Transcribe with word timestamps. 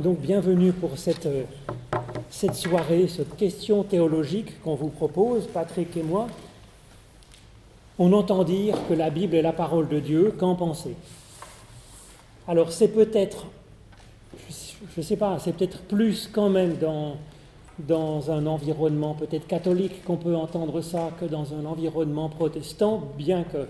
Donc 0.00 0.18
bienvenue 0.18 0.72
pour 0.72 0.96
cette, 0.96 1.26
euh, 1.26 1.42
cette 2.30 2.54
soirée, 2.54 3.06
cette 3.06 3.36
question 3.36 3.82
théologique 3.82 4.62
qu'on 4.62 4.74
vous 4.74 4.88
propose, 4.88 5.46
Patrick 5.46 5.94
et 5.94 6.02
moi. 6.02 6.26
On 7.98 8.14
entend 8.14 8.44
dire 8.44 8.78
que 8.88 8.94
la 8.94 9.10
Bible 9.10 9.34
est 9.34 9.42
la 9.42 9.52
parole 9.52 9.88
de 9.88 10.00
Dieu, 10.00 10.32
qu'en 10.38 10.54
pensez? 10.54 10.94
Alors 12.48 12.72
c'est 12.72 12.88
peut-être, 12.88 13.44
je 14.48 15.00
ne 15.00 15.02
sais 15.02 15.16
pas, 15.18 15.38
c'est 15.38 15.52
peut-être 15.52 15.82
plus 15.82 16.30
quand 16.32 16.48
même 16.48 16.78
dans, 16.78 17.16
dans 17.78 18.30
un 18.30 18.46
environnement 18.46 19.12
peut-être 19.12 19.46
catholique 19.46 20.02
qu'on 20.06 20.16
peut 20.16 20.34
entendre 20.34 20.80
ça 20.80 21.10
que 21.20 21.26
dans 21.26 21.52
un 21.52 21.66
environnement 21.66 22.30
protestant, 22.30 23.02
bien 23.18 23.42
que 23.42 23.66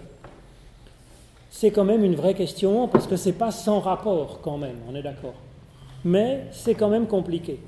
c'est 1.51 1.73
quand 1.73 1.85
même 1.85 2.05
une 2.05 2.15
vraie 2.15 2.35
question 2.35 2.87
parce 2.87 3.09
que 3.09 3.17
c'est 3.17 3.33
pas 3.33 3.51
sans 3.51 3.81
rapport 3.81 4.39
quand 4.43 4.59
même, 4.59 4.77
on 4.89 4.95
est 4.95 5.03
d'accord. 5.03 5.35
Mais 6.05 6.47
c'est 6.53 6.75
quand 6.75 6.89
même 6.89 7.07
compliqué. 7.07 7.61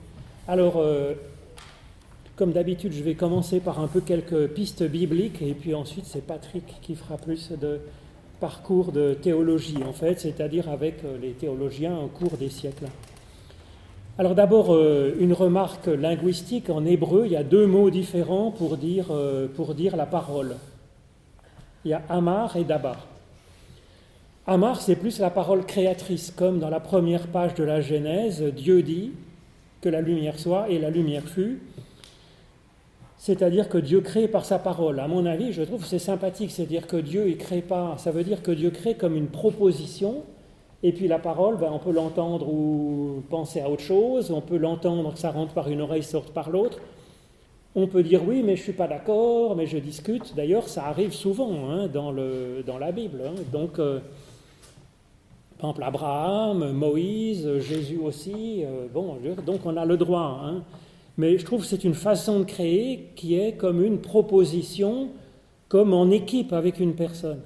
Alors, 0.48 0.74
euh, 0.78 1.14
comme 2.34 2.52
d'habitude, 2.52 2.92
je 2.92 3.02
vais 3.02 3.14
commencer 3.14 3.60
par 3.60 3.80
un 3.80 3.86
peu 3.86 4.00
quelques 4.00 4.48
pistes 4.48 4.82
bibliques 4.82 5.42
et 5.42 5.54
puis 5.54 5.74
ensuite 5.74 6.06
c'est 6.06 6.26
Patrick 6.26 6.64
qui 6.80 6.94
fera 6.94 7.16
plus 7.16 7.52
de 7.52 7.80
parcours 8.40 8.90
de 8.90 9.14
théologie 9.14 9.84
en 9.86 9.92
fait, 9.92 10.18
c'est-à-dire 10.18 10.68
avec 10.68 11.04
euh, 11.04 11.16
les 11.20 11.32
théologiens 11.32 11.96
au 11.98 12.08
cours 12.08 12.36
des 12.38 12.48
siècles. 12.48 12.86
Alors 14.18 14.34
d'abord, 14.34 14.74
euh, 14.74 15.14
une 15.20 15.32
remarque 15.32 15.86
linguistique. 15.86 16.70
En 16.70 16.84
hébreu, 16.84 17.26
il 17.26 17.32
y 17.32 17.36
a 17.36 17.44
deux 17.44 17.66
mots 17.66 17.90
différents 17.90 18.50
pour 18.50 18.76
dire, 18.78 19.06
pour 19.54 19.74
dire 19.74 19.96
la 19.96 20.06
parole. 20.06 20.56
Il 21.84 21.90
y 21.90 21.94
a 21.94 22.02
Amar 22.08 22.56
et 22.56 22.64
Dabar. 22.64 23.11
Amar, 24.46 24.80
c'est 24.80 24.96
plus 24.96 25.20
la 25.20 25.30
parole 25.30 25.64
créatrice, 25.64 26.32
comme 26.32 26.58
dans 26.58 26.68
la 26.68 26.80
première 26.80 27.28
page 27.28 27.54
de 27.54 27.62
la 27.62 27.80
Genèse, 27.80 28.42
Dieu 28.42 28.82
dit 28.82 29.12
que 29.80 29.88
la 29.88 30.00
lumière 30.00 30.36
soit 30.36 30.68
et 30.68 30.80
la 30.80 30.90
lumière 30.90 31.22
fut. 31.22 31.60
C'est-à-dire 33.18 33.68
que 33.68 33.78
Dieu 33.78 34.00
crée 34.00 34.26
par 34.26 34.44
sa 34.44 34.58
parole. 34.58 34.98
À 34.98 35.06
mon 35.06 35.26
avis, 35.26 35.52
je 35.52 35.62
trouve 35.62 35.86
c'est 35.86 36.00
sympathique, 36.00 36.50
c'est-à-dire 36.50 36.88
que 36.88 36.96
Dieu 36.96 37.24
ne 37.24 37.34
crée 37.34 37.62
pas, 37.62 37.94
ça 37.98 38.10
veut 38.10 38.24
dire 38.24 38.42
que 38.42 38.50
Dieu 38.50 38.70
crée 38.70 38.96
comme 38.96 39.14
une 39.14 39.28
proposition, 39.28 40.24
et 40.82 40.90
puis 40.90 41.06
la 41.06 41.20
parole, 41.20 41.56
ben, 41.56 41.70
on 41.72 41.78
peut 41.78 41.92
l'entendre 41.92 42.48
ou 42.48 43.22
penser 43.30 43.60
à 43.60 43.70
autre 43.70 43.84
chose, 43.84 44.32
on 44.32 44.40
peut 44.40 44.56
l'entendre 44.56 45.12
que 45.12 45.20
ça 45.20 45.30
rentre 45.30 45.54
par 45.54 45.70
une 45.70 45.80
oreille, 45.80 46.02
sorte 46.02 46.32
par 46.32 46.50
l'autre. 46.50 46.80
On 47.76 47.86
peut 47.86 48.02
dire 48.02 48.22
oui, 48.26 48.42
mais 48.42 48.56
je 48.56 48.60
ne 48.60 48.64
suis 48.64 48.72
pas 48.72 48.88
d'accord, 48.88 49.54
mais 49.54 49.66
je 49.66 49.78
discute. 49.78 50.34
D'ailleurs, 50.34 50.68
ça 50.68 50.86
arrive 50.86 51.12
souvent 51.12 51.70
hein, 51.70 51.86
dans, 51.86 52.10
le, 52.10 52.64
dans 52.66 52.78
la 52.78 52.90
Bible. 52.90 53.22
Hein. 53.24 53.40
Donc, 53.52 53.78
euh, 53.78 54.00
par 55.62 55.70
exemple, 55.70 55.84
Abraham, 55.84 56.72
Moïse, 56.72 57.48
Jésus 57.60 57.98
aussi. 57.98 58.64
Euh, 58.64 58.88
bon, 58.92 59.16
donc 59.46 59.60
on 59.64 59.76
a 59.76 59.84
le 59.84 59.96
droit. 59.96 60.40
Hein. 60.44 60.64
Mais 61.16 61.38
je 61.38 61.44
trouve 61.44 61.60
que 61.60 61.68
c'est 61.68 61.84
une 61.84 61.94
façon 61.94 62.40
de 62.40 62.44
créer 62.44 63.10
qui 63.14 63.38
est 63.38 63.52
comme 63.52 63.80
une 63.80 64.00
proposition, 64.00 65.10
comme 65.68 65.94
en 65.94 66.10
équipe 66.10 66.52
avec 66.52 66.80
une 66.80 66.96
personne. 66.96 67.38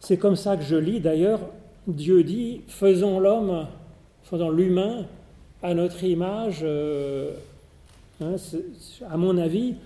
C'est 0.00 0.16
comme 0.16 0.34
ça 0.34 0.56
que 0.56 0.64
je 0.64 0.74
lis 0.74 0.98
d'ailleurs. 0.98 1.38
Dieu 1.86 2.24
dit 2.24 2.62
faisons 2.66 3.20
l'homme, 3.20 3.68
faisons 4.24 4.50
l'humain 4.50 5.04
à 5.62 5.72
notre 5.72 6.02
image. 6.02 6.62
Euh, 6.64 7.30
hein, 8.20 8.34
à 9.08 9.16
mon 9.16 9.38
avis, 9.38 9.76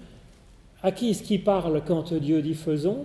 à 0.83 0.93
qui 0.93 1.11
est-ce 1.11 1.23
qui 1.23 1.37
parle 1.37 1.83
quand 1.87 2.15
Dieu 2.15 2.41
dit 2.41 2.55
faisons? 2.55 3.05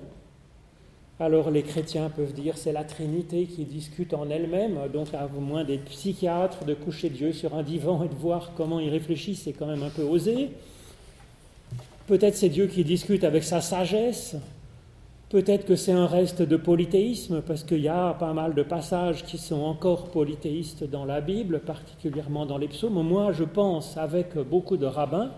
Alors 1.19 1.49
les 1.49 1.63
chrétiens 1.63 2.09
peuvent 2.09 2.33
dire 2.33 2.57
c'est 2.57 2.73
la 2.73 2.83
Trinité 2.83 3.45
qui 3.45 3.63
discute 3.63 4.13
en 4.13 4.29
elle-même, 4.29 4.77
donc 4.91 5.13
à 5.13 5.27
moins 5.27 5.63
d'être 5.63 5.85
psychiatre, 5.85 6.65
de 6.65 6.73
coucher 6.73 7.09
Dieu 7.09 7.31
sur 7.31 7.55
un 7.55 7.63
divan 7.63 8.03
et 8.03 8.09
de 8.09 8.15
voir 8.15 8.51
comment 8.57 8.81
il 8.81 8.89
réfléchit, 8.89 9.35
c'est 9.35 9.53
quand 9.53 9.67
même 9.67 9.83
un 9.83 9.89
peu 9.89 10.03
osé. 10.03 10.49
Peut-être 12.07 12.35
c'est 12.35 12.49
Dieu 12.49 12.67
qui 12.67 12.83
discute 12.83 13.23
avec 13.23 13.43
sa 13.43 13.61
sagesse, 13.61 14.35
peut-être 15.29 15.65
que 15.65 15.77
c'est 15.77 15.93
un 15.93 16.05
reste 16.05 16.41
de 16.41 16.57
polythéisme, 16.57 17.41
parce 17.41 17.63
qu'il 17.63 17.79
y 17.79 17.87
a 17.87 18.13
pas 18.13 18.33
mal 18.33 18.53
de 18.53 18.61
passages 18.61 19.23
qui 19.23 19.37
sont 19.37 19.61
encore 19.61 20.09
polythéistes 20.09 20.83
dans 20.83 21.05
la 21.05 21.21
Bible, 21.21 21.61
particulièrement 21.61 22.45
dans 22.45 22.57
les 22.57 22.67
psaumes. 22.67 23.01
Moi, 23.01 23.31
je 23.31 23.45
pense, 23.45 23.97
avec 23.97 24.37
beaucoup 24.37 24.75
de 24.75 24.85
rabbins, 24.85 25.31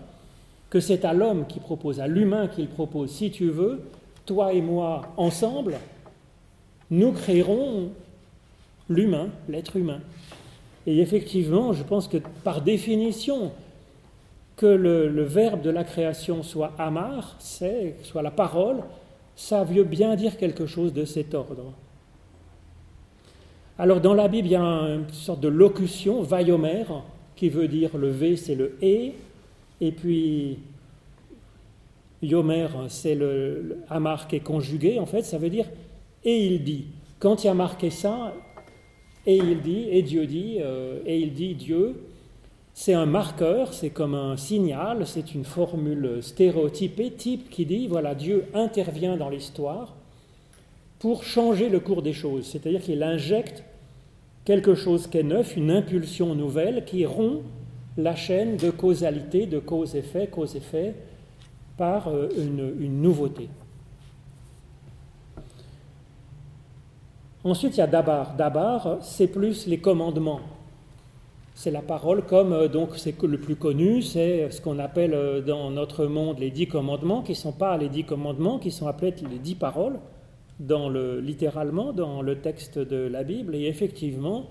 que 0.70 0.80
c'est 0.80 1.04
à 1.04 1.14
l'homme 1.14 1.46
qui 1.46 1.60
propose, 1.60 2.00
à 2.00 2.08
l'humain 2.08 2.48
qu'il 2.48 2.68
propose, 2.68 3.10
si 3.10 3.30
tu 3.30 3.48
veux, 3.48 3.80
toi 4.28 4.52
et 4.52 4.60
moi, 4.60 5.02
ensemble, 5.16 5.78
nous 6.90 7.12
créerons 7.12 7.90
l'humain, 8.88 9.30
l'être 9.48 9.76
humain. 9.76 10.00
Et 10.86 11.00
effectivement, 11.00 11.72
je 11.72 11.82
pense 11.82 12.08
que 12.08 12.18
par 12.44 12.60
définition, 12.60 13.50
que 14.56 14.66
le, 14.66 15.22
verbe 15.22 15.62
de 15.62 15.70
la 15.70 15.84
création 15.84 16.42
soit 16.42 16.72
amar, 16.78 17.36
soit 17.40 18.22
la 18.22 18.30
parole, 18.30 18.82
ça 19.34 19.64
veut 19.64 19.84
bien 19.84 20.14
dire 20.14 20.36
quelque 20.36 20.66
chose 20.66 20.92
de 20.92 21.04
cet 21.04 21.34
ordre. 21.34 21.72
Alors 23.78 24.00
dans 24.00 24.14
la 24.14 24.28
Bible, 24.28 24.48
il 24.48 24.52
y 24.52 24.56
a 24.56 24.60
une 24.60 25.08
sorte 25.12 25.40
de 25.40 25.48
locution, 25.48 26.22
vayomer, 26.22 26.84
qui 27.36 27.48
veut 27.48 27.68
dire 27.68 27.96
le 27.96 28.08
V, 28.08 28.36
c'est 28.36 28.56
le 28.56 28.76
et, 28.82 29.14
et 29.80 29.92
puis 29.92 30.58
Yomer, 32.22 32.68
c'est 32.88 33.14
le, 33.14 33.78
Amar 33.88 34.28
qui 34.28 34.36
est 34.36 34.40
conjugué, 34.40 34.98
en 34.98 35.06
fait, 35.06 35.22
ça 35.22 35.38
veut 35.38 35.50
dire 35.50 35.66
et 36.24 36.46
il 36.46 36.64
dit. 36.64 36.86
Quand 37.18 37.42
il 37.42 37.48
y 37.48 37.50
a 37.50 37.54
marqué 37.54 37.90
ça, 37.90 38.34
et 39.26 39.36
il 39.36 39.60
dit, 39.60 39.88
et 39.90 40.02
Dieu 40.02 40.26
dit, 40.26 40.58
euh, 40.60 41.00
et 41.04 41.18
il 41.18 41.32
dit 41.32 41.54
Dieu, 41.54 42.00
c'est 42.74 42.94
un 42.94 43.06
marqueur, 43.06 43.74
c'est 43.74 43.90
comme 43.90 44.14
un 44.14 44.36
signal, 44.36 45.06
c'est 45.06 45.34
une 45.34 45.44
formule 45.44 46.22
stéréotypée, 46.22 47.10
type 47.10 47.50
qui 47.50 47.66
dit, 47.66 47.88
voilà, 47.88 48.14
Dieu 48.14 48.44
intervient 48.54 49.16
dans 49.16 49.28
l'histoire 49.28 49.96
pour 50.98 51.24
changer 51.24 51.68
le 51.68 51.80
cours 51.80 52.02
des 52.02 52.12
choses, 52.12 52.46
c'est-à-dire 52.46 52.80
qu'il 52.80 53.02
injecte 53.02 53.64
quelque 54.44 54.74
chose 54.74 55.06
qui 55.08 55.18
est 55.18 55.22
neuf, 55.22 55.56
une 55.56 55.70
impulsion 55.70 56.34
nouvelle 56.34 56.84
qui 56.84 57.04
rompt 57.04 57.42
la 57.96 58.14
chaîne 58.14 58.56
de 58.56 58.70
causalité, 58.70 59.46
de 59.46 59.58
cause-effet, 59.58 60.28
cause-effet, 60.28 60.94
par 61.78 62.08
euh, 62.08 62.28
une, 62.36 63.00
nouveauté. 63.00 63.48
Ensuite, 67.44 67.76
il 67.76 67.78
y 67.78 67.82
a 67.82 67.86
Dabar. 67.86 68.34
Dabar, 68.34 68.98
c'est 69.00 69.28
plus 69.28 69.66
les 69.66 69.78
commandements. 69.78 70.40
C'est 71.54 71.70
la 71.70 71.80
parole 71.80 72.26
comme, 72.26 72.52
euh, 72.52 72.68
donc 72.68 72.90
c'est 72.96 73.20
le 73.22 73.38
plus 73.38 73.56
connu, 73.56 74.02
c'est 74.02 74.50
ce 74.50 74.60
qu'on 74.60 74.78
appelle 74.78 75.14
euh, 75.14 75.40
dans 75.40 75.70
notre 75.70 76.06
monde 76.06 76.40
les 76.40 76.50
dix 76.50 76.66
commandements, 76.66 77.22
qui 77.22 77.32
ne 77.32 77.36
sont 77.36 77.52
pas 77.52 77.76
les 77.78 77.88
dix 77.88 78.04
commandements, 78.04 78.58
qui 78.58 78.70
sont 78.70 78.88
appelés 78.88 79.14
les 79.30 79.38
dix 79.38 79.54
paroles, 79.54 79.98
dans 80.60 80.88
le, 80.88 81.20
littéralement 81.20 81.92
dans 81.92 82.20
le 82.20 82.40
texte 82.40 82.78
de 82.78 83.06
la 83.06 83.22
Bible. 83.22 83.54
Et 83.54 83.66
effectivement, 83.66 84.46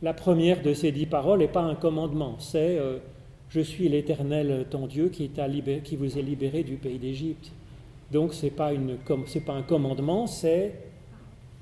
la 0.00 0.14
première 0.14 0.62
de 0.62 0.72
ces 0.72 0.92
dix 0.92 1.06
paroles 1.06 1.40
n'est 1.40 1.48
pas 1.48 1.62
un 1.62 1.74
commandement, 1.74 2.36
c'est 2.38 2.80
je 3.52 3.60
suis 3.60 3.88
l'Éternel 3.88 4.64
ton 4.70 4.86
Dieu 4.86 5.10
qui, 5.10 5.30
qui, 5.84 5.96
vous 5.96 6.18
est 6.18 6.22
libéré 6.22 6.62
du 6.62 6.76
pays 6.76 6.98
d'Égypte. 6.98 7.52
Donc 8.10 8.32
ce 8.32 8.46
n'est 8.46 8.50
pas, 8.50 8.70
pas, 9.46 9.52
un 9.52 9.62
commandement, 9.62 10.26
c'est 10.26 10.72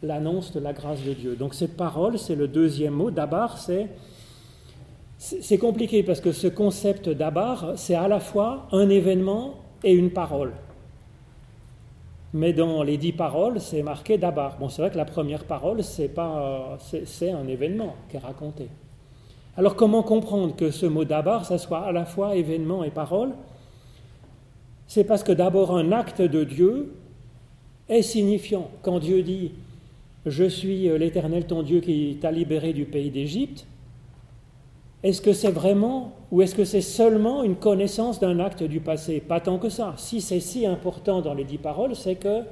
l'annonce 0.00 0.52
de 0.52 0.60
la 0.60 0.72
grâce 0.72 1.02
de 1.02 1.12
Dieu. 1.12 1.34
Donc 1.34 1.52
cette 1.52 1.76
parole, 1.76 2.16
c'est 2.16 2.36
le 2.36 2.46
deuxième 2.46 2.94
mot. 2.94 3.10
D'abord, 3.10 3.58
c'est... 3.58 3.88
C'est 5.22 5.58
compliqué 5.58 6.02
parce 6.02 6.22
que 6.22 6.32
ce 6.32 6.46
concept 6.46 7.10
d'Abar, 7.10 7.74
c'est 7.76 7.94
à 7.94 8.08
la 8.08 8.20
fois 8.20 8.68
un 8.72 8.88
événement 8.88 9.56
et 9.84 9.92
une 9.92 10.12
parole. 10.12 10.54
Mais 12.32 12.54
dans 12.54 12.82
les 12.82 12.96
dix 12.96 13.12
paroles, 13.12 13.60
c'est 13.60 13.82
marqué 13.82 14.16
d'Abar. 14.16 14.56
Bon, 14.58 14.70
c'est 14.70 14.80
vrai 14.80 14.90
que 14.90 14.96
la 14.96 15.04
première 15.04 15.44
parole, 15.44 15.84
c'est 15.84 16.08
pas, 16.08 16.78
c'est 17.04 17.30
un 17.32 17.46
événement 17.48 17.96
qui 18.08 18.16
est 18.16 18.20
raconté. 18.20 18.68
Alors 19.56 19.77
comment 19.77 20.03
comprendre 20.03 20.55
que 20.55 20.70
ce 20.70 20.87
mot 20.87 21.05
d'abord, 21.05 21.44
ça 21.44 21.58
soit 21.58 21.81
à 21.81 21.93
la 21.93 22.05
fois 22.05 22.37
événement 22.37 22.85
et 22.85 22.91
parole? 22.91 23.32
C'est 24.87 25.05
parce 25.05 25.23
que 25.23 25.32
d'abord 25.32 25.76
un 25.76 25.93
acte 25.93 26.23
de 26.23 26.44
Dieu 26.44 26.94
est 27.88 28.02
signifiant. 28.02 28.70
Quand 28.82 28.99
Dieu 28.99 29.23
dit 29.23 29.52
Je 30.26 30.44
suis 30.44 30.88
l'Éternel 30.99 31.47
ton 31.47 31.62
Dieu 31.62 31.81
qui 31.81 32.19
t'a 32.20 32.31
libéré 32.31 32.73
du 32.73 32.85
pays 32.85 33.11
d'Égypte, 33.11 33.67
est-ce 35.02 35.23
que 35.23 35.32
c'est 35.32 35.50
vraiment 35.50 36.12
ou 36.31 36.43
est-ce 36.43 36.55
que 36.55 36.64
c'est 36.64 36.81
seulement 36.81 37.43
une 37.43 37.56
connaissance 37.56 38.20
d'un 38.20 38.38
acte 38.38 38.62
du 38.62 38.81
passé? 38.81 39.20
Pas 39.20 39.41
tant 39.41 39.58
que 39.58 39.69
ça. 39.69 39.94
Si 39.96 40.20
c'est 40.20 40.41
si 40.41 40.67
important 40.67 41.23
dans 41.23 41.35
les 41.35 41.44
dix 41.44 41.58
paroles, 41.58 41.96
c'est 41.96 42.17
que 42.17 42.43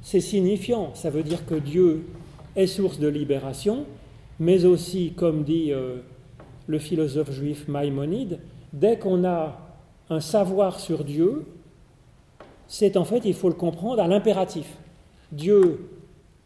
c'est 0.00 0.20
signifiant. 0.20 0.90
Ça 0.94 1.10
veut 1.10 1.22
dire 1.22 1.44
que 1.44 1.56
Dieu 1.56 2.06
est 2.56 2.66
source 2.66 2.98
de 2.98 3.08
libération 3.08 3.84
mais 4.38 4.64
aussi, 4.64 5.12
comme 5.12 5.44
dit 5.44 5.72
euh, 5.72 5.96
le 6.66 6.78
philosophe 6.78 7.32
juif 7.32 7.68
Maïmonide, 7.68 8.40
dès 8.72 8.98
qu'on 8.98 9.24
a 9.24 9.60
un 10.10 10.20
savoir 10.20 10.80
sur 10.80 11.04
Dieu, 11.04 11.46
c'est 12.66 12.96
en 12.96 13.04
fait, 13.04 13.22
il 13.24 13.34
faut 13.34 13.48
le 13.48 13.54
comprendre, 13.54 14.02
à 14.02 14.08
l'impératif. 14.08 14.66
Dieu 15.32 15.88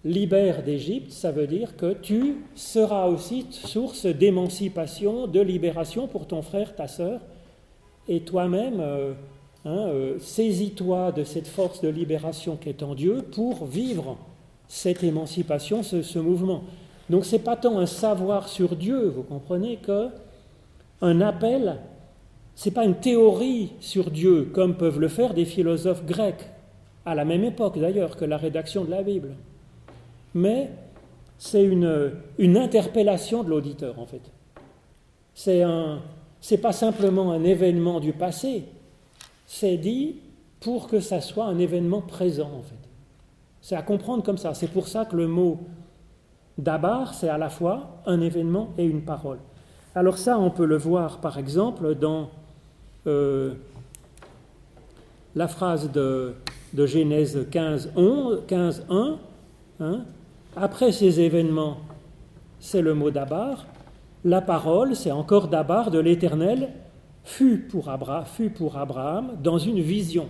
libère 0.05 0.63
d'Égypte, 0.63 1.13
ça 1.13 1.33
veut 1.33 1.47
dire 1.47 1.77
que 1.77 1.93
tu 1.93 2.37
seras 2.55 3.07
aussi 3.07 3.47
source 3.51 4.07
d'émancipation, 4.07 5.27
de 5.27 5.41
libération 5.41 6.07
pour 6.07 6.27
ton 6.27 6.43
frère, 6.43 6.75
ta 6.77 6.89
sœur, 6.89 7.21
et 8.09 8.21
toi-même, 8.21 8.81
euh, 8.81 9.13
hein, 9.65 9.89
euh, 9.89 10.19
saisis-toi 10.19 11.13
de 11.13 11.25
cette 11.25 11.47
force 11.47 11.81
de 11.81 11.89
libération 11.89 12.57
qui 12.57 12.69
est 12.69 12.83
en 12.83 12.95
Dieu 12.95 13.23
pour 13.23 13.67
vivre 13.67 14.17
cette 14.67 15.03
émancipation, 15.03 15.83
ce, 15.83 16.19
mouvement. 16.19 16.65
Donc 17.11 17.25
c'est 17.25 17.39
pas 17.39 17.57
tant 17.57 17.79
un 17.79 17.87
savoir 17.87 18.49
sur 18.49 18.77
Dieu, 18.77 19.09
vous 19.09 19.23
comprenez, 19.23 19.77
que 19.77 20.09
un 21.01 21.21
appel, 21.21 21.77
c'est 22.55 22.73
pas 22.73 22.85
une 22.85 22.97
théorie 22.97 23.73
sur 23.81 24.11
Dieu 24.11 24.51
comme 24.53 24.77
peuvent 24.77 25.01
le 25.01 25.09
faire 25.09 25.33
des 25.33 25.45
philosophes 25.45 26.05
grecs 26.05 26.51
à 27.07 27.15
la 27.15 27.25
même 27.25 27.45
époque 27.45 27.79
d'ailleurs 27.79 28.17
que 28.17 28.25
la 28.25 28.37
rédaction 28.37 28.85
de 28.85 28.91
la 28.91 29.03
Bible 29.03 29.31
mais 30.35 30.71
c'est 31.39 31.65
une, 31.65 32.13
une, 32.39 32.57
interpellation 32.57 33.43
de 33.43 33.51
l'auditeur 33.51 33.99
en 33.99 34.07
fait. 34.07 34.23
C'est 35.35 35.63
un, 35.63 36.01
c'est 36.41 36.59
pas 36.59 36.73
simplement 36.73 37.33
un 37.33 37.45
événement 37.45 38.01
du 38.01 38.13
passé, 38.13 38.65
c'est 39.47 39.77
dit 39.77 40.17
pour 40.61 40.89
que 40.89 41.01
ça 41.01 41.21
soit 41.21 41.47
un 41.47 41.59
événement 41.59 42.01
présent 42.01 42.51
en 42.59 42.63
fait. 42.63 42.75
C'est 43.61 43.77
à 43.77 43.83
comprendre 43.83 44.23
comme 44.23 44.39
ça. 44.39 44.55
C'est 44.55 44.69
pour 44.69 44.89
ça 44.89 45.05
que 45.05 45.17
le 45.17 45.27
mot 45.27 45.59
d'abar, 46.59 47.15
c'est 47.15 47.29
à 47.29 47.39
la 47.39 47.49
fois 47.49 48.01
un 48.07 48.21
événement 48.21 48.71
et 48.77 48.85
une 48.85 49.03
parole. 49.03 49.39
Alors 49.95 50.19
ça, 50.19 50.39
on 50.39 50.51
peut 50.51 50.67
le 50.67 50.77
voir 50.77 51.19
par 51.19 51.39
exemple 51.39 51.95
dans 51.95 52.29
euh, 53.07 53.55
la 55.35 55.49
phrase 55.49 55.91
de, 55.91 56.35
de 56.75 56.87
Genèse 56.87 57.47
15, 57.51 57.93
11, 57.97 58.43
15 58.47 58.87
1, 58.91 59.17
hein, 59.81 60.01
après 60.57 60.93
ces 60.93 61.21
événements, 61.21 61.79
c'est 62.61 62.83
le 62.83 62.95
mot 62.95 63.11
d'Abar. 63.11 63.67
La 64.25 64.41
parole, 64.41 64.97
c'est 64.97 65.13
encore 65.13 65.49
d'Abar 65.49 65.91
de 65.91 66.01
l'Éternel, 66.01 66.71
fut 67.25 67.69
pour 67.69 67.89
Abraham 67.89 69.33
dans 69.43 69.59
une 69.59 69.81
vision. 69.81 70.27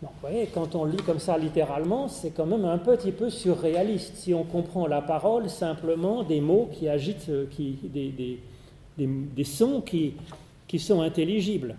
Vous 0.00 0.08
voyez, 0.20 0.46
quand 0.46 0.76
on 0.76 0.84
lit 0.84 0.98
comme 0.98 1.18
ça 1.18 1.36
littéralement, 1.36 2.06
c'est 2.06 2.30
quand 2.30 2.46
même 2.46 2.64
un 2.64 2.78
petit 2.78 3.10
peu 3.10 3.30
surréaliste. 3.30 4.14
Si 4.16 4.32
on 4.32 4.44
comprend 4.44 4.86
la 4.86 5.02
parole 5.02 5.50
simplement 5.50 6.22
des 6.22 6.40
mots 6.40 6.70
qui 6.72 6.88
agitent, 6.88 7.28
euh, 7.28 7.46
qui, 7.50 7.78
des, 8.96 9.44
sons 9.44 9.80
qui, 9.80 10.14
qui 10.68 10.78
sont 10.78 11.00
intelligibles. 11.00 11.76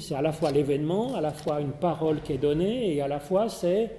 C'est 0.00 0.14
à 0.14 0.22
la 0.22 0.32
fois 0.32 0.50
l'événement, 0.50 1.14
à 1.14 1.20
la 1.20 1.32
fois 1.32 1.60
une 1.60 1.72
parole 1.72 2.20
qui 2.22 2.34
est 2.34 2.38
donnée, 2.38 2.94
et 2.94 3.00
à 3.00 3.08
la 3.08 3.18
fois 3.18 3.48
c'est 3.48 3.90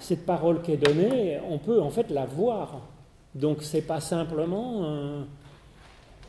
cette 0.00 0.26
parole 0.26 0.62
qui 0.62 0.72
est 0.72 0.76
donnée, 0.76 1.38
on 1.48 1.58
peut 1.58 1.80
en 1.80 1.90
fait 1.90 2.10
la 2.10 2.26
voir. 2.26 2.80
Donc 3.34 3.62
ce 3.62 3.76
n'est 3.76 3.82
pas 3.82 4.00
simplement 4.00 5.24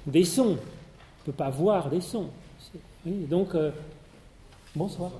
des 0.05 0.23
sons. 0.23 0.45
On 0.45 0.51
ne 0.51 1.25
peut 1.25 1.31
pas 1.31 1.49
voir 1.49 1.89
des 1.89 2.01
sons. 2.01 2.29
donc, 3.05 3.53
euh, 3.55 3.71
bonsoir. 4.75 5.11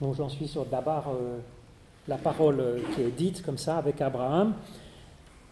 Bon, 0.00 0.14
j'en 0.14 0.30
suis 0.30 0.48
sur 0.48 0.64
d'abord 0.64 1.08
euh, 1.08 1.38
la 2.08 2.16
parole 2.16 2.80
qui 2.94 3.02
est 3.02 3.10
dite 3.10 3.44
comme 3.44 3.58
ça 3.58 3.76
avec 3.76 4.00
Abraham. 4.00 4.54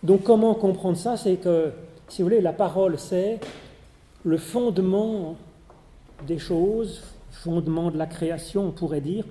Donc 0.03 0.23
comment 0.23 0.55
comprendre 0.55 0.97
ça? 0.97 1.19
C'est 1.19 1.37
que, 1.37 1.71
si 2.09 2.23
vous 2.23 2.29
voulez, 2.29 2.41
la 2.41 2.55
parole, 2.55 2.99
c'est 2.99 3.41
le 4.25 4.39
fondement 4.39 5.37
des 6.27 6.39
choses, 6.39 7.03
fondement 7.31 7.91
de 7.91 7.99
la 7.99 8.07
création, 8.07 8.69
on 8.69 8.71
pourrait 8.71 9.03
dire, 9.03 9.27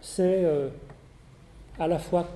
c'est 0.00 0.44
euh, 0.44 0.70
à 1.78 1.86
la 1.86 1.98
fois 1.98 2.26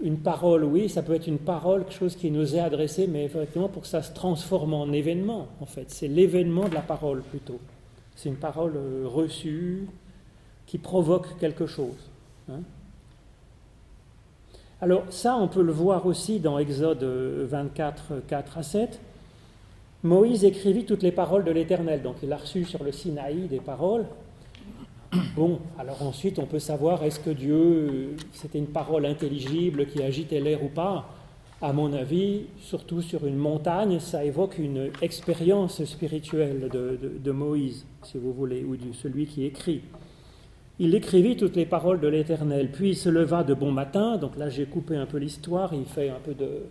une 0.00 0.18
parole, 0.18 0.62
oui, 0.62 0.88
ça 0.88 1.02
peut 1.02 1.14
être 1.14 1.26
une 1.26 1.38
parole, 1.38 1.82
quelque 1.82 1.98
chose 1.98 2.14
qui 2.14 2.30
nous 2.30 2.54
est 2.54 2.60
adressé, 2.60 3.08
mais 3.08 3.24
effectivement 3.24 3.68
pour 3.68 3.82
que 3.82 3.88
ça 3.88 4.02
se 4.02 4.12
transforme 4.12 4.74
en 4.74 4.92
événement, 4.92 5.48
en 5.60 5.66
fait. 5.66 5.90
C'est 5.90 6.08
l'événement 6.08 6.68
de 6.68 6.74
la 6.74 6.82
parole 6.82 7.22
plutôt. 7.22 7.58
C'est 8.14 8.28
une 8.28 8.36
parole 8.36 8.74
euh, 8.76 9.08
reçue 9.08 9.88
qui 10.70 10.78
provoque 10.78 11.36
quelque 11.40 11.66
chose. 11.66 11.98
Hein. 12.48 12.60
Alors 14.80 15.02
ça, 15.10 15.36
on 15.36 15.48
peut 15.48 15.62
le 15.62 15.72
voir 15.72 16.06
aussi 16.06 16.38
dans 16.38 16.60
Exode 16.60 17.02
24, 17.02 18.22
4 18.28 18.58
à 18.58 18.62
7. 18.62 19.00
Moïse 20.04 20.44
écrivit 20.44 20.84
toutes 20.84 21.02
les 21.02 21.10
paroles 21.10 21.42
de 21.42 21.50
l'Éternel, 21.50 22.02
donc 22.02 22.18
il 22.22 22.32
a 22.32 22.36
reçu 22.36 22.64
sur 22.64 22.84
le 22.84 22.92
Sinaï 22.92 23.48
des 23.48 23.58
paroles. 23.58 24.04
Bon, 25.34 25.58
alors 25.76 26.00
ensuite 26.02 26.38
on 26.38 26.46
peut 26.46 26.60
savoir 26.60 27.02
est-ce 27.02 27.18
que 27.18 27.30
Dieu, 27.30 28.14
c'était 28.32 28.58
une 28.58 28.68
parole 28.68 29.06
intelligible 29.06 29.86
qui 29.86 30.04
agitait 30.04 30.38
l'air 30.38 30.62
ou 30.62 30.68
pas? 30.68 31.08
À 31.60 31.72
mon 31.72 31.92
avis, 31.92 32.44
surtout 32.60 33.02
sur 33.02 33.26
une 33.26 33.36
montagne, 33.36 33.98
ça 33.98 34.24
évoque 34.24 34.56
une 34.56 34.92
expérience 35.02 35.84
spirituelle 35.84 36.68
de, 36.70 37.32
Moïse, 37.32 37.84
si 38.04 38.18
vous 38.18 38.32
voulez, 38.32 38.62
ou 38.62 38.76
de 38.76 38.92
celui 38.92 39.26
qui 39.26 39.44
écrit. 39.44 39.82
Il 40.82 40.94
écrivit 40.94 41.36
toutes 41.36 41.56
les 41.56 41.66
paroles 41.66 42.00
de 42.00 42.08
l'Éternel, 42.08 42.70
puis 42.72 42.90
il 42.90 42.96
se 42.96 43.10
leva 43.10 43.44
de 43.44 43.52
bon 43.52 43.70
matin, 43.70 44.16
donc 44.16 44.38
là 44.38 44.48
j'ai 44.48 44.64
coupé 44.64 44.96
un 44.96 45.04
peu 45.04 45.18
l'histoire, 45.18 45.74
il 45.74 45.84
fait 45.84 46.08
un 46.08 46.18
peu 46.24 46.32
de 46.32 46.62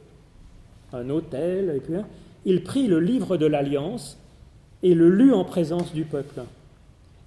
un 0.91 1.07
hôtel, 1.11 1.71
et 1.75 1.79
puis 1.79 1.95
hein, 1.95 2.07
il 2.43 2.63
prit 2.63 2.87
le 2.87 2.99
livre 2.99 3.37
de 3.37 3.45
l'Alliance 3.45 4.17
et 4.81 4.95
le 4.95 5.09
lut 5.09 5.31
en 5.31 5.45
présence 5.45 5.93
du 5.93 6.05
peuple. 6.05 6.41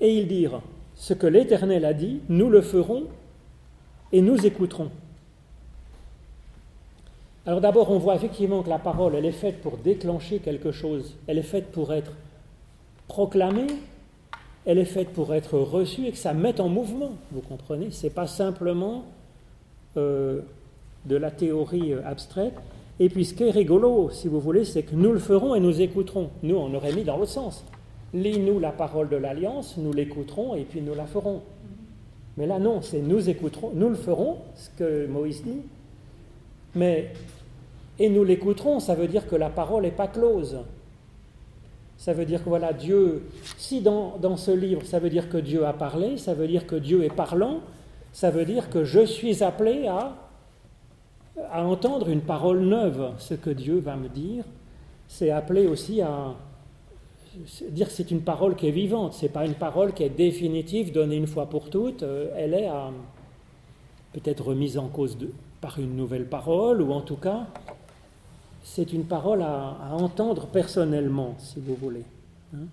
Et 0.00 0.18
ils 0.18 0.26
dirent, 0.26 0.60
ce 0.96 1.14
que 1.14 1.28
l'Éternel 1.28 1.84
a 1.84 1.94
dit, 1.94 2.18
nous 2.28 2.50
le 2.50 2.60
ferons 2.60 3.04
et 4.10 4.20
nous 4.20 4.44
écouterons. 4.44 4.90
Alors 7.46 7.60
d'abord, 7.60 7.92
on 7.92 7.98
voit 7.98 8.16
effectivement 8.16 8.64
que 8.64 8.68
la 8.68 8.80
parole, 8.80 9.14
elle 9.14 9.24
est 9.24 9.30
faite 9.30 9.60
pour 9.60 9.76
déclencher 9.76 10.40
quelque 10.40 10.72
chose, 10.72 11.14
elle 11.28 11.38
est 11.38 11.42
faite 11.42 11.70
pour 11.70 11.92
être 11.92 12.10
proclamée, 13.06 13.68
elle 14.64 14.78
est 14.78 14.84
faite 14.84 15.08
pour 15.08 15.34
être 15.34 15.58
reçue 15.58 16.06
et 16.06 16.12
que 16.12 16.18
ça 16.18 16.32
mette 16.32 16.60
en 16.60 16.68
mouvement, 16.68 17.12
vous 17.32 17.40
comprenez 17.40 17.90
Ce 17.90 18.06
n'est 18.06 18.12
pas 18.12 18.26
simplement 18.26 19.04
euh, 19.96 20.40
de 21.06 21.16
la 21.16 21.30
théorie 21.30 21.92
euh, 21.92 22.00
abstraite, 22.06 22.54
et 23.00 23.08
puis 23.08 23.24
ce 23.24 23.34
qui 23.34 23.44
est 23.44 23.50
rigolo, 23.50 24.10
si 24.10 24.28
vous 24.28 24.40
voulez, 24.40 24.64
c'est 24.64 24.82
que 24.82 24.94
nous 24.94 25.12
le 25.12 25.18
ferons 25.18 25.54
et 25.54 25.60
nous 25.60 25.80
écouterons. 25.80 26.30
Nous, 26.42 26.54
on 26.54 26.72
aurait 26.74 26.92
mis 26.92 27.04
dans 27.04 27.16
le 27.16 27.26
sens. 27.26 27.64
Lis-nous 28.14 28.60
la 28.60 28.70
parole 28.70 29.08
de 29.08 29.16
l'alliance, 29.16 29.76
nous 29.78 29.92
l'écouterons 29.92 30.54
et 30.54 30.62
puis 30.62 30.82
nous 30.82 30.94
la 30.94 31.06
ferons. 31.06 31.40
Mais 32.36 32.46
là, 32.46 32.58
non, 32.58 32.80
c'est 32.82 33.00
nous 33.00 33.28
écouterons, 33.28 33.72
nous 33.74 33.88
le 33.88 33.94
ferons, 33.94 34.38
ce 34.54 34.70
que 34.78 35.06
Moïse 35.06 35.42
dit. 35.42 35.62
Mais, 36.74 37.12
et 37.98 38.08
nous 38.08 38.24
l'écouterons, 38.24 38.80
ça 38.80 38.94
veut 38.94 39.08
dire 39.08 39.26
que 39.26 39.36
la 39.36 39.50
parole 39.50 39.82
n'est 39.82 39.90
pas 39.90 40.08
close. 40.08 40.58
Ça 42.02 42.12
veut 42.12 42.24
dire 42.24 42.42
que 42.42 42.48
voilà, 42.48 42.72
Dieu, 42.72 43.22
si 43.56 43.80
dans, 43.80 44.16
dans 44.18 44.36
ce 44.36 44.50
livre, 44.50 44.82
ça 44.84 44.98
veut 44.98 45.08
dire 45.08 45.28
que 45.28 45.36
Dieu 45.36 45.64
a 45.64 45.72
parlé, 45.72 46.16
ça 46.16 46.34
veut 46.34 46.48
dire 46.48 46.66
que 46.66 46.74
Dieu 46.74 47.04
est 47.04 47.14
parlant, 47.14 47.60
ça 48.12 48.30
veut 48.30 48.44
dire 48.44 48.70
que 48.70 48.82
je 48.82 49.04
suis 49.06 49.44
appelé 49.44 49.86
à 49.86 50.16
à 51.50 51.64
entendre 51.64 52.08
une 52.08 52.20
parole 52.20 52.60
neuve. 52.60 53.12
Ce 53.18 53.34
que 53.34 53.50
Dieu 53.50 53.78
va 53.78 53.96
me 53.96 54.08
dire, 54.08 54.44
c'est 55.08 55.30
appelé 55.30 55.66
aussi 55.66 56.00
à 56.00 56.34
dire 57.70 57.88
que 57.88 57.92
c'est 57.92 58.10
une 58.10 58.22
parole 58.22 58.56
qui 58.56 58.68
est 58.68 58.72
vivante. 58.72 59.14
C'est 59.14 59.28
pas 59.28 59.46
une 59.46 59.54
parole 59.54 59.92
qui 59.92 60.02
est 60.02 60.10
définitive, 60.10 60.92
donnée 60.92 61.16
une 61.16 61.26
fois 61.26 61.46
pour 61.46 61.70
toutes. 61.70 62.02
Euh, 62.02 62.32
elle 62.36 62.54
est 62.54 62.68
peut-être 64.12 64.44
remise 64.44 64.76
en 64.76 64.88
cause 64.88 65.16
par 65.60 65.78
une 65.78 65.96
nouvelle 65.96 66.26
parole, 66.26 66.82
ou 66.82 66.92
en 66.92 67.00
tout 67.00 67.16
cas, 67.16 67.46
c'est 68.62 68.92
une 68.92 69.04
parole 69.04 69.42
à, 69.42 69.76
entendre 69.92 70.46
personnellement, 70.46 71.34
si 71.38 71.60
vous 71.60 71.74
voulez. 71.74 72.04
Hein. 72.54 72.66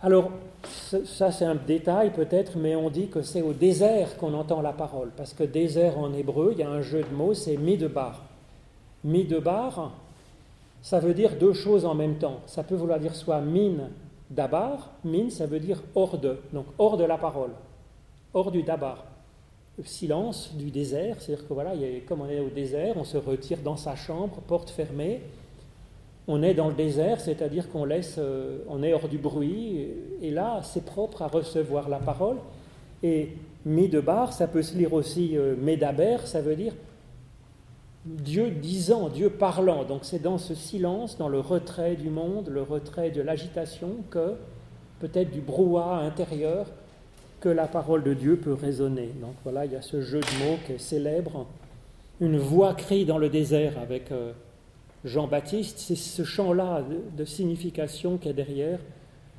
Alors, 0.00 0.30
ça 1.04 1.32
c'est 1.32 1.44
un 1.44 1.56
détail 1.56 2.12
peut-être, 2.12 2.56
mais 2.56 2.76
on 2.76 2.88
dit 2.88 3.08
que 3.08 3.22
c'est 3.22 3.42
au 3.42 3.52
désert 3.52 4.16
qu'on 4.16 4.32
entend 4.34 4.62
la 4.62 4.72
parole, 4.72 5.10
parce 5.16 5.32
que 5.32 5.42
désert 5.42 5.98
en 5.98 6.12
hébreu, 6.14 6.52
il 6.52 6.60
y 6.60 6.62
a 6.62 6.70
un 6.70 6.82
jeu 6.82 7.02
de 7.02 7.14
mots, 7.14 7.34
c'est 7.34 7.56
midbar. 7.56 8.22
Midbar, 9.02 9.92
ça 10.82 11.00
veut 11.00 11.14
dire 11.14 11.36
deux 11.38 11.52
choses 11.52 11.84
en 11.84 11.94
même 11.94 12.16
temps. 12.16 12.40
Ça 12.46 12.62
peut 12.62 12.76
vouloir 12.76 13.00
dire 13.00 13.14
soit 13.14 13.40
mine 13.40 13.90
d'abar, 14.30 14.90
mine 15.04 15.30
ça 15.30 15.46
veut 15.46 15.60
dire 15.60 15.82
hors 15.94 16.18
de, 16.18 16.38
donc 16.52 16.66
hors 16.78 16.96
de 16.96 17.04
la 17.04 17.18
parole, 17.18 17.50
hors 18.34 18.50
du 18.50 18.62
dabar. 18.62 19.04
silence 19.84 20.54
du 20.54 20.70
désert, 20.70 21.16
c'est-à-dire 21.20 21.46
que 21.46 21.54
voilà, 21.54 21.72
comme 22.06 22.22
on 22.22 22.28
est 22.28 22.40
au 22.40 22.48
désert, 22.48 22.96
on 22.96 23.04
se 23.04 23.16
retire 23.16 23.58
dans 23.58 23.76
sa 23.76 23.94
chambre, 23.94 24.40
porte 24.46 24.70
fermée, 24.70 25.20
on 26.26 26.42
est 26.42 26.54
dans 26.54 26.68
le 26.68 26.74
désert, 26.74 27.20
c'est-à-dire 27.20 27.70
qu'on 27.70 27.86
laisse, 27.86 28.16
euh, 28.18 28.58
on 28.68 28.82
est 28.82 28.92
hors 28.92 29.08
du 29.08 29.16
bruit, 29.16 29.88
et 30.20 30.30
là, 30.30 30.60
c'est 30.62 30.84
propre 30.84 31.22
à 31.22 31.28
recevoir 31.28 31.88
la 31.88 31.98
parole. 31.98 32.36
Et 33.02 33.30
mi 33.64 33.88
de 33.88 34.00
bar, 34.00 34.32
ça 34.32 34.46
peut 34.46 34.62
se 34.62 34.76
lire 34.76 34.92
aussi 34.92 35.36
euh, 35.36 35.56
médaber, 35.56 36.18
ça 36.26 36.42
veut 36.42 36.56
dire 36.56 36.74
Dieu 38.04 38.50
disant, 38.50 39.08
Dieu 39.08 39.30
parlant. 39.30 39.84
Donc 39.84 40.00
c'est 40.02 40.20
dans 40.20 40.38
ce 40.38 40.54
silence, 40.54 41.18
dans 41.18 41.28
le 41.28 41.40
retrait 41.40 41.96
du 41.96 42.08
monde, 42.10 42.48
le 42.48 42.62
retrait 42.62 43.10
de 43.10 43.20
l'agitation, 43.20 43.96
que 44.10 44.34
peut-être 45.00 45.30
du 45.30 45.40
brouhaha 45.40 45.98
intérieur, 45.98 46.66
que 47.40 47.48
la 47.48 47.66
parole 47.66 48.02
de 48.02 48.14
Dieu 48.14 48.36
peut 48.36 48.52
résonner. 48.52 49.10
Donc 49.20 49.34
voilà, 49.44 49.64
il 49.64 49.72
y 49.72 49.76
a 49.76 49.82
ce 49.82 50.00
jeu 50.00 50.20
de 50.20 50.44
mots 50.44 50.58
qui 50.66 50.72
est 50.72 50.78
célèbre. 50.78 51.46
Une 52.20 52.38
voix 52.38 52.74
crie 52.74 53.04
dans 53.04 53.18
le 53.18 53.28
désert 53.28 53.78
avec 53.78 54.10
euh, 54.10 54.32
Jean-Baptiste, 55.04 55.78
c'est 55.78 55.96
ce 55.96 56.24
chant-là 56.24 56.84
de, 57.16 57.24
signification 57.24 58.18
qui 58.18 58.28
est 58.28 58.32
derrière, 58.32 58.80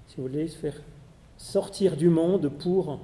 si 0.08 0.16
vous 0.18 0.24
voulez, 0.28 0.48
se 0.48 0.58
faire 0.58 0.82
sortir 1.38 1.98
du 1.98 2.10
monde 2.10 2.50
pour 2.50 3.00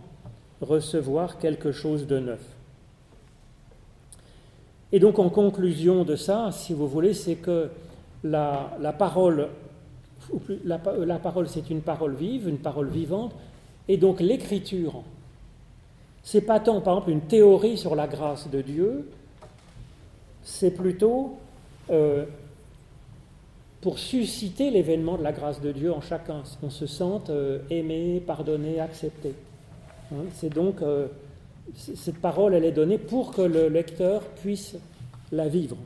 recevoir 0.62 1.38
quelque 1.38 1.72
chose 1.74 2.08
de 2.08 2.20
neuf. 2.20 2.42
Et 4.94 5.00
donc 5.00 5.20
en 5.20 5.30
conclusion 5.30 6.06
de 6.06 6.16
ça, 6.16 6.52
si 6.54 6.74
vous 6.74 6.88
voulez, 6.88 7.14
c'est 7.14 7.36
que 7.36 7.70
la, 8.24 8.78
parole, 8.98 9.50
la, 10.64 10.80
la 11.06 11.20
parole 11.20 11.50
c'est 11.50 11.70
une 11.70 11.82
parole 11.82 12.16
vive, 12.16 12.48
une 12.48 12.60
parole 12.60 12.88
vivante, 12.88 13.34
et 13.88 13.98
donc 13.98 14.20
l'écriture, 14.20 15.04
c'est 16.24 16.42
pas 16.42 16.60
tant 16.60 16.82
par 16.82 16.96
exemple 16.96 17.12
une 17.12 17.22
théorie 17.22 17.78
sur 17.78 17.96
la 17.96 18.08
grâce 18.08 18.50
de 18.50 18.62
Dieu, 18.62 19.10
c'est 20.44 20.72
plutôt 20.72 21.38
euh, 21.90 22.26
pour 23.82 24.00
susciter 24.00 24.72
l'événement 24.72 25.18
de 25.18 25.24
la 25.24 25.32
grâce 25.32 25.62
de 25.62 25.72
Dieu 25.72 25.94
en 25.94 26.02
chacun, 26.02 26.42
qu'on 26.60 26.72
se 26.72 26.88
sente 26.88 27.30
euh, 27.30 27.60
aimé, 27.70 28.20
pardonné, 28.26 28.80
accepté. 28.80 29.34
Hein, 30.12 30.26
c'est 30.34 30.52
donc 30.52 30.82
euh, 30.82 31.08
cette 31.76 32.18
parole, 32.18 32.56
elle 32.56 32.66
est 32.66 32.72
donnée 32.72 32.98
pour 32.98 33.32
que 33.32 33.42
le 33.42 33.68
lecteur 33.68 34.22
puisse 34.22 34.76
la 35.32 35.48
vivre. 35.48 35.78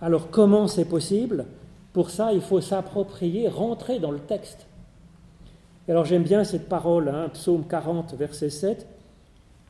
Alors 0.00 0.30
comment 0.30 0.66
c'est 0.66 0.84
possible? 0.84 1.46
Pour 1.92 2.10
ça, 2.10 2.32
il 2.32 2.40
faut 2.40 2.60
s'approprier, 2.60 3.48
rentrer 3.48 4.00
dans 4.00 4.10
le 4.10 4.18
texte. 4.18 4.66
Alors 5.88 6.04
j'aime 6.04 6.22
bien 6.22 6.44
cette 6.44 6.68
parole, 6.68 7.08
hein, 7.08 7.28
psaume 7.32 7.66
40, 7.66 8.14
verset 8.14 8.50
7. 8.50 8.86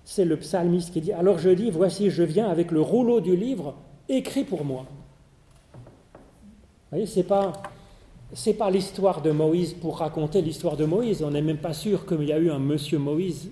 C'est 0.05 0.25
le 0.25 0.37
psalmiste 0.37 0.93
qui 0.93 1.01
dit 1.01 1.13
Alors 1.13 1.39
je 1.39 1.51
dis, 1.51 1.71
voici, 1.71 2.11
je 2.11 2.23
viens 2.23 2.49
avec 2.49 2.71
le 2.71 2.81
rouleau 2.81 3.21
du 3.21 3.37
livre 3.37 3.75
écrit 4.09 4.45
pour 4.45 4.65
moi. 4.65 4.87
Vous 5.75 5.81
voyez, 6.91 7.07
ce 7.07 7.19
n'est 7.19 7.25
pas, 7.25 7.53
pas 8.59 8.71
l'histoire 8.71 9.23
de 9.23 9.31
Moïse 9.31 9.73
pour 9.75 9.99
raconter 9.99 10.43
l'histoire 10.43 10.77
de 10.77 10.85
Moïse. 10.85 11.23
On 11.23 11.31
n'est 11.31 11.43
même 11.43 11.59
pas 11.59 11.73
sûr 11.73 12.07
qu'il 12.07 12.25
y 12.25 12.33
a 12.33 12.39
eu 12.39 12.51
un 12.51 12.59
monsieur 12.59 12.99
Moïse 12.99 13.51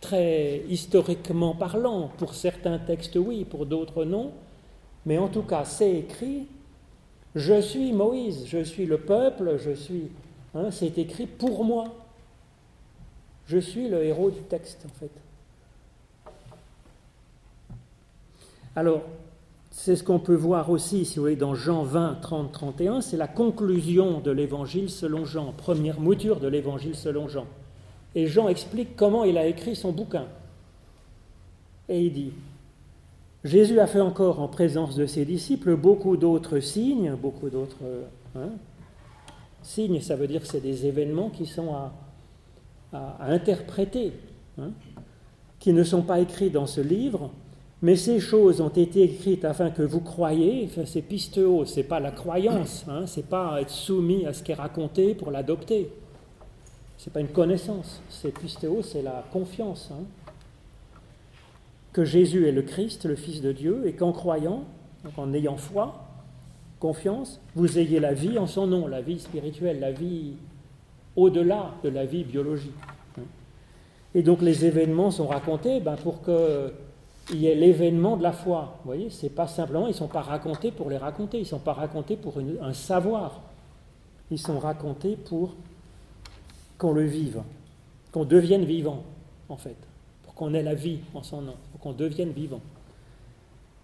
très 0.00 0.62
historiquement 0.68 1.54
parlant. 1.54 2.10
Pour 2.18 2.34
certains 2.34 2.78
textes, 2.78 3.16
oui, 3.16 3.44
pour 3.44 3.64
d'autres, 3.64 4.04
non. 4.04 4.32
Mais 5.06 5.18
en 5.18 5.28
tout 5.28 5.42
cas, 5.42 5.64
c'est 5.64 5.92
écrit 5.92 6.46
Je 7.34 7.60
suis 7.60 7.92
Moïse, 7.92 8.44
je 8.46 8.62
suis 8.62 8.84
le 8.84 8.98
peuple, 8.98 9.56
je 9.58 9.72
suis. 9.72 10.10
Hein, 10.54 10.70
c'est 10.70 10.98
écrit 10.98 11.26
pour 11.26 11.64
moi. 11.64 11.84
Je 13.46 13.58
suis 13.58 13.88
le 13.88 14.04
héros 14.04 14.30
du 14.30 14.40
texte, 14.40 14.86
en 14.86 14.98
fait. 14.98 15.10
Alors, 18.76 19.02
c'est 19.70 19.96
ce 19.96 20.04
qu'on 20.04 20.18
peut 20.18 20.34
voir 20.34 20.70
aussi, 20.70 21.04
si 21.04 21.16
vous 21.16 21.22
voulez, 21.22 21.36
dans 21.36 21.54
Jean 21.54 21.82
20, 21.82 22.18
30, 22.20 22.52
31, 22.52 23.00
c'est 23.00 23.16
la 23.16 23.26
conclusion 23.26 24.20
de 24.20 24.30
l'évangile 24.30 24.90
selon 24.90 25.24
Jean, 25.24 25.52
première 25.52 26.00
mouture 26.00 26.40
de 26.40 26.48
l'évangile 26.48 26.94
selon 26.94 27.28
Jean. 27.28 27.46
Et 28.14 28.26
Jean 28.26 28.48
explique 28.48 28.96
comment 28.96 29.24
il 29.24 29.38
a 29.38 29.46
écrit 29.46 29.74
son 29.74 29.92
bouquin. 29.92 30.26
Et 31.88 32.02
il 32.02 32.12
dit, 32.12 32.32
Jésus 33.44 33.80
a 33.80 33.86
fait 33.86 34.00
encore 34.00 34.40
en 34.40 34.48
présence 34.48 34.94
de 34.94 35.06
ses 35.06 35.24
disciples 35.24 35.74
beaucoup 35.74 36.16
d'autres 36.16 36.60
signes, 36.60 37.14
beaucoup 37.14 37.50
d'autres 37.50 37.76
hein. 38.36 38.50
Signes, 39.62 40.00
ça 40.00 40.16
veut 40.16 40.26
dire 40.26 40.40
que 40.40 40.46
c'est 40.46 40.60
des 40.60 40.86
événements 40.86 41.30
qui 41.30 41.46
sont 41.46 41.74
à, 41.74 41.92
interpréter, 43.20 44.12
hein, 44.58 44.70
qui 45.58 45.72
ne 45.72 45.82
sont 45.82 46.02
pas 46.02 46.20
écrits 46.20 46.50
dans 46.50 46.66
ce 46.66 46.80
livre, 46.80 47.30
mais 47.80 47.96
ces 47.96 48.20
choses 48.20 48.60
ont 48.60 48.68
été 48.68 49.02
écrites 49.02 49.44
afin 49.44 49.70
que 49.70 49.82
vous 49.82 50.00
croyiez, 50.00 50.66
enfin, 50.66 50.82
c'est 50.84 51.02
pistéo, 51.02 51.64
c'est 51.64 51.82
pas 51.82 52.00
la 52.00 52.10
croyance, 52.10 52.84
hein, 52.88 53.06
c'est 53.06 53.26
pas 53.26 53.60
être 53.60 53.70
soumis 53.70 54.26
à 54.26 54.32
ce 54.32 54.42
qui 54.42 54.52
est 54.52 54.56
raconté 54.56 55.14
pour 55.14 55.30
l'adopter. 55.30 55.90
C'est 56.98 57.12
pas 57.12 57.20
une 57.20 57.32
connaissance, 57.32 58.00
c'est 58.08 58.32
pistéo, 58.32 58.82
c'est 58.82 59.02
la 59.02 59.24
confiance. 59.32 59.90
Hein. 59.92 60.04
Que 61.92 62.04
Jésus 62.04 62.46
est 62.46 62.52
le 62.52 62.62
Christ, 62.62 63.06
le 63.06 63.16
Fils 63.16 63.40
de 63.40 63.50
Dieu, 63.50 63.82
et 63.86 63.94
qu'en 63.94 64.12
croyant, 64.12 64.64
en 65.16 65.32
ayant 65.34 65.56
foi, 65.56 66.11
confiance, 66.82 67.40
vous 67.54 67.78
ayez 67.78 68.00
la 68.00 68.12
vie 68.12 68.38
en 68.38 68.48
son 68.48 68.66
nom, 68.66 68.88
la 68.88 69.00
vie 69.00 69.20
spirituelle, 69.20 69.78
la 69.78 69.92
vie 69.92 70.32
au-delà 71.14 71.70
de 71.84 71.88
la 71.88 72.04
vie 72.04 72.24
biologique. 72.24 72.72
Et 74.16 74.24
donc 74.24 74.42
les 74.42 74.64
événements 74.64 75.12
sont 75.12 75.28
racontés 75.28 75.78
ben, 75.78 75.94
pour 75.94 76.22
que 76.22 76.72
il 77.30 77.40
y 77.40 77.48
a 77.48 77.54
l'événement 77.54 78.16
de 78.16 78.24
la 78.24 78.32
foi. 78.32 78.78
Vous 78.80 78.88
voyez, 78.88 79.10
c'est 79.10 79.28
pas 79.28 79.46
simplement, 79.46 79.86
ils 79.86 79.90
ne 79.90 80.02
sont 80.04 80.08
pas 80.08 80.22
racontés 80.22 80.72
pour 80.72 80.90
les 80.90 80.96
raconter, 80.96 81.38
ils 81.38 81.42
ne 81.42 81.46
sont 81.46 81.60
pas 81.60 81.72
racontés 81.72 82.16
pour 82.16 82.34
un 82.60 82.72
savoir. 82.72 83.40
Ils 84.32 84.40
sont 84.40 84.58
racontés 84.58 85.14
pour 85.14 85.54
qu'on 86.78 86.92
le 86.92 87.04
vive, 87.04 87.42
qu'on 88.10 88.24
devienne 88.24 88.64
vivant, 88.64 89.04
en 89.48 89.56
fait, 89.56 89.76
pour 90.24 90.34
qu'on 90.34 90.52
ait 90.52 90.64
la 90.64 90.74
vie 90.74 90.98
en 91.14 91.22
son 91.22 91.42
nom, 91.42 91.54
pour 91.70 91.80
qu'on 91.80 91.92
devienne 91.92 92.32
vivant. 92.32 92.60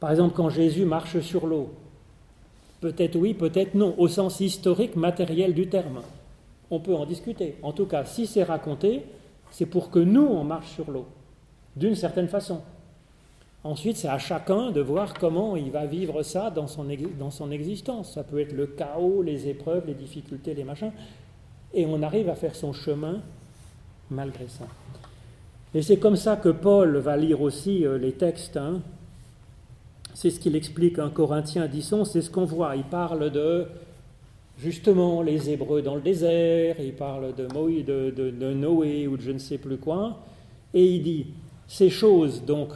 Par 0.00 0.10
exemple, 0.10 0.34
quand 0.34 0.50
Jésus 0.50 0.84
marche 0.84 1.20
sur 1.20 1.46
l'eau, 1.46 1.70
peut-être 2.80 3.16
oui, 3.16 3.34
peut-être 3.34 3.74
non, 3.74 3.94
au 3.98 4.08
sens 4.08 4.40
historique, 4.40 4.96
matériel 4.96 5.54
du 5.54 5.68
terme. 5.68 6.00
On 6.70 6.80
peut 6.80 6.94
en 6.94 7.06
discuter. 7.06 7.56
En 7.62 7.72
tout 7.72 7.86
cas, 7.86 8.04
si 8.04 8.26
c'est 8.26 8.42
raconté, 8.42 9.02
c'est 9.50 9.66
pour 9.66 9.90
que 9.90 9.98
nous, 9.98 10.26
on 10.26 10.44
marche 10.44 10.70
sur 10.74 10.90
l'eau, 10.90 11.06
d'une 11.76 11.94
certaine 11.94 12.28
façon. 12.28 12.60
Ensuite, 13.64 13.96
c'est 13.96 14.08
à 14.08 14.18
chacun 14.18 14.70
de 14.70 14.80
voir 14.80 15.14
comment 15.14 15.56
il 15.56 15.70
va 15.70 15.84
vivre 15.84 16.22
ça 16.22 16.50
dans 16.50 16.68
son, 16.68 16.88
existence. 17.50 18.14
Ça 18.14 18.22
peut 18.22 18.40
être 18.40 18.52
le 18.52 18.66
chaos, 18.66 19.22
les 19.22 19.48
épreuves, 19.48 19.86
les 19.86 19.94
difficultés, 19.94 20.54
les 20.54 20.64
machins. 20.64 20.92
Et 21.74 21.84
on 21.84 22.02
arrive 22.02 22.28
à 22.28 22.34
faire 22.34 22.54
son 22.54 22.72
chemin 22.72 23.20
malgré 24.10 24.46
ça. 24.48 24.66
Et 25.74 25.82
c'est 25.82 25.98
comme 25.98 26.16
ça 26.16 26.36
que 26.36 26.48
Paul 26.48 26.96
va 26.98 27.16
lire 27.16 27.42
aussi 27.42 27.84
euh, 27.84 27.98
les 27.98 28.12
textes. 28.12 28.56
Hein. 28.56 28.80
C'est 30.20 30.30
ce 30.30 30.40
qu'il 30.40 30.56
explique 30.56 30.98
en 30.98 31.10
Corinthiens 31.10 31.68
10, 31.68 31.94
c'est 32.02 32.22
ce 32.22 32.28
qu'on 32.28 32.44
voit. 32.44 32.74
Il 32.74 32.82
parle 32.82 33.30
de 33.30 33.68
justement 34.58 35.22
les 35.22 35.48
Hébreux 35.48 35.80
dans 35.80 35.94
le 35.94 36.00
désert, 36.00 36.74
il 36.80 36.92
parle 36.92 37.36
de, 37.36 37.46
Moïse, 37.54 37.84
de, 37.84 38.10
de 38.10 38.52
Noé 38.52 39.06
ou 39.06 39.16
de 39.16 39.22
je 39.22 39.30
ne 39.30 39.38
sais 39.38 39.58
plus 39.58 39.76
quoi, 39.76 40.18
et 40.74 40.84
il 40.84 41.04
dit, 41.04 41.26
ces 41.68 41.88
choses 41.88 42.44
donc 42.44 42.70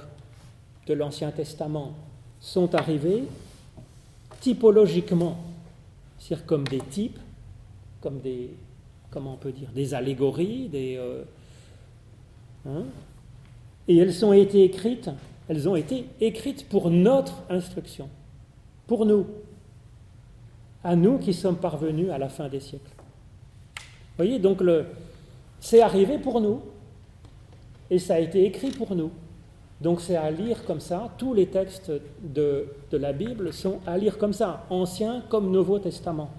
de 0.87 0.95
l'Ancien 0.95 1.33
Testament 1.33 1.97
sont 2.39 2.77
arrivés 2.77 3.25
typologiquement, 4.41 5.37
c'est-à-dire 6.21 6.47
comme 6.47 6.69
des 6.69 6.79
types, 6.79 7.19
comme 8.01 8.21
des, 8.21 8.51
comment 9.11 9.33
on 9.33 9.39
peut 9.39 9.51
dire, 9.51 9.71
des 9.75 9.95
allégories, 9.95 10.69
des, 10.69 10.95
euh, 10.97 11.25
hein, 12.69 12.85
et 13.89 13.97
elles 13.97 14.25
ont 14.25 14.33
été 14.33 14.63
écrites, 14.63 15.11
elles 15.53 15.69
ont 15.69 15.77
été 15.77 16.07
écrites 16.23 16.67
pour 16.67 16.91
notre 16.91 17.43
instruction, 17.51 18.09
pour 18.87 19.05
nous, 19.05 19.27
à 20.83 20.97
nous 20.97 21.19
qui 21.19 21.35
sommes 21.35 21.59
parvenus 21.59 22.09
à 22.11 22.17
la 22.17 22.31
fin 22.31 22.49
des 22.49 22.59
siècles. 22.59 22.91
Vous 23.77 24.17
voyez, 24.17 24.39
donc 24.39 24.63
le, 24.63 24.87
c'est 25.61 25.83
arrivé 25.83 26.17
pour 26.17 26.41
nous, 26.41 26.63
et 27.91 27.99
ça 27.99 28.15
a 28.15 28.19
été 28.19 28.47
écrit 28.47 28.71
pour 28.71 28.95
nous. 28.95 29.11
Donc 29.83 30.01
c'est 30.01 30.17
à 30.17 30.31
lire 30.31 30.65
comme 30.65 30.81
ça, 30.81 31.11
tous 31.19 31.35
les 31.35 31.49
textes 31.49 31.93
de, 32.23 32.69
la 32.91 33.13
Bible 33.13 33.53
sont 33.53 33.81
à 33.87 33.99
lire 33.99 34.17
comme 34.17 34.33
ça, 34.33 34.65
Ancien 34.71 35.23
comme 35.29 35.51
Nouveau 35.51 35.79
Testament, 35.79 36.31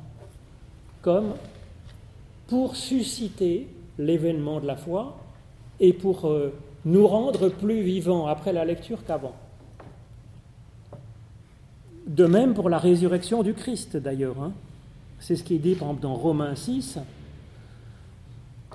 comme 1.03 1.35
pour 2.47 2.75
susciter 2.75 3.67
l'événement 3.99 4.59
de 4.59 4.65
la 4.65 4.75
foi 4.75 5.17
et 5.79 5.93
pour 5.93 6.25
euh, 6.25 6.51
nous 6.85 7.07
rendre 7.07 7.49
plus 7.49 7.81
vivants 7.81 8.27
après 8.27 8.53
la 8.53 8.65
lecture 8.65 9.05
qu'avant. 9.05 9.35
De 12.07 12.25
même 12.25 12.53
pour 12.53 12.69
la 12.69 12.77
résurrection 12.77 13.43
du 13.43 13.53
Christ 13.53 13.97
d'ailleurs. 13.97 14.41
Hein. 14.41 14.51
C'est 15.19 15.35
ce 15.35 15.43
qu'il 15.43 15.61
dit 15.61 15.75
par 15.75 15.93
dans 15.93 16.15
Romains 16.15 16.55
6 16.55 16.99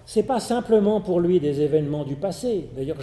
c'est 0.08 0.22
pas 0.22 0.40
simplement 0.40 1.02
pour 1.02 1.20
lui 1.20 1.38
des 1.38 1.60
événements 1.60 2.02
du 2.02 2.16
passé. 2.16 2.70
D'ailleurs, 2.74 2.96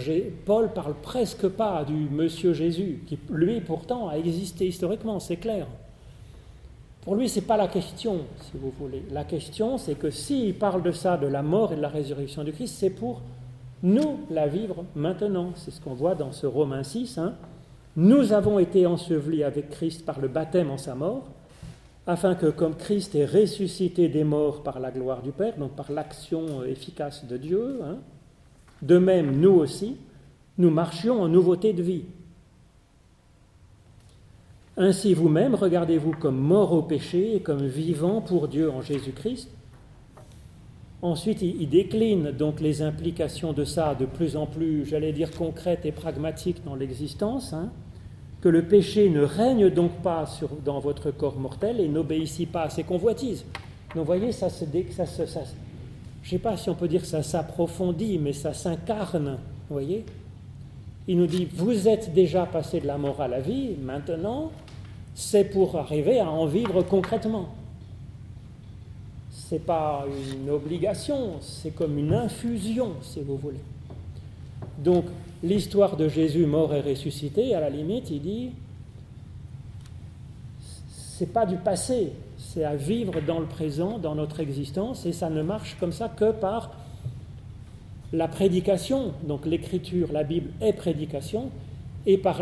Paul 0.44 0.72
parle 0.72 0.96
presque 1.00 1.46
pas 1.46 1.84
du 1.84 2.08
Monsieur 2.10 2.52
Jésus, 2.52 3.04
qui 3.06 3.16
lui 3.30 3.60
pourtant 3.60 4.08
a 4.08 4.14
existé 4.14 4.66
historiquement, 4.66 5.20
c'est 5.20 5.36
clair. 5.36 5.68
Pour 7.02 7.14
lui, 7.14 7.28
c'est 7.28 7.42
pas 7.42 7.56
la 7.56 7.68
question, 7.68 8.22
si 8.40 8.58
vous 8.58 8.72
voulez. 8.76 9.04
La 9.12 9.22
question, 9.22 9.78
c'est 9.78 9.94
que 9.94 10.10
s'il 10.10 10.54
parle 10.54 10.82
de 10.82 10.90
ça, 10.90 11.16
de 11.16 11.28
la 11.28 11.42
mort 11.42 11.72
et 11.72 11.76
de 11.76 11.80
la 11.80 11.88
résurrection 11.88 12.42
du 12.42 12.50
Christ, 12.50 12.74
c'est 12.76 12.90
pour 12.90 13.22
nous 13.82 14.20
la 14.30 14.46
vivre 14.46 14.84
maintenant. 14.94 15.52
C'est 15.56 15.70
ce 15.70 15.80
qu'on 15.80 15.94
voit 15.94 16.14
dans 16.14 16.32
ce 16.32 16.46
Romain 16.46 16.82
6. 16.82 17.18
Hein. 17.18 17.34
Nous 17.96 18.32
avons 18.32 18.58
été 18.58 18.86
ensevelis 18.86 19.44
avec 19.44 19.70
Christ 19.70 20.04
par 20.04 20.20
le 20.20 20.28
baptême 20.28 20.70
en 20.70 20.78
sa 20.78 20.94
mort, 20.94 21.24
afin 22.06 22.34
que 22.34 22.46
comme 22.46 22.76
Christ 22.76 23.14
est 23.14 23.26
ressuscité 23.26 24.08
des 24.08 24.24
morts 24.24 24.62
par 24.62 24.80
la 24.80 24.90
gloire 24.90 25.22
du 25.22 25.32
Père, 25.32 25.56
donc 25.56 25.72
par 25.72 25.90
l'action 25.90 26.62
efficace 26.64 27.26
de 27.26 27.36
Dieu, 27.36 27.80
hein, 27.82 27.96
de 28.82 28.98
même 28.98 29.40
nous 29.40 29.54
aussi, 29.54 29.96
nous 30.58 30.70
marchions 30.70 31.22
en 31.22 31.28
nouveauté 31.28 31.72
de 31.72 31.82
vie. 31.82 32.04
Ainsi 34.76 35.14
vous-même, 35.14 35.54
regardez-vous 35.54 36.12
comme 36.12 36.38
mort 36.38 36.72
au 36.72 36.82
péché 36.82 37.36
et 37.36 37.40
comme 37.40 37.66
vivant 37.66 38.20
pour 38.20 38.46
Dieu 38.46 38.70
en 38.70 38.82
Jésus-Christ. 38.82 39.50
Ensuite, 41.02 41.42
il 41.42 41.68
décline 41.68 42.30
donc 42.30 42.60
les 42.60 42.80
implications 42.82 43.52
de 43.52 43.64
ça 43.64 43.94
de 43.94 44.06
plus 44.06 44.36
en 44.36 44.46
plus, 44.46 44.86
j'allais 44.86 45.12
dire, 45.12 45.30
concrètes 45.30 45.84
et 45.84 45.92
pragmatiques 45.92 46.64
dans 46.64 46.74
l'existence. 46.74 47.52
Hein. 47.52 47.70
que 48.40 48.48
le 48.48 48.62
péché 48.62 49.10
ne 49.10 49.22
règne 49.22 49.70
donc 49.70 49.90
pas 50.02 50.24
dans 50.64 50.78
votre 50.78 51.10
corps 51.10 51.38
mortel 51.38 51.80
et 51.80 51.88
n'obéissit 51.88 52.50
pas 52.50 52.62
à 52.62 52.70
ses 52.70 52.84
convoitises. 52.84 53.44
Donc 53.94 54.04
vous 54.04 54.04
voyez, 54.04 54.30
ça 54.30 54.48
se, 54.50 54.64
je 56.26 56.34
ne 56.34 56.38
sais 56.38 56.42
pas 56.42 56.56
si 56.56 56.68
on 56.70 56.74
peut 56.74 56.88
dire 56.88 57.04
ça 57.04 57.22
s'approfondit, 57.22 58.18
mais 58.18 58.32
ça 58.32 58.52
s'incarne. 58.52 59.38
Vous 59.68 59.74
voyez 59.74 60.04
Il 61.06 61.18
nous 61.18 61.26
dit, 61.26 61.46
vous 61.54 61.86
êtes 61.86 62.12
déjà 62.14 62.46
passé 62.46 62.80
de 62.80 62.86
la 62.86 62.98
mort 62.98 63.20
à 63.20 63.28
la 63.28 63.40
vie, 63.40 63.76
maintenant, 63.80 64.50
c'est 65.14 65.44
pour 65.44 65.76
arriver 65.76 66.20
à 66.20 66.28
en 66.28 66.46
vivre 66.46 66.82
concrètement. 66.82 67.48
N'est 69.52 69.58
pas 69.60 70.04
une 70.34 70.50
obligation, 70.50 71.34
c'est 71.40 71.70
comme 71.70 71.96
une 71.98 72.12
infusion, 72.12 72.94
si 73.00 73.20
vous 73.20 73.36
voulez. 73.36 73.60
Donc, 74.78 75.04
l'histoire 75.42 75.96
de 75.96 76.08
Jésus 76.08 76.46
mort 76.46 76.74
et 76.74 76.80
ressuscité, 76.80 77.54
à 77.54 77.60
la 77.60 77.70
limite, 77.70 78.10
il 78.10 78.22
dit, 78.22 78.50
c'est 80.58 81.32
pas 81.32 81.46
du 81.46 81.56
passé, 81.56 82.12
c'est 82.38 82.64
à 82.64 82.74
vivre 82.74 83.20
dans 83.24 83.38
le 83.38 83.46
présent, 83.46 83.98
dans 83.98 84.16
notre 84.16 84.40
existence, 84.40 85.06
et 85.06 85.12
ça 85.12 85.30
ne 85.30 85.42
marche 85.42 85.76
comme 85.78 85.92
ça 85.92 86.08
que 86.08 86.32
par 86.32 86.72
la 88.12 88.26
prédication. 88.26 89.12
Donc 89.28 89.46
l'écriture, 89.46 90.12
la 90.12 90.24
Bible 90.24 90.50
est 90.60 90.72
prédication, 90.72 91.50
et 92.04 92.18
par 92.18 92.40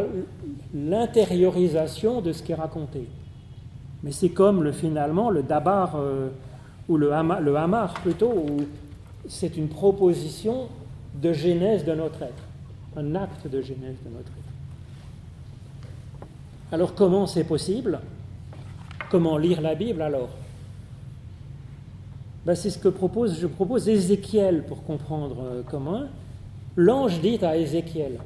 l'intériorisation 0.74 2.22
de 2.22 2.32
ce 2.32 2.42
qui 2.42 2.52
est 2.52 2.56
raconté. 2.56 3.06
Mais 4.02 4.12
c'est 4.12 4.30
comme 4.30 4.62
le, 4.62 4.72
finalement 4.72 5.30
le 5.30 5.42
dabar 5.42 5.96
euh, 5.96 6.28
ou 6.88 6.96
le, 6.96 7.12
hamar 7.12 7.94
plutôt, 7.94 8.32
où 8.32 8.60
c'est 9.28 9.56
une 9.56 9.68
proposition 9.68 10.68
de 11.14 11.32
genèse 11.32 11.84
de 11.84 11.94
notre 11.94 12.22
être, 12.22 12.42
un 12.96 13.14
acte 13.14 13.46
de 13.46 13.60
genèse 13.62 13.96
de 14.04 14.10
notre 14.10 14.28
être. 14.28 14.44
Alors 16.72 16.94
comment 16.94 17.26
c'est 17.26 17.44
possible? 17.44 18.00
Comment 19.10 19.38
lire 19.38 19.60
la 19.60 19.74
Bible 19.74 20.02
alors? 20.02 20.30
Ben, 22.44 22.54
C'est 22.54 22.70
ce 22.70 22.78
que 22.78 22.88
propose, 22.88 23.40
je 23.40 23.46
propose 23.46 23.88
Ézéchiel 23.88 24.64
pour 24.64 24.84
comprendre 24.84 25.36
euh, 25.42 25.62
comment. 25.70 26.02
L'ange 26.76 27.20
dit 27.20 27.38
à 27.42 27.56
Ézéchiel, 27.56 28.18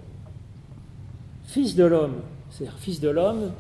Fils 1.49 1.77
de 1.77 1.85
l'homme, 1.85 2.17
c'est-à-dire 2.51 2.79
fils 2.79 3.01
de 3.01 3.09
l'homme, 3.09 3.53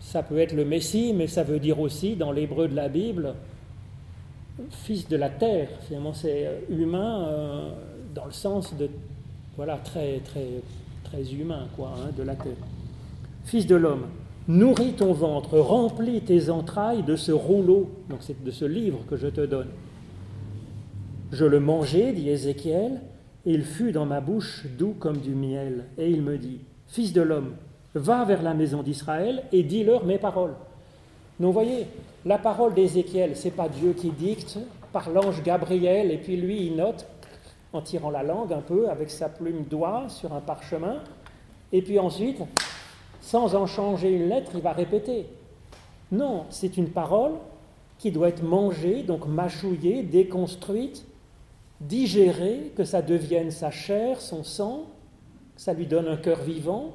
ça 0.00 0.24
peut 0.24 0.38
être 0.38 0.52
le 0.52 0.64
Messie, 0.64 1.12
mais 1.14 1.28
ça 1.28 1.44
veut 1.44 1.60
dire 1.60 1.78
aussi, 1.78 2.16
dans 2.16 2.32
l'hébreu 2.32 2.66
de 2.66 2.74
la 2.74 2.88
Bible, 2.88 3.34
fils 4.70 5.08
de 5.08 5.16
la 5.16 5.30
terre. 5.30 5.68
Finalement, 5.86 6.12
c'est 6.12 6.46
euh, 6.46 6.60
humain 6.70 7.26
euh, 7.28 7.70
dans 8.14 8.24
le 8.24 8.32
sens 8.32 8.74
de, 8.76 8.88
voilà, 9.56 9.76
très, 9.76 10.20
très, 10.20 10.46
très 11.04 11.32
humain, 11.32 11.66
quoi, 11.76 11.94
hein, 11.96 12.10
de 12.16 12.22
la 12.22 12.34
terre. 12.34 12.56
Fils 13.44 13.66
de 13.66 13.76
l'homme, 13.76 14.06
nourris 14.46 14.92
ton 14.92 15.12
ventre, 15.12 15.58
remplis 15.58 16.20
tes 16.20 16.50
entrailles 16.50 17.02
de 17.02 17.16
ce 17.16 17.32
rouleau, 17.32 17.90
donc 18.08 18.18
c'est 18.20 18.42
de 18.42 18.50
ce 18.50 18.64
livre 18.64 19.00
que 19.08 19.16
je 19.16 19.28
te 19.28 19.44
donne. 19.44 19.68
Je 21.32 21.44
le 21.44 21.60
mangeai, 21.60 22.12
dit 22.12 22.28
Ézéchiel, 22.28 23.00
et 23.46 23.52
il 23.52 23.64
fut 23.64 23.92
dans 23.92 24.06
ma 24.06 24.20
bouche 24.20 24.66
doux 24.78 24.94
comme 24.98 25.18
du 25.18 25.34
miel. 25.34 25.84
Et 25.98 26.10
il 26.10 26.22
me 26.22 26.38
dit, 26.38 26.60
Fils 26.88 27.12
de 27.12 27.20
l'homme, 27.20 27.52
va 27.94 28.24
vers 28.24 28.42
la 28.42 28.54
maison 28.54 28.82
d'Israël 28.82 29.42
et 29.52 29.62
dis-leur 29.62 30.04
mes 30.04 30.18
paroles. 30.18 30.54
Donc 31.40 31.52
voyez, 31.52 31.86
la 32.28 32.36
parole 32.36 32.74
d'Ézéchiel, 32.74 33.36
c'est 33.36 33.52
pas 33.52 33.70
Dieu 33.70 33.94
qui 33.94 34.10
dicte 34.10 34.58
par 34.92 35.08
l'ange 35.08 35.42
Gabriel 35.42 36.10
et 36.10 36.18
puis 36.18 36.36
lui 36.36 36.66
il 36.66 36.76
note 36.76 37.06
en 37.72 37.80
tirant 37.80 38.10
la 38.10 38.22
langue 38.22 38.52
un 38.52 38.60
peu 38.60 38.90
avec 38.90 39.08
sa 39.08 39.30
plume 39.30 39.64
doigt 39.64 40.10
sur 40.10 40.34
un 40.34 40.40
parchemin 40.40 40.98
et 41.72 41.80
puis 41.80 41.98
ensuite, 41.98 42.38
sans 43.22 43.54
en 43.54 43.64
changer 43.66 44.10
une 44.10 44.28
lettre, 44.28 44.50
il 44.54 44.60
va 44.60 44.72
répéter. 44.72 45.24
Non, 46.12 46.44
c'est 46.50 46.76
une 46.76 46.90
parole 46.90 47.32
qui 47.98 48.10
doit 48.10 48.28
être 48.28 48.42
mangée, 48.42 49.02
donc 49.04 49.26
mâchouillée, 49.26 50.02
déconstruite, 50.02 51.06
digérée, 51.80 52.72
que 52.76 52.84
ça 52.84 53.00
devienne 53.00 53.50
sa 53.50 53.70
chair, 53.70 54.20
son 54.20 54.44
sang, 54.44 54.84
ça 55.56 55.72
lui 55.72 55.86
donne 55.86 56.08
un 56.08 56.18
cœur 56.18 56.42
vivant, 56.42 56.92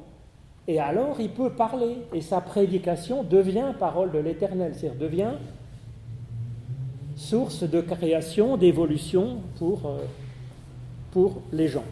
et 0.67 0.79
alors 0.79 1.19
il 1.19 1.29
peut 1.29 1.51
parler, 1.51 1.97
et 2.13 2.21
sa 2.21 2.41
prédication 2.41 3.23
devient 3.23 3.73
parole 3.77 4.11
de 4.11 4.19
l'Éternel, 4.19 4.73
c'est-à-dire 4.75 4.99
devient 4.99 5.33
source 7.15 7.63
de 7.63 7.81
création, 7.81 8.57
d'évolution 8.57 9.37
pour, 9.57 9.85
euh, 9.85 9.97
pour 11.11 11.41
les 11.51 11.67
gens. 11.67 11.83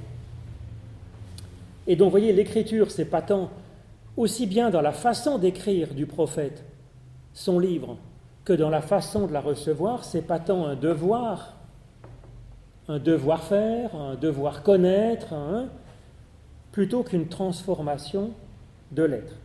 Et 1.88 1.96
donc, 1.96 2.08
vous 2.08 2.12
voyez, 2.12 2.34
l'écriture, 2.34 2.92
c'est 2.92 3.06
pas 3.06 3.22
tant 3.22 3.50
aussi 4.18 4.46
bien 4.46 4.70
dans 4.70 4.82
la 4.82 4.92
façon 4.92 5.38
d'écrire 5.38 5.94
du 5.94 6.06
prophète 6.06 6.64
son 7.34 7.60
livre 7.60 7.98
que 8.46 8.54
dans 8.54 8.70
la 8.70 8.82
façon 8.82 9.28
de 9.28 9.34
la 9.34 9.42
recevoir, 9.42 10.04
c'est 10.04 10.22
pas 10.22 10.40
tant 10.40 10.66
un 10.66 10.76
devoir, 10.76 11.56
un 12.88 13.00
devoir 13.00 13.44
faire, 13.44 13.96
un 13.96 14.16
devoir 14.16 14.64
connaître, 14.64 15.34
hein, 15.34 15.68
plutôt 16.72 17.04
qu'une 17.04 17.28
transformation 17.28 18.32
de 18.92 19.04
l'être. 19.04 19.36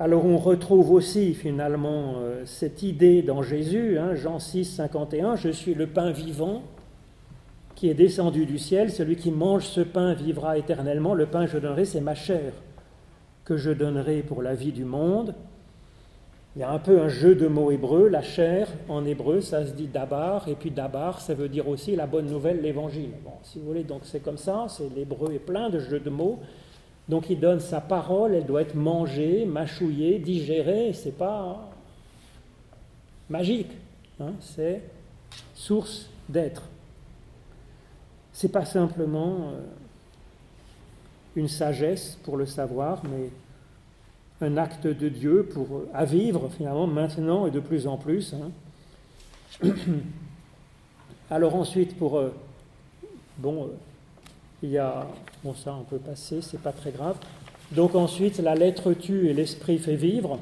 Alors 0.00 0.24
on 0.24 0.38
retrouve 0.38 0.90
aussi 0.90 1.34
finalement 1.34 2.14
euh, 2.16 2.42
cette 2.46 2.82
idée 2.82 3.22
dans 3.22 3.42
Jésus, 3.42 3.96
hein, 3.98 4.14
Jean 4.14 4.38
6, 4.38 4.64
51, 4.64 5.36
Je 5.36 5.50
suis 5.50 5.74
le 5.74 5.86
pain 5.86 6.10
vivant 6.10 6.62
qui 7.74 7.88
est 7.88 7.94
descendu 7.94 8.46
du 8.46 8.58
ciel, 8.58 8.90
celui 8.90 9.16
qui 9.16 9.30
mange 9.30 9.66
ce 9.66 9.80
pain 9.80 10.14
vivra 10.14 10.58
éternellement, 10.58 11.14
le 11.14 11.26
pain 11.26 11.46
que 11.46 11.52
je 11.52 11.58
donnerai, 11.58 11.84
c'est 11.84 12.00
ma 12.00 12.14
chair 12.14 12.52
que 13.44 13.56
je 13.56 13.70
donnerai 13.70 14.22
pour 14.22 14.42
la 14.42 14.54
vie 14.54 14.72
du 14.72 14.84
monde. 14.84 15.34
Il 16.56 16.60
y 16.60 16.62
a 16.62 16.70
un 16.70 16.78
peu 16.78 17.00
un 17.00 17.08
jeu 17.08 17.34
de 17.34 17.48
mots 17.48 17.72
hébreux, 17.72 18.08
la 18.08 18.22
chair 18.22 18.68
en 18.88 19.04
hébreu, 19.04 19.40
ça 19.40 19.66
se 19.66 19.72
dit 19.72 19.88
dabar, 19.88 20.48
et 20.48 20.54
puis 20.54 20.70
dabar, 20.70 21.20
ça 21.20 21.34
veut 21.34 21.48
dire 21.48 21.68
aussi 21.68 21.96
la 21.96 22.06
bonne 22.06 22.26
nouvelle, 22.26 22.62
l'évangile. 22.62 23.10
Bon, 23.24 23.32
si 23.42 23.58
vous 23.58 23.66
voulez, 23.66 23.82
donc 23.82 24.02
c'est 24.04 24.20
comme 24.20 24.38
ça, 24.38 24.66
c'est 24.68 24.88
l'hébreu 24.94 25.32
est 25.32 25.40
plein 25.40 25.68
de 25.68 25.80
jeux 25.80 25.98
de 25.98 26.10
mots. 26.10 26.38
Donc 27.08 27.28
il 27.28 27.38
donne 27.38 27.60
sa 27.60 27.80
parole, 27.80 28.34
elle 28.34 28.46
doit 28.46 28.62
être 28.62 28.74
mangée, 28.74 29.44
mâchouillée, 29.44 30.18
digérée, 30.18 30.92
c'est 30.94 31.16
pas 31.16 31.70
magique, 33.28 33.72
hein, 34.20 34.32
c'est 34.40 34.82
source 35.54 36.08
d'être. 36.28 36.62
C'est 38.32 38.50
pas 38.50 38.64
simplement 38.64 39.50
euh, 39.52 39.60
une 41.36 41.48
sagesse 41.48 42.18
pour 42.24 42.36
le 42.36 42.46
savoir, 42.46 43.02
mais 43.04 43.30
un 44.40 44.56
acte 44.56 44.86
de 44.86 45.08
Dieu 45.08 45.48
pour, 45.52 45.82
à 45.92 46.04
vivre 46.04 46.48
finalement 46.56 46.86
maintenant 46.86 47.46
et 47.46 47.50
de 47.50 47.60
plus 47.60 47.86
en 47.86 47.96
plus. 47.96 48.34
Hein. 48.34 49.68
Alors 51.30 51.54
ensuite, 51.54 51.96
pour... 51.96 52.18
Euh, 52.18 52.30
bon, 53.38 53.64
euh, 53.64 53.66
il 54.64 54.70
y 54.70 54.78
a... 54.78 55.06
Bon, 55.44 55.54
ça, 55.54 55.76
on 55.78 55.84
peut 55.84 55.98
passer, 55.98 56.40
c'est 56.40 56.60
pas 56.60 56.72
très 56.72 56.90
grave. 56.90 57.16
Donc 57.72 57.94
ensuite, 57.94 58.38
la 58.38 58.54
lettre 58.54 58.94
tue 58.94 59.28
et 59.28 59.34
l'esprit 59.34 59.78
fait 59.78 59.94
vivre. 59.94 60.38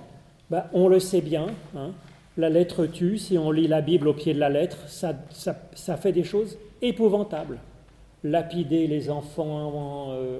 Ben, 0.48 0.64
on 0.72 0.86
le 0.86 1.00
sait 1.00 1.20
bien. 1.20 1.46
Hein. 1.76 1.90
La 2.36 2.48
lettre 2.48 2.86
tue, 2.86 3.18
si 3.18 3.36
on 3.36 3.50
lit 3.50 3.66
la 3.66 3.80
Bible 3.80 4.06
au 4.06 4.14
pied 4.14 4.32
de 4.32 4.38
la 4.38 4.48
lettre, 4.48 4.78
ça, 4.88 5.96
fait 5.96 6.12
des 6.12 6.22
choses 6.22 6.56
épouvantables. 6.80 7.58
Lapider 8.22 8.86
les 8.86 9.10
enfants 9.10 10.10
euh, 10.10 10.38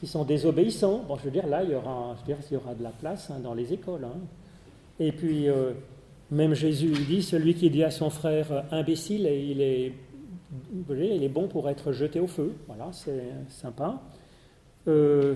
qui 0.00 0.06
sont 0.06 0.24
désobéissants. 0.24 1.04
Bon, 1.06 1.18
je 1.18 1.24
veux 1.24 1.30
dire, 1.30 1.46
là, 1.46 1.62
il 1.62 1.70
y 1.70 1.74
aura, 1.74 2.16
de 2.26 2.82
la 2.82 2.90
place 2.90 3.30
hein, 3.30 3.38
dans 3.42 3.52
les 3.52 3.72
écoles. 3.72 4.04
Hein. 4.04 4.18
Et 4.98 5.12
puis, 5.12 5.50
euh, 5.50 5.72
même 6.30 6.54
Jésus 6.54 6.92
dit, 7.06 7.22
celui 7.22 7.54
qui 7.54 7.68
dit 7.68 7.84
à 7.84 7.90
son 7.90 8.08
frère 8.08 8.50
euh, 8.50 8.62
imbécile, 8.70 9.26
il 9.26 9.60
est, 9.60 9.92
il 10.90 11.24
est 11.24 11.28
bon 11.28 11.48
pour 11.48 11.68
être 11.68 11.92
jeté 11.92 12.20
au 12.20 12.26
feu. 12.26 12.52
Voilà, 12.66 12.88
c'est 12.92 13.24
sympa. 13.48 14.00
Euh, 14.86 15.34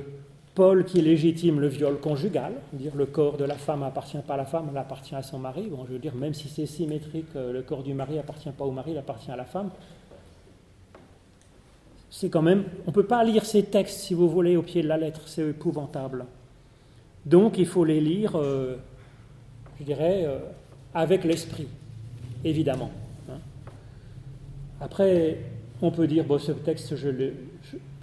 Paul 0.54 0.84
qui 0.84 1.00
légitime 1.00 1.60
le 1.60 1.68
viol 1.68 1.98
conjugal, 2.00 2.54
dire 2.72 2.94
le 2.96 3.06
corps 3.06 3.36
de 3.36 3.44
la 3.44 3.54
femme 3.54 3.82
appartient 3.82 4.18
pas 4.26 4.34
à 4.34 4.38
la 4.38 4.44
femme, 4.44 4.68
elle 4.70 4.78
appartient 4.78 5.14
à 5.14 5.22
son 5.22 5.38
mari. 5.38 5.68
Bon, 5.70 5.84
je 5.86 5.92
veux 5.92 5.98
dire, 5.98 6.14
même 6.14 6.34
si 6.34 6.48
c'est 6.48 6.66
symétrique, 6.66 7.28
le 7.34 7.62
corps 7.62 7.82
du 7.82 7.94
mari 7.94 8.18
appartient 8.18 8.50
pas 8.50 8.64
au 8.64 8.72
mari, 8.72 8.92
il 8.92 8.98
appartient 8.98 9.30
à 9.30 9.36
la 9.36 9.44
femme 9.44 9.70
c'est 12.10 12.30
quand 12.30 12.42
même, 12.42 12.64
on 12.86 12.92
peut 12.92 13.04
pas 13.04 13.22
lire 13.22 13.44
ces 13.44 13.64
textes, 13.64 14.00
si 14.00 14.14
vous 14.14 14.28
voulez, 14.28 14.56
au 14.56 14.62
pied 14.62 14.82
de 14.82 14.88
la 14.88 14.96
lettre, 14.96 15.22
c'est 15.26 15.50
épouvantable. 15.50 16.24
Donc 17.26 17.58
il 17.58 17.66
faut 17.66 17.84
les 17.84 18.00
lire, 18.00 18.32
je 19.78 19.84
dirais, 19.84 20.26
avec 20.94 21.24
l'esprit, 21.24 21.68
évidemment. 22.44 22.90
Après, 24.80 25.38
on 25.82 25.90
peut 25.90 26.06
dire, 26.06 26.24
bon, 26.24 26.38
ce 26.38 26.52
texte, 26.52 26.96
je 26.96 27.08
ne 27.08 27.30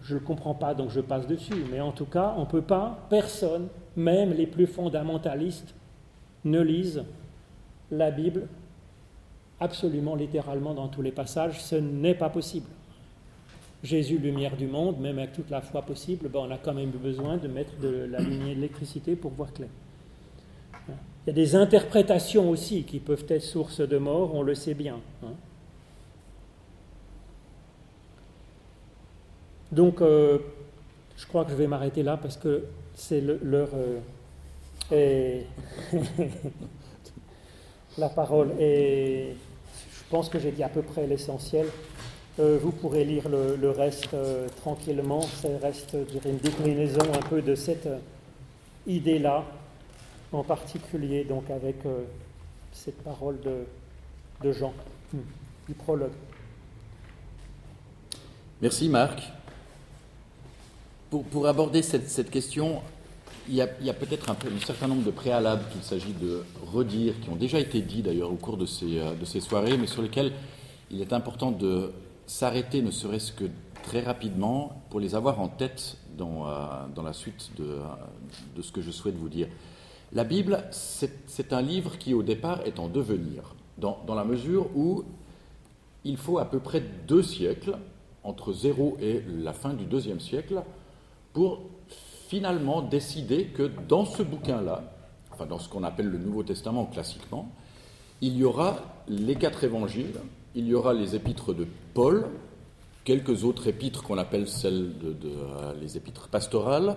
le, 0.10 0.20
comprends 0.20 0.54
pas, 0.54 0.74
donc 0.74 0.90
je 0.90 1.02
passe 1.02 1.28
dessus. 1.28 1.66
Mais 1.72 1.80
en 1.80 1.92
tout 1.92 2.06
cas, 2.06 2.34
on 2.38 2.42
ne 2.42 2.46
peut 2.46 2.62
pas, 2.62 3.06
personne, 3.10 3.68
même 3.96 4.34
les 4.34 4.48
plus 4.48 4.68
fondamentalistes, 4.68 5.74
ne 6.44 6.62
lisent 6.62 7.04
la 7.92 8.12
Bible 8.12 8.48
absolument 9.60 10.16
littéralement 10.16 10.74
dans 10.74 10.88
tous 10.88 11.02
les 11.02 11.12
passages. 11.12 11.62
Ce 11.62 11.76
n'est 11.76 12.16
pas 12.16 12.30
possible. 12.30 12.68
Jésus, 13.84 14.18
lumière 14.18 14.58
du 14.58 14.68
monde, 14.68 15.00
même 15.00 15.20
avec 15.20 15.34
toute 15.34 15.50
la 15.50 15.62
foi 15.62 15.82
possible, 15.82 16.28
ben, 16.28 16.40
on 16.40 16.52
a 16.52 16.58
quand 16.58 16.74
même 16.74 16.90
besoin 16.90 17.38
de 17.38 17.48
mettre 17.48 17.78
de 17.80 18.08
la 18.10 18.20
lumière 18.20 18.56
d'électricité 18.56 19.16
pour 19.16 19.32
voir 19.32 19.54
clair. 19.54 19.70
Il 20.90 21.30
y 21.30 21.30
a 21.30 21.34
des 21.34 21.56
interprétations 21.56 22.50
aussi 22.50 22.84
qui 22.84 23.00
peuvent 23.00 23.26
être 23.30 23.42
source 23.42 23.82
de 23.82 23.98
mort, 23.98 24.36
on 24.36 24.44
le 24.44 24.54
sait 24.54 24.74
bien. 24.74 25.00
Hein. 25.24 25.34
Donc, 29.72 30.02
euh, 30.02 30.40
je 31.18 31.26
crois 31.26 31.46
que 31.46 31.52
je 31.52 31.56
vais 31.56 31.68
m'arrêter 31.68 32.04
là 32.04 32.18
parce 32.18 32.38
que 32.38 32.66
c'est 32.96 33.22
l'heure. 33.22 33.70
Euh, 34.92 35.42
la 37.98 38.10
parole 38.10 38.52
et 38.60 39.36
je 39.74 40.04
pense 40.10 40.30
que 40.30 40.38
j'ai 40.38 40.52
dit 40.52 40.64
à 40.64 40.70
peu 40.70 40.82
près 40.82 41.08
l'essentiel. 41.08 41.66
Euh, 42.40 42.60
vous 42.62 42.72
pourrez 42.72 43.06
lire 43.06 43.30
le, 43.30 43.70
reste 43.72 44.16
tranquillement. 44.58 45.22
Ça 45.22 45.48
reste 45.62 45.96
une 46.26 46.38
déclinaison 46.38 47.02
un 47.14 47.22
peu 47.30 47.42
de 47.42 47.56
cette 47.56 47.88
idée-là, 48.86 49.44
en 50.32 50.44
particulier 50.44 51.24
donc 51.24 51.50
avec 51.50 51.78
cette 52.72 53.02
parole 53.04 53.40
de, 53.42 53.64
de 54.44 54.52
Jean, 54.52 54.74
hmm, 55.14 55.20
du 55.68 55.74
prologue. 55.74 56.12
Merci 58.62 58.90
Marc. 58.90 59.22
Pour, 61.24 61.48
aborder 61.48 61.82
cette, 61.82 62.30
question, 62.30 62.82
il 63.48 63.56
y 63.56 63.62
a, 63.62 63.68
peut-être 63.68 64.30
un, 64.30 64.36
certain 64.66 64.88
nombre 64.88 65.04
de 65.04 65.12
préalables 65.12 65.64
qu'il 65.72 65.84
s'agit 65.84 66.14
de 66.14 66.44
redire, 66.72 67.14
qui 67.22 67.30
ont 67.30 67.36
déjà 67.36 67.60
été 67.60 67.82
dits 67.82 68.02
d'ailleurs 68.02 68.32
au 68.32 68.36
cours 68.36 68.58
de 68.58 68.66
ces, 68.66 69.00
euh, 69.00 69.14
de 69.14 69.26
ces 69.26 69.40
soirées, 69.40 69.78
mais 69.78 69.88
sur 69.88 70.02
lesquels 70.02 70.32
il 70.92 71.02
est 71.02 71.14
important 71.14 71.52
de 71.52 71.92
s'arrêter, 72.28 72.82
ne 72.82 72.92
serait-ce 72.92 73.32
que 73.32 73.46
très 73.84 74.02
rapidement, 74.02 74.82
pour 74.90 75.00
les 75.00 75.14
avoir 75.14 75.40
en 75.40 75.48
tête 75.48 75.98
dans, 76.18 76.48
euh, 76.48 77.04
la 77.04 77.14
suite 77.14 77.52
de, 77.58 78.62
ce 78.62 78.72
que 78.72 78.82
je 78.82 78.92
souhaite 78.92 79.16
vous 79.16 79.30
dire. 79.30 79.48
La 80.12 80.24
Bible, 80.24 80.64
c'est 80.72 81.54
un 81.54 81.62
livre 81.62 81.98
qui 81.98 82.14
au 82.14 82.24
départ 82.24 82.62
est 82.66 82.80
en 82.80 82.88
devenir, 82.88 83.56
dans, 83.78 84.04
la 84.08 84.24
mesure 84.24 84.68
où 84.76 85.04
il 86.04 86.18
faut 86.18 86.40
à 86.40 86.46
peu 86.46 86.60
près 86.60 86.82
deux 87.08 87.22
siècles, 87.22 87.78
entre 88.24 88.54
zéro 88.54 88.98
et 89.00 89.24
la 89.28 89.54
fin 89.54 89.74
du 89.74 89.86
deuxième 89.86 90.20
siècle, 90.20 90.64
pour 91.36 91.64
finalement 92.30 92.82
décider 92.82 93.48
que 93.48 93.70
dans 93.90 94.06
ce 94.06 94.24
bouquin-là, 94.24 94.94
enfin 95.34 95.46
dans 95.46 95.60
ce 95.60 95.68
qu'on 95.68 95.84
appelle 95.84 96.08
le 96.08 96.18
Nouveau 96.18 96.44
Testament 96.44 96.86
classiquement, 96.86 97.52
il 98.22 98.38
y 98.38 98.46
aura 98.46 98.78
les 99.10 99.36
quatre 99.36 99.66
évangiles, 99.66 100.16
il 100.56 100.66
y 100.66 100.74
aura 100.74 100.94
les 100.94 101.14
épîtres 101.14 101.54
de 101.54 101.68
Paul, 101.94 102.28
quelques 103.04 103.44
autres 103.44 103.68
épîtres 103.68 104.02
qu'on 104.02 104.18
appelle 104.18 104.48
celles 104.48 104.98
de, 104.98 105.18
euh, 105.26 105.74
les 105.82 105.98
épîtres 105.98 106.30
pastorales, 106.30 106.96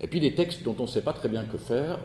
et 0.00 0.06
puis 0.06 0.18
des 0.18 0.34
textes 0.34 0.62
dont 0.62 0.74
on 0.78 0.84
ne 0.84 0.88
sait 0.88 1.02
pas 1.02 1.12
très 1.12 1.28
bien 1.28 1.44
que 1.44 1.58
faire, 1.58 1.98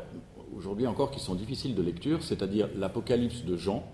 aujourd'hui 0.57 0.85
encore 0.85 1.11
qui 1.11 1.21
sont 1.21 1.35
difficiles 1.35 1.75
de 1.75 1.81
lecture, 1.81 2.23
c'est-à-dire 2.23 2.67
l'Apocalypse 2.75 3.45
de 3.45 3.55
Jean, 3.55 3.85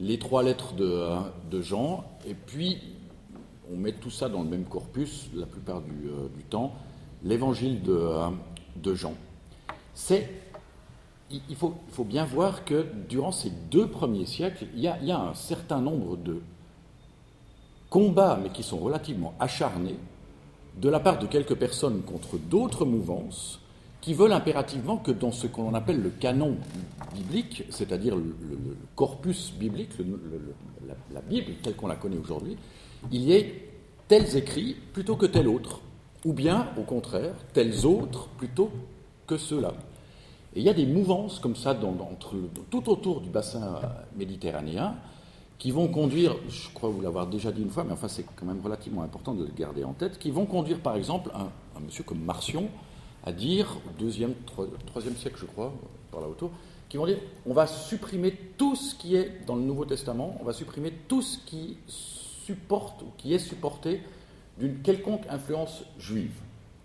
les 0.00 0.18
trois 0.18 0.42
lettres 0.42 0.74
de, 0.74 0.84
euh, 0.84 1.20
de, 1.52 1.60
Jean, 1.60 2.04
et 2.26 2.34
puis 2.34 2.78
on 3.72 3.76
met 3.76 3.92
tout 3.92 4.10
ça 4.10 4.28
dans 4.28 4.42
le 4.42 4.48
même 4.48 4.64
corpus 4.64 5.30
la 5.36 5.46
plupart 5.46 5.82
du, 5.82 6.08
euh, 6.08 6.26
du 6.36 6.42
temps, 6.42 6.74
l'évangile 7.24 7.82
de, 7.82 8.08
de, 8.76 8.94
Jean. 8.94 9.14
C'est, 9.94 10.28
il, 11.30 11.56
faut, 11.56 11.74
bien 12.04 12.24
voir 12.24 12.64
que 12.64 12.86
durant 13.08 13.32
ces 13.32 13.50
deux 13.70 13.88
premiers 13.88 14.26
siècles, 14.26 14.66
il 14.74 14.80
y 14.80 14.88
a, 14.88 15.20
un 15.20 15.34
certain 15.34 15.80
nombre 15.80 16.16
de 16.16 16.40
combats, 17.90 18.38
mais 18.42 18.50
qui 18.50 18.62
sont 18.62 18.78
relativement 18.78 19.34
acharnés, 19.40 19.96
de 20.80 20.88
la 20.88 21.00
part 21.00 21.18
de 21.18 21.26
quelques 21.26 21.54
personnes 21.54 22.02
contre 22.02 22.36
d'autres 22.36 22.84
mouvances, 22.84 23.60
qui 24.02 24.14
veulent 24.14 24.32
impérativement 24.32 24.98
que 24.98 25.10
dans 25.10 25.32
ce 25.32 25.46
qu'on 25.46 25.74
appelle 25.74 26.00
le 26.00 26.10
canon 26.10 26.58
biblique, 27.14 27.64
c'est-à-dire 27.70 28.14
le, 28.14 28.36
corpus 28.94 29.52
biblique, 29.58 29.90
la, 30.86 30.94
la, 31.12 31.20
Bible 31.22 31.54
telle 31.62 31.74
qu'on 31.74 31.88
la 31.88 31.96
connaît 31.96 32.18
aujourd'hui, 32.18 32.56
il 33.10 33.22
y 33.22 33.32
ait 33.32 33.68
tels 34.06 34.36
écrits 34.36 34.76
plutôt 34.92 35.16
que 35.16 35.26
tels 35.26 35.48
autres 35.48 35.80
ou 36.26 36.32
bien, 36.32 36.66
au 36.76 36.82
contraire, 36.82 37.34
tels 37.52 37.86
autres 37.86 38.26
plutôt 38.36 38.70
que 39.28 39.36
ceux-là. 39.36 39.72
Et 40.56 40.60
il 40.60 40.64
y 40.64 40.68
a 40.68 40.74
des 40.74 40.84
mouvances 40.84 41.38
comme 41.38 41.54
ça 41.54 41.78
tout 42.68 42.90
autour 42.90 43.20
du 43.20 43.30
bassin 43.30 43.80
méditerranéen 44.16 44.96
qui 45.58 45.70
vont 45.70 45.86
conduire, 45.86 46.34
je 46.48 46.68
crois 46.74 46.90
vous 46.90 47.00
l'avoir 47.00 47.28
déjà 47.28 47.52
dit 47.52 47.62
une 47.62 47.70
fois, 47.70 47.84
mais 47.84 47.92
enfin 47.92 48.08
c'est 48.08 48.24
quand 48.34 48.44
même 48.44 48.60
relativement 48.60 49.02
important 49.02 49.34
de 49.34 49.44
le 49.44 49.52
garder 49.56 49.84
en 49.84 49.92
tête, 49.92 50.18
qui 50.18 50.32
vont 50.32 50.46
conduire 50.46 50.80
par 50.80 50.96
exemple 50.96 51.30
un, 51.34 51.48
monsieur 51.80 52.02
comme 52.02 52.20
Marcion 52.20 52.68
à 53.24 53.32
dire, 53.32 53.78
au 53.86 54.02
deuxième, 54.02 54.34
troisième 54.86 55.16
siècle 55.16 55.36
je 55.40 55.46
crois, 55.46 55.72
par 56.10 56.20
là 56.20 56.28
autour, 56.28 56.50
qui 56.88 56.96
vont 56.96 57.06
dire 57.06 57.18
on 57.46 57.54
va 57.54 57.68
supprimer 57.68 58.32
tout 58.58 58.74
ce 58.74 58.96
qui 58.96 59.14
est 59.14 59.46
dans 59.46 59.54
le 59.54 59.62
Nouveau 59.62 59.84
Testament, 59.84 60.36
on 60.40 60.44
va 60.44 60.52
supprimer 60.52 60.92
tout 61.06 61.22
ce 61.22 61.38
qui 61.38 61.76
supporte 61.86 63.02
ou 63.02 63.06
qui 63.16 63.32
est 63.32 63.38
supporté 63.38 64.02
d'une 64.58 64.80
quelconque 64.80 65.22
influence 65.28 65.84
juive. 65.98 66.32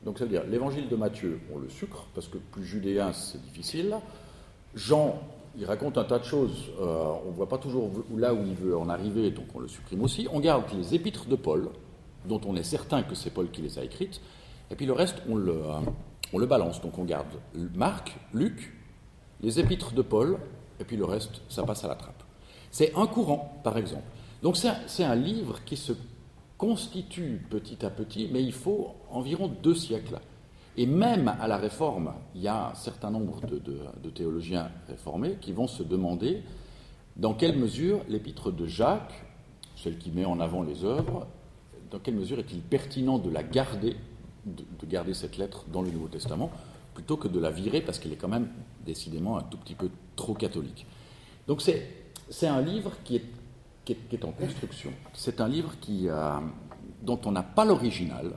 Donc 0.04 0.18
ça 0.18 0.26
veut 0.26 0.32
dire 0.32 0.44
l'évangile 0.48 0.90
de 0.90 0.96
Matthieu, 0.96 1.40
on 1.54 1.60
le 1.60 1.70
sucre, 1.70 2.08
parce 2.14 2.28
que 2.28 2.38
plus 2.38 2.66
judéen, 2.66 3.14
c'est 3.14 3.42
difficile. 3.42 3.96
Jean, 4.74 5.20
il 5.58 5.66
raconte 5.66 5.98
un 5.98 6.04
tas 6.04 6.20
de 6.20 6.24
choses, 6.24 6.72
euh, 6.80 7.14
on 7.26 7.30
ne 7.30 7.36
voit 7.36 7.50
pas 7.50 7.58
toujours 7.58 7.92
là 8.16 8.34
où 8.34 8.44
il 8.46 8.56
veut 8.56 8.78
en 8.78 8.90
arriver, 8.90 9.32
donc 9.32 9.46
on 9.54 9.60
le 9.60 9.68
supprime 9.68 10.02
aussi. 10.02 10.28
On 10.32 10.40
garde 10.40 10.66
les 10.74 10.96
épîtres 10.96 11.28
de 11.28 11.36
Paul, 11.36 11.70
dont 12.26 12.42
on 12.46 12.56
est 12.56 12.64
certain 12.64 13.04
que 13.04 13.16
c'est 13.16 13.32
Paul 13.32 13.52
qui 13.52 13.62
les 13.62 13.78
a 13.78 13.84
écrites, 13.84 14.22
et 14.70 14.76
puis 14.76 14.86
le 14.86 14.94
reste, 14.94 15.22
on 15.30 15.36
le, 15.36 15.52
euh, 15.52 15.80
on 16.34 16.40
le 16.40 16.46
balance. 16.46 16.82
Donc 16.82 16.98
on 16.98 17.04
garde 17.04 17.28
Marc, 17.76 18.18
Luc, 18.34 18.74
les 19.42 19.60
épîtres 19.60 19.94
de 19.94 20.02
Paul, 20.02 20.38
et 20.80 20.84
puis 20.84 20.98
le 20.98 21.06
reste, 21.06 21.42
ça 21.50 21.64
passe 21.64 21.84
à 21.84 21.88
la 21.88 21.96
trappe. 21.96 22.24
C'est 22.72 22.96
un 22.96 23.06
courant, 23.06 23.60
par 23.64 23.78
exemple. 23.78 24.04
Donc 24.42 24.58
c'est 24.58 25.04
un 25.04 25.16
livre 25.16 25.64
qui 25.66 25.78
se 25.78 25.94
constitue 26.62 27.42
petit 27.50 27.84
à 27.84 27.90
petit, 27.90 28.30
mais 28.32 28.44
il 28.44 28.54
faut 28.54 28.92
environ 29.10 29.52
deux 29.64 29.74
siècles. 29.74 30.20
Et 30.78 30.86
même 30.86 31.28
à 31.28 31.48
la 31.48 31.58
Réforme, 31.58 32.14
il 32.36 32.42
y 32.44 32.48
a 32.48 32.70
un 32.70 32.76
certain 32.76 33.10
nombre 33.10 33.42
de, 33.48 34.10
théologiens 34.12 34.70
réformés 34.88 35.38
qui 35.42 35.54
vont 35.54 35.66
se 35.66 35.82
demander 35.82 36.44
dans 37.16 37.34
quelle 37.34 37.58
mesure 37.58 38.02
l'épître 38.10 38.52
de 38.52 38.68
Jacques, 38.68 39.26
celle 39.76 39.98
qui 39.98 40.12
met 40.12 40.24
en 40.24 40.40
avant 40.40 40.62
les 40.62 40.86
œuvres, 40.86 41.26
dans 41.90 41.98
quelle 41.98 42.14
mesure 42.14 42.38
est-il 42.38 42.62
pertinent 42.62 43.18
de 43.18 43.32
la 43.32 43.42
garder, 43.42 43.96
de, 44.46 44.86
garder 44.86 45.16
cette 45.16 45.38
lettre 45.38 45.66
dans 45.74 45.82
le 45.82 45.90
Nouveau 45.90 46.10
Testament, 46.10 46.52
plutôt 46.94 47.18
que 47.18 47.28
de 47.28 47.40
la 47.40 47.50
virer 47.50 47.82
parce 47.82 47.98
qu'elle 47.98 48.14
est 48.14 48.18
quand 48.18 48.28
même 48.28 48.50
décidément 48.86 49.36
un 49.36 49.42
tout 49.42 49.58
petit 49.58 49.74
peu 49.74 49.90
trop 50.16 50.36
catholique. 50.36 50.86
Donc 51.48 51.64
c'est 51.64 52.48
un 52.48 52.62
livre 52.62 52.92
qui 53.04 53.16
est 53.16 53.26
qui 54.10 54.16
est, 54.16 54.26
en 54.26 54.32
construction. 54.32 54.92
C'est 55.14 55.42
un 55.42 55.48
livre 55.48 55.74
qui, 55.80 56.08
dont 57.02 57.20
on 57.26 57.32
n'a 57.32 57.44
pas 57.44 57.66
l'original, 57.66 58.34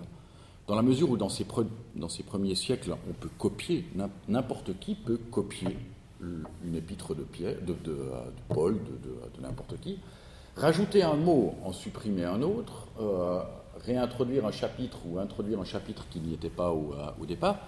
dans 0.67 0.75
la 0.75 0.83
mesure 0.83 1.11
où 1.11 1.17
dans 1.17 1.29
ces, 1.29 1.45
premiers 1.45 2.55
siècles, 2.55 2.97
on 3.09 3.13
peut 3.13 3.29
copier, 3.39 3.85
n'importe 4.29 4.79
qui 4.79 4.95
peut 4.95 5.19
copier 5.31 5.77
une 6.21 6.75
épître 6.75 7.15
de, 7.15 7.23
Pierre, 7.23 7.57
de, 7.67 7.75
de, 7.85 7.99
Paul, 8.49 8.79
de, 8.79 9.43
n'importe 9.43 9.79
qui, 9.81 9.99
rajouter 10.57 11.03
un 11.03 11.17
mot, 11.17 11.55
en 11.65 11.73
supprimer 11.73 12.25
un 12.25 12.41
autre, 12.41 12.87
euh, 13.01 13.43
réintroduire 13.85 14.47
un 14.47 14.53
chapitre 14.53 14.99
ou 15.07 15.19
introduire 15.19 15.61
un 15.61 15.65
chapitre 15.65 16.07
qui 16.11 16.21
n'y 16.21 16.33
était 16.35 16.49
pas 16.49 16.71
au, 16.71 16.95
euh, 16.95 17.11
au 17.21 17.27
départ. 17.27 17.59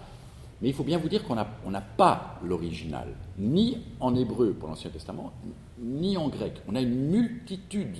Mais 0.62 0.68
il 0.68 0.75
faut 0.75 0.85
bien 0.85 0.96
vous 0.96 1.09
dire 1.09 1.22
qu'on 1.25 1.35
n'a 1.35 1.81
pas 1.81 2.38
l'original, 2.42 3.09
ni 3.38 3.83
en 4.01 4.14
hébreu 4.14 4.53
pour 4.53 4.70
l'Ancien 4.70 4.88
Testament, 4.88 5.33
ni 5.79 6.17
en 6.17 6.29
grec. 6.29 6.55
On 6.69 6.75
a 6.75 6.81
une 6.81 7.11
multitude 7.11 7.97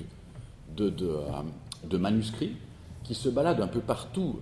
de, 0.77 0.91
de, 0.91 1.99
manuscrits 1.99 2.57
qui 3.05 3.15
se 3.15 3.29
baladent 3.29 3.61
un 3.61 3.69
peu 3.69 3.81
partout, 3.81 4.41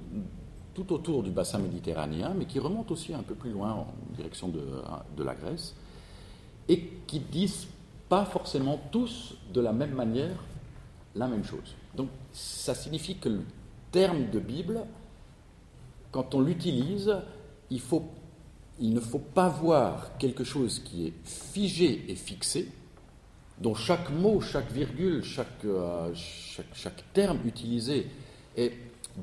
tout 0.74 0.92
autour 0.92 1.22
du 1.22 1.30
bassin 1.30 1.58
méditerranéen, 1.58 2.34
mais 2.36 2.46
qui 2.46 2.58
remontent 2.58 2.92
aussi 2.92 3.14
un 3.14 3.22
peu 3.22 3.34
plus 3.34 3.50
loin 3.50 3.72
en 3.72 3.86
direction 4.16 4.48
de, 4.48 5.22
la 5.22 5.34
Grèce, 5.34 5.74
et 6.68 6.90
qui 7.06 7.20
disent 7.20 7.66
pas 8.08 8.24
forcément 8.24 8.80
tous 8.90 9.34
de 9.52 9.60
la 9.60 9.72
même 9.72 9.94
manière 9.94 10.36
la 11.14 11.28
même 11.28 11.44
chose. 11.44 11.74
Donc 11.96 12.08
ça 12.32 12.74
signifie 12.74 13.16
que 13.16 13.28
le 13.28 13.42
terme 13.92 14.30
de 14.30 14.40
Bible, 14.40 14.80
quand 16.10 16.34
on 16.34 16.40
l'utilise, 16.40 17.14
il 17.70 18.94
ne 18.94 19.00
faut 19.00 19.18
pas 19.18 19.48
voir 19.48 20.16
quelque 20.18 20.42
chose 20.42 20.80
qui 20.80 21.06
est 21.06 21.12
figé 21.24 22.04
et 22.08 22.16
fixé, 22.16 22.68
dont 23.58 23.74
chaque 23.74 24.10
mot, 24.10 24.40
chaque 24.40 24.70
virgule, 24.70 25.22
chaque, 25.22 25.64
euh, 25.64 26.12
chaque, 26.14 26.74
chaque 26.74 27.12
terme 27.12 27.38
utilisé 27.44 28.08
est 28.56 28.72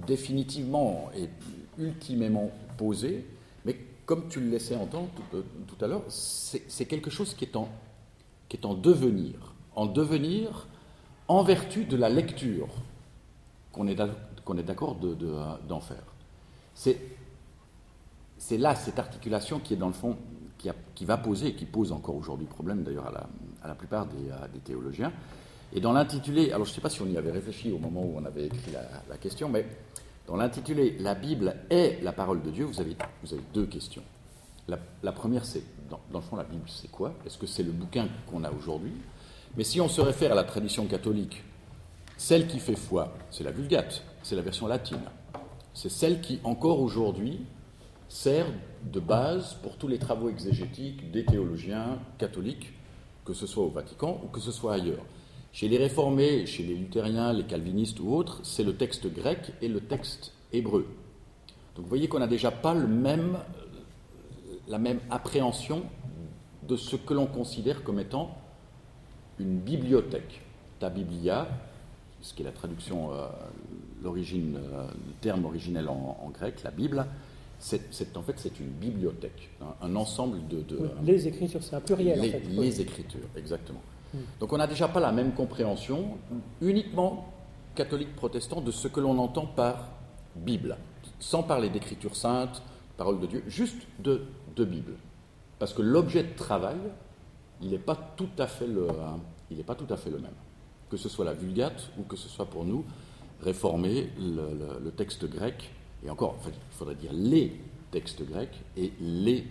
définitivement 0.08 1.10
et 1.16 1.30
ultimement 1.78 2.52
posé, 2.78 3.26
mais 3.66 3.78
comme 4.06 4.28
tu 4.30 4.40
le 4.40 4.50
laissais 4.50 4.76
entendre 4.76 5.10
tout, 5.16 5.38
euh, 5.38 5.86
à 5.86 5.88
l'heure, 5.88 6.04
c'est 6.08 6.86
quelque 6.86 7.10
chose 7.10 7.34
qui 7.34 7.46
est, 7.46 7.56
en, 7.56 7.70
qui 8.48 8.58
est 8.58 8.66
en 8.66 8.74
devenir, 8.74 9.54
en 9.76 9.86
devenir 9.86 10.68
en 11.28 11.44
vertu 11.44 11.86
de 11.86 11.98
la 11.98 12.10
lecture 12.10 12.68
qu'on 13.72 13.88
est 13.88 13.96
d'accord 13.96 14.96
d'en 14.96 15.08
de, 15.10 15.16
de, 15.16 15.80
faire. 15.82 16.04
C'est 16.74 16.98
c'est 18.38 18.58
là 18.58 18.74
cette 18.76 18.98
articulation 18.98 19.60
qui 19.60 19.76
est 19.76 19.78
dans 19.78 19.88
le 19.88 19.94
fond, 19.94 20.18
qui, 20.58 20.68
qui 20.96 21.06
va 21.06 21.18
poser, 21.18 21.50
et 21.50 21.54
qui 21.54 21.66
pose 21.66 21.92
encore 21.92 22.16
aujourd'hui 22.16 22.48
problème 22.48 22.82
d'ailleurs 22.84 23.06
à 23.08 23.12
la, 23.12 23.30
à 23.64 23.68
la, 23.68 23.76
plupart 23.76 24.06
des, 24.08 24.30
des, 24.54 24.60
théologiens. 24.60 25.12
Et 25.74 25.80
dans 25.80 25.94
l'intitulé, 25.94 26.52
alors 26.52 26.66
je 26.66 26.72
ne 26.72 26.76
sais 26.76 26.82
pas 26.82 26.90
si 26.90 27.02
on 27.02 27.08
y 27.08 27.18
avait 27.18 27.32
réfléchi 27.32 27.72
au 27.72 27.78
moment 27.78 28.02
où 28.02 28.18
on 28.18 28.26
avait 28.26 28.48
écrit 28.48 28.72
la, 29.08 29.18
question, 29.18 29.48
mais 29.48 29.66
dans 30.28 30.36
l'intitulé 30.36 30.98
La 31.00 31.16
Bible 31.16 31.56
est 31.70 32.04
la 32.04 32.12
parole 32.12 32.42
de 32.42 32.50
Dieu, 32.50 32.66
vous 32.66 32.82
avez, 32.82 32.96
deux 33.54 33.66
questions. 33.66 34.04
La, 34.68 35.12
première, 35.12 35.46
c'est, 35.46 35.64
dans, 35.90 36.00
le 36.14 36.22
fond, 36.22 36.36
la 36.36 36.44
Bible, 36.44 36.64
c'est 36.68 36.90
quoi? 36.90 37.14
Est-ce 37.26 37.38
que 37.38 37.48
c'est 37.48 37.64
le 37.64 37.72
bouquin 37.72 38.08
qu'on 38.28 38.44
a 38.44 38.52
aujourd'hui? 38.52 38.94
Mais 39.58 39.64
si 39.64 39.82
on 39.82 39.90
se 39.90 40.02
réfère 40.02 40.32
à 40.32 40.36
la 40.36 40.44
tradition 40.44 40.86
catholique, 40.86 41.44
celle 42.18 42.48
qui 42.48 42.60
fait 42.60 42.76
foi, 42.76 43.14
c'est 43.32 43.44
la 43.44 43.52
Vulgate, 43.52 44.04
c'est 44.24 44.36
la 44.36 44.42
version 44.42 44.68
latine. 44.68 45.02
C'est 45.74 45.90
celle 45.90 46.22
qui, 46.22 46.40
encore 46.44 46.80
aujourd'hui, 46.80 47.40
sert 48.08 48.46
de 48.84 49.00
base 49.00 49.56
pour 49.64 49.78
tous 49.78 49.88
les 49.88 49.98
travaux 49.98 50.30
exégétiques 50.30 51.12
des 51.12 51.26
théologiens 51.26 52.00
catholiques, 52.18 52.74
que 53.26 53.34
ce 53.34 53.48
soit 53.48 53.64
au 53.64 53.70
Vatican 53.70 54.20
ou 54.24 54.28
que 54.28 54.40
ce 54.40 54.52
soit 54.52 54.74
ailleurs. 54.74 55.04
Chez 55.54 55.68
les 55.68 55.78
réformés, 55.78 56.46
chez 56.46 56.64
les 56.64 56.76
luthériens, 56.76 57.34
les 57.34 57.44
calvinistes 57.44 58.00
ou 58.00 58.14
autres, 58.14 58.40
c'est 58.44 58.64
le 58.64 58.76
texte 58.76 59.14
grec 59.14 59.54
et 59.62 59.68
le 59.68 59.82
texte 59.82 60.34
hébreu. 60.54 60.88
Donc 61.76 61.84
vous 61.84 61.90
voyez 61.90 62.08
qu'on 62.08 62.20
n'a 62.20 62.28
déjà 62.28 62.52
pas 62.52 62.74
le 62.74 62.88
même, 62.88 63.38
la 64.68 64.78
même 64.78 65.00
appréhension 65.10 65.84
de 66.68 66.76
ce 66.76 66.96
que 66.96 67.14
l'on 67.14 67.28
considère 67.28 67.84
comme 67.84 68.00
étant 68.00 68.38
une 69.40 69.60
bibliothèque. 69.60 70.42
Ta 70.80 70.90
biblia, 70.90 71.48
ce 72.22 72.34
qui 72.34 72.44
est 72.44 72.46
la 72.46 72.52
traduction, 72.52 73.14
euh, 73.14 73.28
l'origine, 74.04 74.58
euh, 74.58 74.88
le 74.88 75.14
terme 75.22 75.46
originel 75.46 75.90
en, 75.90 76.18
en 76.22 76.30
grec, 76.30 76.64
la 76.64 76.72
Bible, 76.72 77.06
c'est, 77.62 78.18
en 78.18 78.24
fait, 78.24 78.34
c'est 78.38 78.60
une 78.60 78.70
bibliothèque, 78.70 79.52
un, 79.82 79.96
ensemble 79.96 80.48
de... 80.48 80.62
de 80.62 80.90
les 81.04 81.28
écritures, 81.28 81.62
c'est 81.62 81.76
un 81.76 81.80
pluriel. 81.80 82.20
Les, 82.20 82.30
en 82.30 82.32
fait. 82.32 82.44
les 82.50 82.82
écritures, 82.82 83.28
exactement. 83.36 83.82
Hmm. 84.14 84.18
Donc 84.40 84.52
on 84.52 84.58
n'a 84.58 84.66
déjà 84.66 84.88
pas 84.88 85.00
la 85.00 85.12
même 85.12 85.34
compréhension, 85.34 86.18
uniquement 86.60 87.32
catholique 87.76 88.16
protestant, 88.16 88.62
de 88.62 88.72
ce 88.72 88.88
que 88.88 89.00
l'on 89.00 89.18
entend 89.20 89.46
par 89.46 89.90
Bible, 90.36 90.76
sans 91.20 91.44
parler 91.44 91.70
d'écriture 91.70 92.16
sainte, 92.16 92.64
parole 92.98 93.20
de 93.20 93.28
Dieu, 93.28 93.44
juste 93.48 93.84
de, 94.00 94.24
de 94.56 94.66
Bible. 94.66 94.94
Parce 95.60 95.74
que 95.74 95.84
l'objet 95.84 96.24
de 96.24 96.34
travail, 96.36 96.80
il 97.62 97.70
n'est 97.70 97.78
pas 97.78 97.96
tout 98.18 98.30
à 98.40 98.48
fait 98.48 98.68
le, 98.68 98.88
il 99.52 99.58
n'est 99.58 99.64
pas 99.64 99.76
tout 99.76 99.92
à 99.94 99.98
fait 99.98 100.10
le 100.10 100.18
même. 100.18 100.34
Que 100.90 100.98
ce 100.98 101.10
soit 101.10 101.26
la 101.26 101.34
Vulgate 101.34 101.92
ou 102.00 102.04
que 102.04 102.18
ce 102.18 102.28
soit 102.28 102.48
pour 102.48 102.66
nous 102.66 102.84
réformer 103.40 104.10
le, 104.20 104.50
le, 104.58 104.84
le 104.84 104.92
texte 104.92 105.26
grec 105.30 105.72
et 106.06 106.10
encore, 106.10 106.36
il 106.46 106.54
faudrait 106.72 106.96
dire 106.96 107.14
les 107.14 107.60
textes 107.92 108.24
grecs 108.26 108.60
et 108.78 108.92
les 109.00 109.46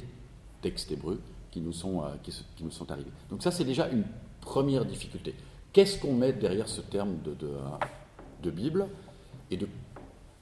textes 0.62 0.90
hébreux 0.90 1.20
qui 1.50 1.60
nous 1.60 1.72
sont, 1.72 2.02
euh, 2.02 2.08
qui, 2.22 2.32
nous 2.62 2.70
sont 2.70 2.90
arrivés. 2.90 3.10
Donc 3.28 3.42
ça, 3.42 3.50
c'est 3.50 3.64
déjà 3.64 3.88
une 3.88 4.04
première 4.40 4.84
difficulté. 4.84 5.34
Qu'est-ce 5.72 5.98
qu'on 5.98 6.14
met 6.14 6.32
derrière 6.32 6.68
ce 6.68 6.80
terme 6.80 7.18
de, 7.24 7.34
de, 7.34 7.50
de 8.42 8.50
Bible 8.50 8.88
et 9.50 9.56
de 9.56 9.68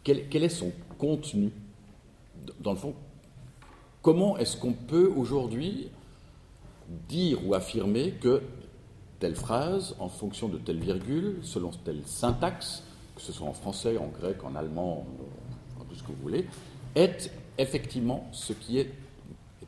quel, 0.04 0.42
est 0.42 0.48
son 0.48 0.72
contenu? 0.96 1.52
Dans 2.60 2.72
le 2.72 2.78
fond, 2.78 2.94
comment 4.00 4.38
est-ce 4.38 4.56
qu'on 4.56 4.72
peut 4.72 5.12
aujourd'hui 5.14 5.90
dire 7.08 7.46
ou 7.46 7.54
affirmer 7.54 8.12
que 8.12 8.42
telle 9.18 9.34
phrase, 9.34 9.96
en 9.98 10.08
fonction 10.08 10.48
de 10.48 10.56
telle 10.56 10.78
virgule, 10.78 11.40
selon 11.42 11.70
telle 11.84 12.00
syntaxe, 12.06 12.84
que 13.16 13.20
ce 13.20 13.32
soit 13.32 13.46
en 13.46 13.52
français, 13.52 13.98
en 13.98 14.06
grec, 14.06 14.44
en 14.44 14.54
allemand, 14.54 15.06
vous 16.06 16.22
voulez, 16.22 16.46
est 16.94 17.30
effectivement 17.58 18.28
ce 18.32 18.52
qui 18.52 18.78
est, 18.78 18.92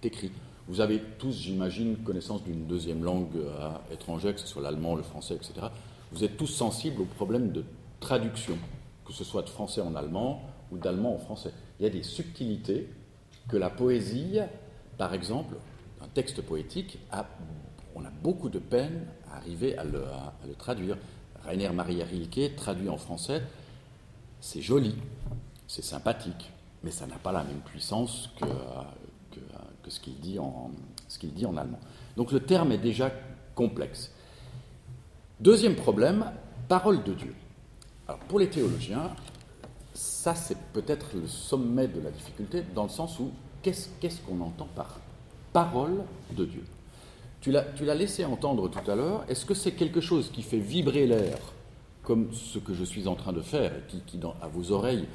écrit. 0.02 0.32
Vous 0.66 0.80
avez 0.80 1.02
tous, 1.18 1.32
j'imagine, 1.32 1.98
connaissance 1.98 2.42
d'une 2.42 2.66
deuxième 2.66 3.04
langue 3.04 3.36
euh, 3.36 3.70
étrangère, 3.92 4.34
que 4.34 4.40
ce 4.40 4.46
soit 4.46 4.62
l'allemand, 4.62 4.94
le 4.94 5.02
français, 5.02 5.34
etc. 5.34 5.52
Vous 6.10 6.24
êtes 6.24 6.38
tous 6.38 6.46
sensibles 6.46 7.02
au 7.02 7.04
problème 7.04 7.52
de 7.52 7.64
traduction, 8.00 8.56
que 9.04 9.12
ce 9.12 9.24
soit 9.24 9.42
de 9.42 9.50
français 9.50 9.82
en 9.82 9.94
allemand 9.94 10.42
ou 10.72 10.78
d'allemand 10.78 11.14
en 11.14 11.18
français. 11.18 11.52
Il 11.78 11.82
y 11.82 11.86
a 11.86 11.90
des 11.90 12.02
subtilités 12.02 12.88
que 13.48 13.58
la 13.58 13.68
poésie, 13.68 14.38
par 14.96 15.12
exemple, 15.12 15.56
un 16.00 16.08
texte 16.08 16.40
poétique, 16.40 16.98
a, 17.12 17.26
on 17.94 18.02
a 18.06 18.10
beaucoup 18.10 18.48
de 18.48 18.58
peine 18.58 19.06
à 19.30 19.36
arriver 19.36 19.76
à 19.76 19.84
le, 19.84 20.04
à 20.04 20.32
le 20.46 20.54
traduire. 20.54 20.96
Rainer 21.44 21.70
Maria 21.70 22.06
Rilke, 22.06 22.56
traduit 22.56 22.88
en 22.88 22.96
français, 22.96 23.42
c'est 24.40 24.62
joli, 24.62 24.94
c'est 25.70 25.84
sympathique, 25.84 26.50
mais 26.82 26.90
ça 26.90 27.06
n'a 27.06 27.14
pas 27.14 27.30
la 27.30 27.44
même 27.44 27.60
puissance 27.60 28.30
que, 28.40 28.44
que, 28.44 29.40
que 29.84 29.88
ce 29.90 30.00
qu'il 30.00 30.18
dit, 30.18 30.36
en 30.40 31.56
allemand. 31.56 31.78
Donc 32.16 32.32
le 32.32 32.40
terme 32.40 32.72
est 32.72 32.78
déjà 32.78 33.12
complexe. 33.54 34.10
Deuxième 35.38 35.76
problème, 35.76 36.32
parole 36.68 37.04
de 37.04 37.14
Dieu. 37.14 37.36
Alors 38.08 38.18
pour 38.22 38.40
les 38.40 38.50
théologiens, 38.50 39.10
ça 39.94 40.34
c'est 40.34 40.58
peut-être 40.72 41.14
le 41.14 41.28
sommet 41.28 41.86
de 41.86 42.00
la 42.00 42.10
difficulté, 42.10 42.64
dans 42.74 42.82
le 42.82 42.88
sens 42.88 43.20
où 43.20 43.30
qu'est-ce 43.62 43.88
qu'on 44.22 44.38
qu 44.38 44.42
entend 44.42 44.68
par 44.74 44.98
parole 45.52 46.02
de 46.32 46.46
Dieu? 46.46 46.64
Tu 47.40 47.52
l'as 47.52 47.94
laissé 47.94 48.24
entendre 48.24 48.68
tout 48.68 48.90
à 48.90 48.96
l'heure, 48.96 49.24
est-ce 49.28 49.44
que 49.44 49.54
c'est 49.54 49.72
quelque 49.72 50.00
chose 50.00 50.32
qui 50.32 50.42
fait 50.42 50.58
vibrer 50.58 51.06
l'air, 51.06 51.38
comme 52.02 52.32
ce 52.32 52.58
que 52.58 52.74
je 52.74 52.82
suis 52.82 53.06
en 53.06 53.14
train 53.14 53.32
de 53.32 53.40
faire, 53.40 53.72
et 53.72 54.00
qui, 54.04 54.18
à 54.42 54.48
vos 54.48 54.72
oreilles 54.72 55.06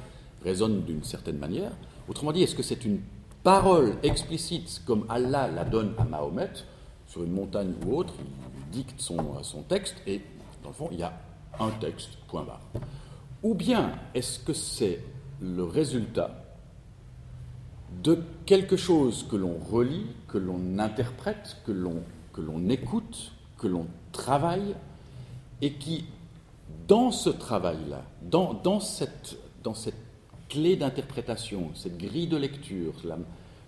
résonne 0.46 0.82
d'une 0.82 1.04
certaine 1.04 1.38
manière. 1.38 1.72
Autrement 2.08 2.32
dit, 2.32 2.42
est-ce 2.42 2.54
que 2.54 2.62
c'est 2.62 2.84
une 2.84 3.00
parole 3.42 3.96
explicite 4.02 4.82
comme 4.86 5.04
Allah 5.08 5.48
la 5.48 5.64
donne 5.64 5.94
à 5.98 6.04
Mahomet 6.04 6.52
sur 7.06 7.24
une 7.24 7.32
montagne 7.32 7.74
ou 7.84 7.96
autre 7.96 8.14
Il 8.18 8.70
dicte 8.70 9.00
son, 9.00 9.42
son 9.42 9.62
texte 9.62 9.96
et 10.06 10.22
dans 10.62 10.70
le 10.70 10.74
fond, 10.74 10.88
il 10.92 10.98
y 10.98 11.02
a 11.02 11.12
un 11.58 11.70
texte, 11.70 12.10
point 12.28 12.44
barre. 12.44 12.60
Ou 13.42 13.54
bien 13.54 13.92
est-ce 14.14 14.38
que 14.38 14.52
c'est 14.52 15.00
le 15.40 15.64
résultat 15.64 16.42
de 18.02 18.18
quelque 18.46 18.76
chose 18.76 19.26
que 19.30 19.36
l'on 19.36 19.58
relit, 19.58 20.06
que 20.28 20.38
l'on 20.38 20.78
interprète, 20.78 21.58
que 21.64 21.72
l'on, 21.72 22.68
écoute, 22.68 23.32
que 23.58 23.66
l'on 23.66 23.86
travaille, 24.12 24.74
et 25.62 25.72
qui, 25.74 26.06
dans 26.88 27.10
ce 27.10 27.30
travail-là, 27.30 28.02
dans 28.22 28.80
cette 28.80 29.38
clé 30.48 30.76
d'interprétation, 30.76 31.70
cette 31.74 31.98
grille 31.98 32.28
de 32.28 32.36
lecture, 32.36 32.94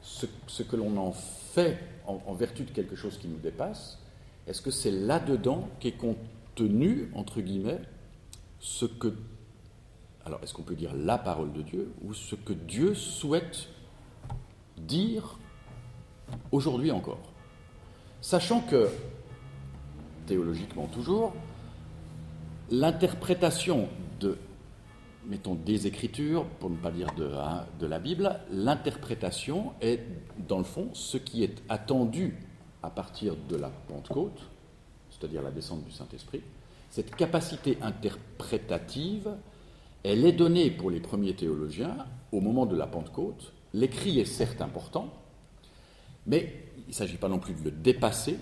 ce, 0.03 0.63
que 0.63 0.77
l'on 0.77 0.97
en 0.97 1.13
fait 1.13 1.79
en, 2.07 2.21
en, 2.27 2.35
vertu 2.35 2.65
de 2.65 2.71
quelque 2.71 2.97
chose 2.97 3.19
qui 3.19 3.29
nous 3.29 3.39
dépasse, 3.39 3.99
est-ce 4.47 4.63
que 4.63 4.71
c'est 4.71 4.91
là-dedans 4.91 5.69
qu'est 5.81 5.93
contenu, 5.93 7.11
entre 7.15 7.41
guillemets, 7.41 7.81
ce 8.61 8.87
que... 8.87 9.15
Alors, 10.25 10.41
est-ce 10.43 10.53
qu'on 10.53 10.63
peut 10.63 10.75
dire 10.75 10.95
la 10.95 11.19
parole 11.19 11.53
de 11.53 11.63
Dieu 11.63 11.93
ou 12.03 12.15
ce 12.15 12.35
que 12.35 12.53
Dieu 12.53 12.95
souhaite 12.95 13.69
dire 14.77 15.39
aujourd'hui 16.53 16.91
encore? 16.91 17.33
Sachant 18.21 18.61
que, 18.61 18.89
théologiquement 20.27 20.87
toujours, 20.87 21.35
l'interprétation 22.71 23.89
de 24.21 24.37
mettons, 25.29 25.55
des 25.55 25.87
Écritures, 25.87 26.47
pour 26.59 26.71
ne 26.71 26.77
pas 26.77 26.91
dire 26.91 27.13
de, 27.17 27.31
hein, 27.35 27.67
de 27.79 27.87
la 27.87 27.99
Bible, 27.99 28.41
l'interprétation 28.51 29.73
est, 29.81 30.01
dans 30.49 30.59
le 30.59 30.65
fond, 30.65 30.89
ce 30.95 31.19
qui 31.19 31.45
est 31.45 31.63
attendu 31.69 32.35
à 32.83 32.91
partir 32.91 33.35
de 33.49 33.57
la 33.57 33.69
Pentecôte, 33.69 34.41
c'est-à-dire 35.11 35.43
la 35.43 35.51
descente 35.51 35.85
du 35.85 35.91
Saint-Esprit. 35.91 36.43
Cette 36.91 37.15
capacité 37.15 37.77
interprétative, 37.83 39.29
elle 40.03 40.25
est 40.25 40.33
donnée 40.33 40.71
pour 40.71 40.91
les 40.91 41.01
premiers 41.01 41.35
théologiens 41.35 42.07
au 42.33 42.41
moment 42.41 42.65
de 42.65 42.77
la 42.77 42.87
Pentecôte. 42.87 43.53
L'écrit 43.75 44.19
est 44.21 44.25
certes 44.25 44.63
important, 44.63 45.13
mais 46.27 46.55
il 46.79 46.89
ne 46.89 46.95
s'agit 46.95 47.19
pas 47.19 47.29
non 47.29 47.39
plus 47.39 47.53
de 47.53 47.65
le 47.65 47.71
dépasser, 47.71 48.39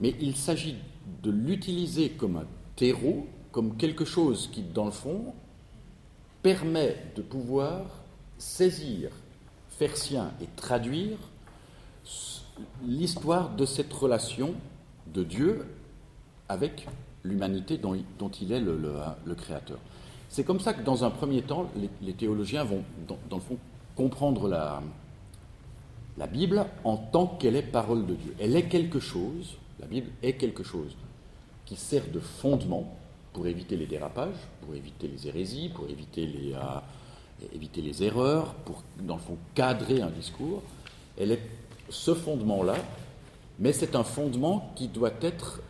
mais 0.00 0.14
il 0.20 0.36
s'agit 0.36 0.76
de 1.22 1.30
l'utiliser 1.30 2.10
comme 2.10 2.36
un 2.36 2.46
terreau, 2.76 3.26
comme 3.50 3.76
quelque 3.76 4.06
chose 4.06 4.48
qui, 4.50 4.62
dans 4.62 4.86
le 4.86 4.90
fond, 4.90 5.34
permet 6.42 6.96
de 7.16 7.22
pouvoir 7.22 7.86
saisir, 8.38 9.10
faire 9.70 9.96
sien 9.96 10.32
et 10.40 10.46
traduire 10.56 11.16
l'histoire 12.84 13.50
de 13.50 13.64
cette 13.64 13.92
relation 13.92 14.54
de 15.12 15.24
Dieu 15.24 15.64
avec 16.48 16.86
l'humanité 17.24 17.78
dont, 17.78 17.94
il 17.94 18.52
est 18.52 18.60
le, 18.60 19.34
créateur. 19.36 19.78
C'est 20.28 20.44
comme 20.44 20.60
ça 20.60 20.74
que 20.74 20.82
dans 20.82 21.04
un 21.04 21.10
premier 21.10 21.42
temps, 21.42 21.70
les, 22.02 22.12
théologiens 22.12 22.64
vont, 22.64 22.82
dans, 23.08 23.36
le 23.36 23.42
fond, 23.42 23.58
comprendre 23.94 24.48
la, 24.48 24.82
Bible 26.26 26.66
en 26.84 26.96
tant 26.96 27.26
qu'elle 27.26 27.56
est 27.56 27.62
parole 27.62 28.06
de 28.06 28.14
Dieu. 28.14 28.34
Elle 28.38 28.56
est 28.56 28.68
quelque 28.68 29.00
chose, 29.00 29.56
la 29.80 29.86
Bible 29.86 30.10
est 30.22 30.34
quelque 30.34 30.62
chose 30.62 30.96
qui 31.64 31.76
sert 31.76 32.08
de 32.12 32.20
fondement 32.20 32.96
pour 33.32 33.46
éviter 33.46 33.76
les 33.76 33.86
dérapages, 33.86 34.36
pour 34.60 34.74
éviter 34.74 35.08
les 35.08 35.26
hérésies, 35.26 35.70
pour 35.70 35.88
éviter 35.88 36.26
les, 36.26 36.52
euh, 36.54 37.48
éviter 37.54 37.82
les 37.82 38.02
erreurs, 38.02 38.54
pour, 38.54 38.82
dans 39.00 39.16
le 39.16 39.20
fond, 39.20 39.36
cadrer 39.54 40.02
un 40.02 40.10
discours. 40.10 40.62
Elle 41.18 41.32
est 41.32 41.42
ce 41.88 42.14
fondement-là, 42.14 42.76
mais 43.58 43.72
c'est 43.72 43.96
un 43.96 44.04
fondement 44.04 44.72
qui 44.76 44.88
doit 44.88 45.12
être 45.20 45.60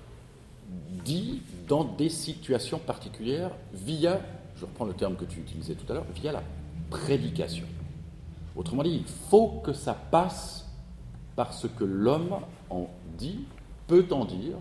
dit 1.04 1.42
dans 1.68 1.84
des 1.84 2.08
situations 2.08 2.78
particulières 2.78 3.50
via, 3.72 4.20
je 4.56 4.64
reprends 4.64 4.84
le 4.84 4.94
terme 4.94 5.16
que 5.16 5.24
tu 5.24 5.40
utilisais 5.40 5.74
tout 5.74 5.90
à 5.90 5.94
l'heure, 5.94 6.06
via 6.14 6.32
la 6.32 6.42
prédication. 6.90 7.66
Autrement 8.56 8.82
dit, 8.82 9.02
il 9.04 9.12
faut 9.30 9.60
que 9.64 9.72
ça 9.72 9.94
passe 9.94 10.66
par 11.36 11.54
ce 11.54 11.66
que 11.66 11.84
l'homme 11.84 12.36
en 12.70 12.88
dit, 13.18 13.40
peut 13.86 14.06
en 14.10 14.24
dire, 14.24 14.56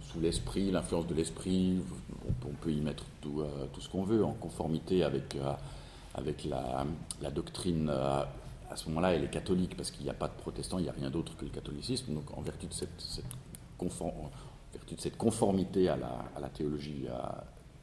sous 0.00 0.20
l'esprit, 0.20 0.70
l'influence 0.70 1.06
de 1.06 1.14
l'esprit, 1.14 1.80
on 2.44 2.54
peut 2.54 2.72
y 2.72 2.80
mettre 2.80 3.04
tout, 3.20 3.40
euh, 3.40 3.66
tout 3.72 3.80
ce 3.80 3.88
qu'on 3.88 4.02
veut, 4.02 4.24
en 4.24 4.32
conformité 4.32 5.04
avec, 5.04 5.36
euh, 5.36 5.52
avec 6.14 6.44
la, 6.44 7.30
doctrine. 7.30 7.88
Euh, 7.90 8.22
à 8.70 8.76
ce 8.76 8.88
moment-là, 8.88 9.14
elle 9.14 9.24
est 9.24 9.30
catholique, 9.30 9.76
parce 9.76 9.90
qu'il 9.90 10.04
n'y 10.04 10.10
a 10.10 10.14
pas 10.14 10.28
de 10.28 10.34
protestants, 10.34 10.78
il 10.78 10.82
n'y 10.82 10.88
a 10.88 10.92
rien 10.92 11.10
d'autre 11.10 11.36
que 11.36 11.44
le 11.44 11.50
catholicisme. 11.50 12.14
Donc, 12.14 12.36
en 12.36 12.42
vertu 12.42 12.66
de 12.66 12.74
cette, 12.74 12.90
cette, 12.98 13.24
vertu 14.72 14.94
de 14.94 15.00
cette 15.00 15.16
conformité 15.16 15.88
à 15.88 15.96
la, 15.96 16.24
à 16.36 16.40
la 16.40 16.48
théologie 16.48 17.06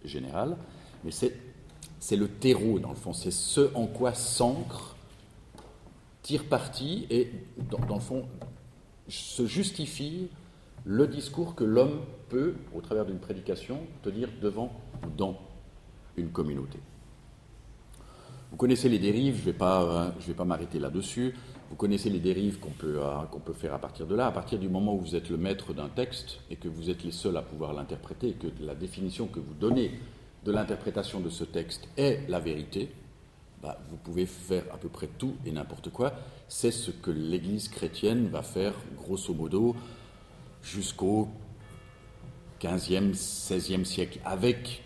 générale, 0.03 0.55
mais 1.03 1.12
c'est 1.12 2.15
le 2.15 2.27
terreau, 2.27 2.77
dans 2.77 2.89
le 2.89 2.95
fond, 2.95 3.13
c'est 3.13 3.31
ce 3.31 3.73
en 3.73 3.88
quoi 3.88 4.13
s'ancre, 4.13 4.95
tire 6.21 6.45
parti 6.45 7.08
et, 7.10 7.31
dans, 7.71 7.79
dans 7.79 7.95
le 7.95 8.01
fond, 8.01 8.25
se 9.08 9.47
justifie 9.47 10.29
le 10.84 11.08
discours 11.08 11.55
que 11.55 11.63
l'homme 11.63 11.99
peut, 12.30 12.56
au 12.76 12.82
travers 12.82 13.06
d'une 13.06 13.20
prédication, 13.20 13.80
te 14.04 14.10
dire 14.10 14.30
devant 14.42 14.72
ou 15.04 15.10
dans 15.16 15.38
une 16.18 16.30
communauté. 16.30 16.80
Vous 18.52 18.58
connaissez 18.58 18.90
les 18.90 19.00
dérives, 19.00 19.36
je 19.36 19.42
ne 19.42 19.46
vais 19.46 19.58
pas, 19.58 19.84
euh, 19.84 20.12
vais 20.26 20.34
pas 20.34 20.46
m'arrêter 20.46 20.80
là-dessus. 20.80 21.36
Vous 21.70 21.76
connaissez 21.76 22.10
les 22.10 22.20
dérives 22.20 22.60
qu'on 22.60 22.72
peut, 22.72 23.00
qu'on 23.32 23.40
peut 23.40 23.54
faire 23.54 23.74
à 23.74 23.80
partir 23.80 24.06
de 24.06 24.16
là. 24.16 24.28
À 24.28 24.32
partir 24.32 24.60
du 24.60 24.70
moment 24.70 24.94
où 24.96 25.00
vous 25.00 25.16
êtes 25.16 25.30
le 25.30 25.38
maître 25.38 25.74
d'un 25.74 25.90
texte 25.90 26.40
et 26.52 26.56
que 26.56 26.68
vous 26.68 26.90
êtes 26.90 27.04
les 27.04 27.12
seuls 27.12 27.36
à 27.38 27.42
pouvoir 27.42 27.74
l'interpréter, 27.74 28.30
et 28.30 28.34
que 28.34 28.48
la 28.62 28.76
définition 28.76 29.28
que 29.28 29.40
vous 29.40 29.56
donnez 29.56 29.92
de 30.46 30.52
l'interprétation 30.52 31.20
de 31.20 31.30
ce 31.30 31.44
texte 31.44 31.88
est 31.98 32.30
la 32.30 32.40
vérité, 32.40 32.92
bah, 33.64 33.80
vous 33.90 33.98
pouvez 33.98 34.28
faire 34.28 34.64
à 34.72 34.78
peu 34.78 34.90
près 34.90 35.08
tout 35.08 35.34
et 35.44 35.52
n'importe 35.52 35.90
quoi. 35.90 36.14
C'est 36.48 36.72
ce 36.72 36.92
que 36.92 37.10
l'Église 37.10 37.68
chrétienne 37.68 38.28
va 38.28 38.44
faire, 38.44 38.74
grosso 38.96 39.34
modo, 39.34 39.76
jusqu'au 40.62 41.30
15e, 42.62 43.13
16e 43.13 43.84
siècle, 43.84 44.20
avec 44.26 44.84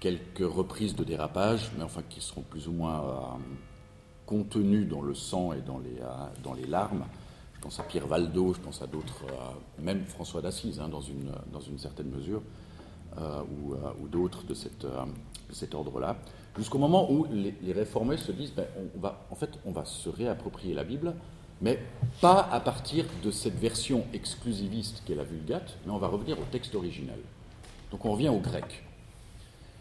quelques 0.00 0.40
reprises 0.40 0.94
de 0.94 1.02
dérapage, 1.02 1.70
mais 1.76 1.82
enfin 1.82 2.02
qui 2.08 2.20
seront 2.20 2.42
plus 2.42 2.68
ou 2.68 2.72
moins 2.72 3.00
euh, 3.00 3.14
contenues 4.26 4.84
dans 4.84 5.00
le 5.00 5.14
sang 5.14 5.52
et 5.52 5.62
dans 5.62 5.78
les, 5.78 5.98
euh, 6.00 6.26
dans 6.42 6.52
les 6.52 6.66
larmes. 6.66 7.04
Je 7.54 7.60
pense 7.60 7.80
à 7.80 7.84
Pierre 7.84 8.06
Valdo, 8.06 8.52
je 8.52 8.60
pense 8.60 8.82
à 8.82 8.86
d'autres, 8.86 9.24
euh, 9.30 9.82
même 9.82 10.04
François 10.04 10.42
d'Assise, 10.42 10.78
hein, 10.78 10.88
dans, 10.88 11.00
une, 11.00 11.32
dans 11.52 11.60
une 11.60 11.78
certaine 11.78 12.10
mesure, 12.10 12.42
ou, 13.16 14.08
d'autres 14.08 14.44
de, 14.44 14.54
cet 14.54 15.74
ordre-là, 15.74 16.16
jusqu'au 16.58 16.78
moment 16.78 17.12
où 17.12 17.26
les, 17.30 17.54
les 17.62 17.72
réformés 17.72 18.16
se 18.16 18.32
disent, 18.32 18.52
ben, 18.52 18.66
on 18.96 19.00
va, 19.00 19.24
en 19.30 19.36
fait, 19.36 19.50
on 19.64 19.70
va 19.70 19.84
se 19.84 20.08
réapproprier 20.08 20.74
la 20.74 20.82
Bible, 20.82 21.14
mais 21.64 21.78
pas 22.20 22.46
à 22.52 22.60
partir 22.60 23.06
de 23.24 23.30
cette 23.30 23.58
version 23.58 24.04
exclusiviste 24.12 25.02
qu'est 25.06 25.14
la 25.14 25.24
Vulgate, 25.24 25.78
mais 25.86 25.92
on 25.92 25.98
va 25.98 26.08
revenir 26.08 26.38
au 26.38 26.44
texte 26.52 26.74
original. 26.74 27.18
Donc 27.90 28.04
on 28.04 28.12
revient 28.12 28.28
au 28.28 28.38
grec. 28.38 28.84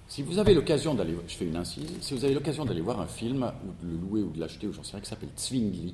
Si 0.07 0.23
vous 0.23 0.39
avez 0.39 0.53
l'occasion 0.53 0.93
d'aller, 0.93 1.13
je 1.27 1.35
fais 1.35 1.45
une 1.45 1.57
incise, 1.57 1.91
si 1.99 2.13
vous 2.13 2.23
avez 2.23 2.33
l'occasion 2.33 2.63
d'aller 2.63 2.79
voir 2.79 3.01
un 3.01 3.07
film, 3.07 3.51
ou 3.65 3.85
de 3.85 3.91
le 3.91 3.97
louer 3.97 4.21
ou 4.21 4.29
de 4.29 4.39
l'acheter, 4.39 4.65
ou 4.65 4.71
j'en 4.71 4.83
sais 4.83 4.93
rien, 4.93 5.01
qui 5.01 5.09
s'appelle 5.09 5.31
Zwingli, 5.37 5.93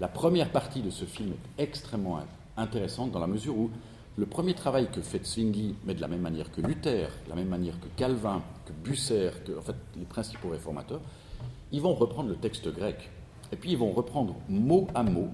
la 0.00 0.08
première 0.08 0.50
partie 0.50 0.80
de 0.80 0.88
ce 0.88 1.04
film 1.04 1.32
est 1.58 1.62
extrêmement 1.62 2.20
intéressante 2.56 3.12
dans 3.12 3.20
la 3.20 3.26
mesure 3.26 3.56
où 3.58 3.70
le 4.16 4.24
premier 4.24 4.54
travail 4.54 4.88
que 4.90 5.02
fait 5.02 5.26
Zwingli, 5.26 5.74
mais 5.84 5.94
de 5.94 6.00
la 6.00 6.08
même 6.08 6.22
manière 6.22 6.50
que 6.50 6.62
Luther, 6.62 7.08
de 7.24 7.30
la 7.30 7.36
même 7.36 7.48
manière 7.48 7.78
que 7.80 7.88
Calvin, 7.96 8.42
que 8.64 8.72
Busser, 8.72 9.30
que 9.44 9.58
en 9.58 9.62
fait 9.62 9.76
les 9.94 10.06
principaux 10.06 10.48
réformateurs, 10.48 11.02
ils 11.70 11.82
vont 11.82 11.94
reprendre 11.94 12.30
le 12.30 12.36
texte 12.36 12.68
grec 12.68 13.10
et 13.52 13.56
puis 13.56 13.72
ils 13.72 13.78
vont 13.78 13.92
reprendre 13.92 14.34
mot 14.48 14.88
à 14.94 15.02
mot 15.02 15.28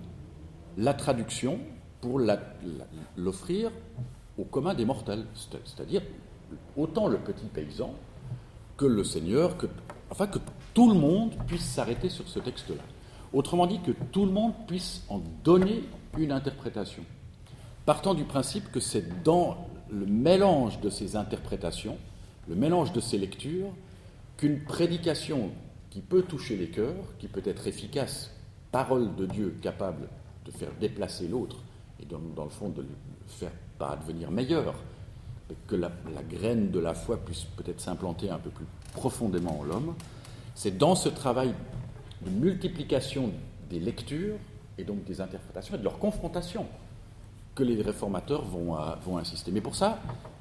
la 0.77 0.93
traduction 0.95 1.59
pour 2.01 2.21
l'offrir 3.17 3.71
au 4.37 4.45
commun 4.45 4.75
des 4.75 4.85
mortels, 4.85 5.25
c'est-à-dire 5.65 6.03
autant 6.77 7.09
le 7.09 7.19
petit 7.19 7.47
paysan 7.47 7.95
que 8.77 8.85
le 8.85 9.03
seigneur, 9.03 9.57
que, 9.57 9.67
enfin 10.11 10.27
que 10.27 10.39
tout 10.75 10.89
le 10.89 10.99
monde 10.99 11.33
puisse 11.47 11.65
s'arrêter 11.65 12.09
sur 12.09 12.29
ce 12.29 12.39
texte-là. 12.39 12.83
Autrement 13.33 13.67
dit, 13.67 13.81
que 13.81 13.91
tout 14.13 14.25
le 14.25 14.33
monde 14.33 14.53
puisse 14.67 15.05
en 15.09 15.21
donner 15.45 15.83
une 16.17 16.33
interprétation, 16.33 17.03
partant 17.85 18.15
du 18.15 18.25
principe 18.25 18.71
que 18.71 18.81
c'est 18.81 19.23
dans 19.23 19.69
le 19.91 20.07
mélange 20.07 20.81
de 20.81 20.89
ces 20.91 21.17
interprétations, 21.17 21.99
le 22.49 22.55
mélange 22.55 22.93
de 22.93 23.01
ces 23.01 23.19
lectures, 23.19 23.71
qu'une 24.37 24.63
prédication 24.63 25.51
qui 25.91 26.01
peut 26.01 26.23
toucher 26.23 26.57
les 26.57 26.69
cœurs, 26.69 26.97
qui 27.19 27.29
peut 27.29 27.43
être 27.45 27.67
efficace, 27.67 28.31
parole 28.71 29.15
de 29.17 29.27
Dieu 29.27 29.57
capable 29.63 30.09
de 30.45 30.51
faire 30.51 30.71
déplacer 30.81 31.29
l'autre 31.29 31.57
et 32.01 32.05
dans, 32.05 32.45
le 32.45 32.51
fond 32.51 32.69
de 32.69 32.83
le 32.83 32.89
faire 33.27 33.53
pas 33.79 33.97
devenir 33.97 34.31
meilleur, 34.31 34.75
mais 35.49 35.57
que 35.67 35.77
la, 35.77 35.91
graine 36.29 36.71
de 36.71 36.79
la 36.79 36.95
foi 36.95 37.17
puisse 37.17 37.45
peut-être 37.45 37.81
s'implanter 37.81 38.31
un 38.31 38.39
peu 38.39 38.51
plus 38.51 38.67
profondément 38.93 39.61
en 39.61 39.65
l'homme, 39.65 39.95
c'est 40.55 40.77
dans 40.77 40.95
ce 40.95 41.09
travail 41.09 41.55
de 42.23 42.31
multiplication 42.31 43.31
des 43.71 43.79
lectures 43.79 44.37
et 44.77 44.85
donc 44.85 45.05
des 45.05 45.21
interprétations 45.21 45.75
et 45.75 45.79
de 45.79 45.85
leur 45.85 45.99
confrontation 45.99 46.67
que 47.55 47.63
les 47.63 47.81
réformateurs 47.81 48.45
vont, 48.45 48.77
euh, 48.77 48.95
vont 49.05 49.19
insister. 49.19 49.51
Mais 49.51 49.61
pour 49.61 49.75
ça, 49.75 49.99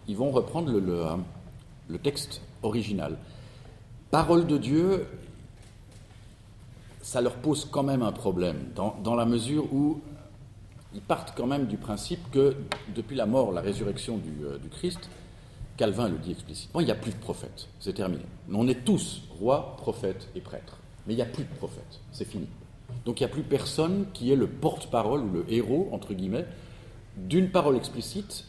ils 0.08 0.16
vont 0.16 0.32
reprendre 0.32 0.72
le 0.72 2.00
texte 2.00 2.42
original. 2.64 3.18
Parole 4.12 4.48
de 4.48 4.58
Dieu 4.58 5.08
ça 7.08 7.22
leur 7.22 7.36
pose 7.36 7.64
quand 7.64 7.84
même 7.84 8.02
un 8.02 8.12
problème, 8.12 8.58
dans, 8.76 9.16
la 9.16 9.26
mesure 9.26 9.74
où 9.74 10.02
ils 10.94 11.02
partent 11.02 11.34
quand 11.38 11.48
même 11.48 11.66
du 11.66 11.78
principe 11.78 12.20
que 12.32 12.58
depuis 12.94 13.16
la 13.16 13.26
mort, 13.26 13.54
la 13.54 13.62
résurrection 13.62 14.18
du, 14.18 14.44
euh, 14.44 14.58
Christ, 14.72 15.10
Calvin 15.78 16.10
le 16.10 16.18
dit 16.18 16.32
explicitement, 16.32 16.82
il 16.82 16.86
n'y 16.86 16.92
a 16.92 16.96
plus 16.96 17.14
de 17.14 17.18
prophètes, 17.18 17.70
c'est 17.80 17.94
terminé. 17.94 18.24
On 18.52 18.68
est 18.68 18.84
tous 18.84 19.22
rois, 19.40 19.78
prophètes 19.78 20.28
et 20.36 20.42
prêtres, 20.42 20.80
mais 21.06 21.14
il 21.14 21.16
n'y 21.16 21.22
a 21.22 21.28
plus 21.28 21.46
de 21.46 21.56
prophètes, 21.56 22.02
c'est 22.12 22.28
fini. 22.28 22.50
Donc 23.06 23.22
il 23.22 23.24
n'y 23.24 23.32
a 23.32 23.34
plus 23.34 23.44
personne 23.44 24.08
qui 24.14 24.34
est 24.34 24.36
le 24.36 24.48
porte-parole 24.48 25.22
ou 25.22 25.32
le 25.32 25.46
héros, 25.48 25.88
entre 25.94 26.14
guillemets, 26.14 26.46
d'une 27.16 27.52
parole 27.52 27.78
explicite 27.78 28.44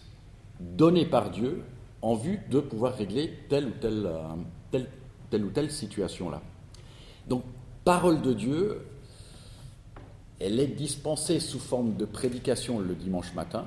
donnée 0.58 1.06
par 1.06 1.30
Dieu 1.30 1.62
en 2.02 2.16
vue 2.16 2.40
de 2.50 2.58
pouvoir 2.58 2.96
régler 2.96 3.38
telle 3.48 3.66
ou 3.66 3.72
telle, 3.80 4.04
euh, 4.04 4.18
telle, 4.72 4.88
telle 5.30 5.44
ou 5.44 5.50
telle 5.50 5.70
situation-là. 5.70 6.42
Donc 7.28 7.44
parole 7.84 8.22
de 8.22 8.32
Dieu, 8.32 8.80
elle 10.40 10.60
est 10.60 10.68
dispensée 10.68 11.40
sous 11.40 11.58
forme 11.58 11.96
de 11.96 12.04
prédication 12.04 12.78
le 12.78 12.94
dimanche 12.94 13.34
matin, 13.34 13.64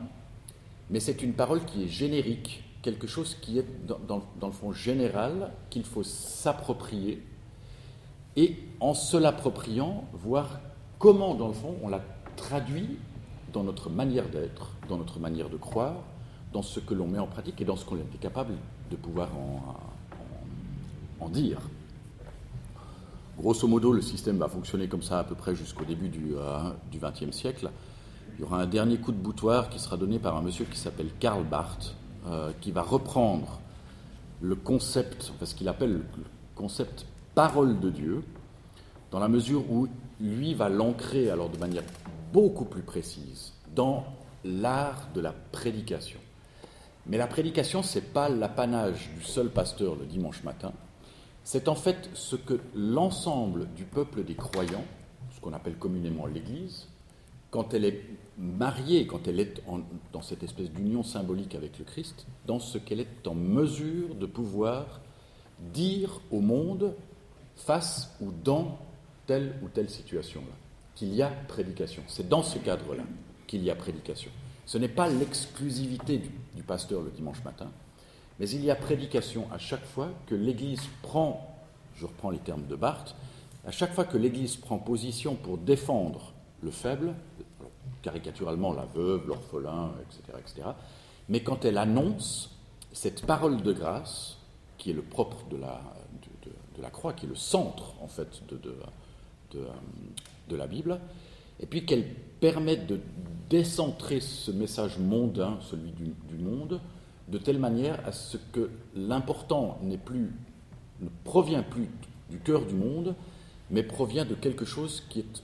mais 0.89 0.99
c'est 0.99 1.21
une 1.21 1.33
parole 1.33 1.65
qui 1.65 1.83
est 1.83 1.87
générique, 1.87 2.63
quelque 2.81 3.07
chose 3.07 3.35
qui 3.41 3.59
est 3.59 3.65
dans, 3.87 4.23
le 4.41 4.51
fond 4.51 4.71
général, 4.71 5.51
qu'il 5.69 5.83
faut 5.83 6.03
s'approprier, 6.03 7.21
et 8.37 8.55
en 8.79 8.93
se 8.93 9.17
l'appropriant, 9.17 10.05
voir 10.13 10.59
comment, 10.97 11.35
dans 11.35 11.47
le 11.47 11.53
fond, 11.53 11.75
on 11.83 11.89
la 11.89 12.01
traduit 12.37 12.97
dans 13.51 13.63
notre 13.63 13.89
manière 13.89 14.29
d'être, 14.29 14.71
dans 14.87 14.97
notre 14.97 15.19
manière 15.19 15.49
de 15.49 15.57
croire, 15.57 15.95
dans 16.53 16.61
ce 16.61 16.79
que 16.79 16.93
l'on 16.93 17.07
met 17.07 17.19
en 17.19 17.27
pratique 17.27 17.59
et 17.59 17.65
dans 17.65 17.75
ce 17.75 17.85
qu'on 17.85 17.97
est 17.97 18.19
capable 18.19 18.53
de 18.89 18.95
pouvoir 18.95 19.29
en 21.19 21.29
dire. 21.29 21.59
Grosso 23.41 23.67
modo, 23.67 23.91
le 23.91 24.03
système 24.03 24.37
va 24.37 24.47
fonctionner 24.47 24.87
comme 24.87 25.01
ça 25.01 25.17
à 25.17 25.23
peu 25.23 25.33
près 25.33 25.55
jusqu'au 25.55 25.83
début 25.83 26.09
du 26.09 26.35
XXe 26.93 27.23
euh, 27.23 27.31
siècle. 27.31 27.71
Il 28.35 28.41
y 28.41 28.43
aura 28.43 28.61
un 28.61 28.67
dernier 28.67 28.97
coup 28.97 29.11
de 29.11 29.17
boutoir 29.17 29.69
qui 29.69 29.79
sera 29.79 29.97
donné 29.97 30.19
par 30.19 30.37
un 30.37 30.43
monsieur 30.43 30.65
qui 30.65 30.77
s'appelle 30.77 31.09
Karl 31.19 31.43
Barth, 31.43 31.95
euh, 32.27 32.51
qui 32.61 32.71
va 32.71 32.83
reprendre 32.83 33.59
le 34.41 34.53
concept, 34.53 35.33
ce 35.43 35.55
qu'il 35.55 35.67
appelle 35.69 35.93
le 35.93 36.03
concept 36.53 37.07
parole 37.33 37.79
de 37.79 37.89
Dieu, 37.89 38.23
dans 39.09 39.19
la 39.19 39.27
mesure 39.27 39.63
où 39.71 39.87
lui 40.19 40.53
va 40.53 40.69
l'ancrer 40.69 41.31
alors 41.31 41.49
de 41.49 41.57
manière 41.57 41.83
beaucoup 42.31 42.65
plus 42.65 42.83
précise 42.83 43.53
dans 43.75 44.05
l'art 44.45 45.07
de 45.15 45.21
la 45.21 45.33
prédication. 45.51 46.19
Mais 47.07 47.17
la 47.17 47.25
prédication, 47.25 47.81
ce 47.81 47.97
n'est 47.97 48.05
pas 48.05 48.29
l'apanage 48.29 49.09
du 49.17 49.23
seul 49.23 49.49
pasteur 49.49 49.95
le 49.95 50.05
dimanche 50.05 50.43
matin, 50.43 50.73
c'est 51.43 51.67
en 51.67 51.75
fait 51.75 52.09
ce 52.13 52.35
que 52.35 52.59
l'ensemble 52.75 53.67
du 53.75 53.83
peuple 53.83 54.23
des 54.23 54.35
croyants, 54.35 54.85
ce 55.35 55.41
qu'on 55.41 55.53
appelle 55.53 55.75
communément 55.75 56.25
l'Église, 56.25 56.87
quand 57.49 57.73
elle 57.73 57.85
est 57.85 58.05
mariée, 58.37 59.05
quand 59.05 59.27
elle 59.27 59.39
est 59.39 59.61
dans 60.13 60.21
cette 60.21 60.43
espèce 60.43 60.71
d'union 60.71 61.03
symbolique 61.03 61.53
avec 61.55 61.77
le 61.79 61.85
Christ, 61.85 62.25
dans 62.47 62.59
ce 62.59 62.77
qu'elle 62.77 63.01
est 63.01 63.27
en 63.27 63.35
mesure 63.35 64.15
de 64.15 64.25
pouvoir 64.25 65.01
dire 65.73 66.21
au 66.31 66.39
monde 66.39 66.95
face 67.55 68.15
ou 68.21 68.31
dans 68.43 68.79
telle 69.27 69.53
ou 69.61 69.67
telle 69.67 69.89
situation-là, 69.89 70.53
qu'il 70.95 71.13
y 71.13 71.21
a 71.21 71.27
prédication. 71.47 72.03
C'est 72.07 72.27
dans 72.27 72.43
ce 72.43 72.57
cadre-là 72.57 73.03
qu'il 73.47 73.63
y 73.63 73.69
a 73.69 73.75
prédication. 73.75 74.31
Ce 74.65 74.77
n'est 74.77 74.87
pas 74.87 75.09
l'exclusivité 75.09 76.21
du, 76.55 76.63
pasteur 76.63 77.01
le 77.01 77.11
dimanche 77.11 77.43
matin, 77.43 77.69
mais 78.41 78.49
il 78.49 78.65
y 78.65 78.71
a 78.71 78.75
prédication 78.75 79.47
à 79.53 79.59
chaque 79.59 79.85
fois 79.85 80.09
que 80.25 80.33
l'Église 80.33 80.81
prend, 81.03 81.55
je 81.95 82.07
reprends 82.07 82.31
les 82.31 82.39
termes 82.39 82.65
de 82.65 82.75
Barthes, 82.75 83.15
à 83.67 83.71
chaque 83.71 83.93
fois 83.93 84.03
que 84.03 84.17
l'Église 84.17 84.55
prend 84.55 84.79
position 84.79 85.35
pour 85.35 85.59
défendre 85.59 86.33
le 86.63 86.71
faible, 86.71 87.13
caricaturalement 88.01 88.73
la 88.73 88.85
veuve, 88.85 89.27
l'orphelin, 89.27 89.91
etc., 90.01 90.39
etc., 90.39 90.69
mais 91.29 91.43
quand 91.43 91.65
elle 91.65 91.77
annonce 91.77 92.57
cette 92.91 93.27
parole 93.27 93.61
de 93.61 93.73
grâce, 93.73 94.39
qui 94.79 94.89
est 94.89 94.95
le 94.95 95.03
propre 95.03 95.37
de 95.51 95.57
la, 95.57 96.89
croix, 96.89 97.13
qui 97.13 97.27
est 97.27 97.29
le 97.29 97.35
centre, 97.35 97.93
en 98.01 98.07
fait, 98.07 98.41
de, 98.49 98.59
de 100.49 100.55
la 100.55 100.65
Bible, 100.65 100.99
et 101.59 101.67
puis 101.67 101.85
qu'elle 101.85 102.07
permet 102.39 102.77
de 102.77 102.99
décentrer 103.51 104.19
ce 104.19 104.49
message 104.49 104.97
mondain, 104.97 105.59
celui 105.61 105.91
du 105.91 106.37
monde, 106.39 106.81
de 107.31 107.37
telle 107.37 107.59
manière 107.59 107.99
à 108.05 108.11
ce 108.11 108.37
que 108.37 108.69
l'important 108.95 109.79
n'est 109.81 109.97
plus, 109.97 110.31
ne 110.99 111.09
provient 111.23 111.63
plus 111.63 111.89
du 112.29 112.37
cœur 112.39 112.65
du 112.65 112.75
monde, 112.75 113.15
mais 113.69 113.83
provient 113.83 114.25
de 114.25 114.35
quelque 114.35 114.65
chose 114.65 115.03
qui 115.09 115.19
est 115.19 115.43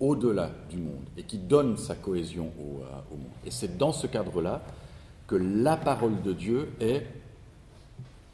au-delà 0.00 0.50
du 0.70 0.76
monde 0.76 1.04
et 1.16 1.22
qui 1.22 1.38
donne 1.38 1.76
sa 1.76 1.94
cohésion 1.94 2.52
au, 2.58 2.82
euh, 2.82 3.16
monde. 3.16 3.30
Et 3.46 3.50
c'est 3.50 3.78
dans 3.78 3.92
ce 3.92 4.06
cadre-là 4.06 4.62
que 5.26 5.34
la 5.34 5.76
parole 5.76 6.20
de 6.22 6.32
Dieu 6.32 6.70
est 6.80 7.06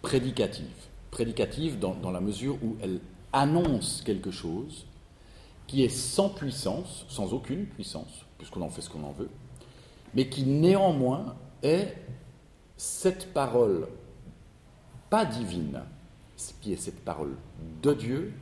prédicative. 0.02 0.66
Prédicative 1.12 1.78
dans, 1.78 2.10
la 2.10 2.20
mesure 2.20 2.56
où 2.62 2.76
elle 2.82 3.00
annonce 3.32 4.02
quelque 4.04 4.30
chose 4.30 4.86
qui 5.66 5.84
est 5.84 5.88
sans 5.88 6.28
puissance, 6.28 7.04
sans 7.08 7.32
aucune 7.32 7.66
puissance, 7.66 8.24
puisqu'on 8.38 8.62
en 8.62 8.70
fait 8.70 8.82
ce 8.82 8.90
qu'on 8.90 9.04
en 9.04 9.12
veut, 9.12 9.28
mais 10.14 10.28
qui 10.28 10.44
néanmoins 10.44 11.36
est 11.62 11.94
cette 12.80 13.34
parole, 13.34 13.86
pas 15.10 15.26
divine, 15.26 15.82
qui 16.62 16.72
est 16.72 16.76
cette 16.76 17.04
parole 17.04 17.36
de 17.82 17.92
Dieu 17.92 18.32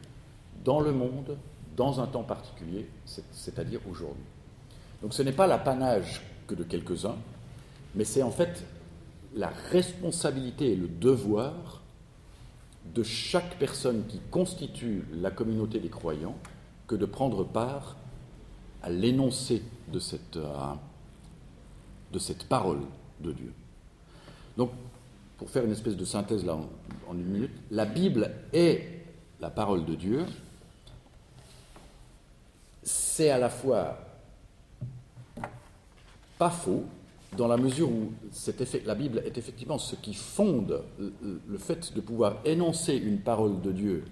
dans 0.64 0.78
le 0.78 0.92
monde, 0.92 1.36
dans 1.76 2.00
un 2.00 2.06
temps 2.06 2.22
particulier, 2.22 2.88
c'est-à-dire 3.32 3.80
aujourd'hui. 3.90 4.22
Donc 5.02 5.12
ce 5.12 5.22
n'est 5.22 5.32
pas 5.32 5.48
l'apanage 5.48 6.22
que 6.46 6.54
de 6.54 6.62
quelques-uns, 6.62 7.16
mais 7.96 8.04
c'est 8.04 8.22
en 8.22 8.30
fait 8.30 8.64
la 9.34 9.48
responsabilité 9.72 10.70
et 10.70 10.76
le 10.76 10.86
devoir 10.86 11.82
de 12.94 13.02
chaque 13.02 13.58
personne 13.58 14.06
qui 14.06 14.20
constitue 14.30 15.04
la 15.14 15.32
communauté 15.32 15.80
des 15.80 15.90
croyants 15.90 16.36
que 16.86 16.94
de 16.94 17.06
prendre 17.06 17.42
part 17.42 17.96
à 18.84 18.88
l'énoncé 18.88 19.64
de 19.92 19.98
cette, 19.98 20.36
euh, 20.36 20.74
de 22.12 22.20
cette 22.20 22.44
parole 22.44 22.82
de 23.20 23.32
Dieu. 23.32 23.52
Donc, 24.58 24.72
pour 25.38 25.48
faire 25.48 25.64
une 25.64 25.70
espèce 25.70 25.96
de 25.96 26.04
synthèse 26.04 26.44
là 26.44 26.58
en, 27.08 27.14
une 27.14 27.24
minute, 27.24 27.52
la 27.70 27.86
Bible 27.86 28.32
est 28.52 29.04
la 29.40 29.50
parole 29.50 29.84
de 29.84 29.94
Dieu. 29.94 30.26
C'est 32.82 33.30
à 33.30 33.38
la 33.38 33.48
fois 33.48 33.98
pas 36.38 36.50
faux, 36.50 36.84
dans 37.36 37.46
la 37.46 37.56
mesure 37.56 37.88
où 37.88 38.12
la 38.84 38.94
Bible 38.96 39.22
est 39.24 39.38
effectivement 39.38 39.78
ce 39.78 39.94
qui 39.94 40.14
fonde 40.14 40.82
le 40.98 41.58
fait 41.58 41.94
de 41.94 42.00
pouvoir 42.00 42.38
énoncer 42.44 42.96
une 42.96 43.20
parole 43.20 43.60
de 43.60 43.70
Dieu 43.70 44.04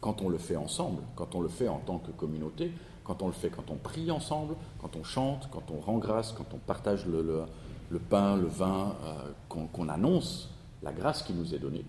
quand 0.00 0.20
on 0.20 0.28
le 0.28 0.38
fait 0.38 0.56
ensemble, 0.56 1.02
quand 1.14 1.34
on 1.34 1.40
le 1.40 1.48
fait 1.48 1.68
en 1.68 1.78
tant 1.78 1.98
que 1.98 2.10
communauté, 2.10 2.70
quand 3.02 3.22
on 3.22 3.28
le 3.28 3.32
fait 3.32 3.50
quand 3.50 3.70
on 3.70 3.76
prie 3.76 4.10
ensemble, 4.10 4.56
quand 4.80 4.94
on 4.96 5.04
chante, 5.04 5.48
quand 5.50 5.70
on 5.70 5.80
rend 5.80 5.98
grâce, 5.98 6.32
quand 6.32 6.52
on 6.52 6.58
partage 6.58 7.06
le, 7.06 7.44
le 7.90 7.98
pain, 7.98 8.36
le 8.36 8.46
vin, 8.46 8.96
euh, 9.04 9.32
qu'on 9.48 9.88
annonce 9.88 10.50
la 10.82 10.92
grâce 10.92 11.22
qui 11.22 11.32
nous 11.32 11.54
est 11.54 11.58
donnée. 11.58 11.84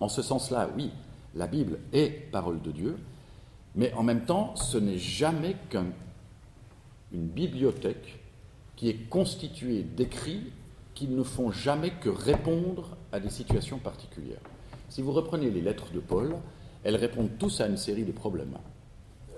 En 0.00 0.08
ce 0.08 0.22
sens-là, 0.22 0.68
oui, 0.76 0.90
la 1.34 1.46
Bible 1.46 1.78
est 1.92 2.30
parole 2.30 2.60
de 2.62 2.70
Dieu, 2.70 2.98
mais 3.74 3.92
en 3.92 4.02
même 4.02 4.24
temps, 4.24 4.56
ce 4.56 4.78
n'est 4.78 4.98
jamais 4.98 5.56
qu'une 5.70 5.92
bibliothèque 7.12 8.18
qui 8.74 8.88
est 8.88 9.08
constituée 9.08 9.82
d'écrits 9.82 10.52
qui 10.94 11.08
ne 11.08 11.22
font 11.22 11.50
jamais 11.50 11.90
que 11.90 12.08
répondre 12.08 12.96
à 13.12 13.20
des 13.20 13.28
situations 13.28 13.78
particulières. 13.78 14.40
Si 14.88 15.02
vous 15.02 15.12
reprenez 15.12 15.50
les 15.50 15.60
lettres 15.60 15.92
de 15.92 16.00
Paul, 16.00 16.36
elles 16.84 16.96
répondent 16.96 17.36
tous 17.38 17.60
à 17.60 17.66
une 17.66 17.76
série 17.76 18.04
de 18.04 18.12
problèmes. 18.12 18.56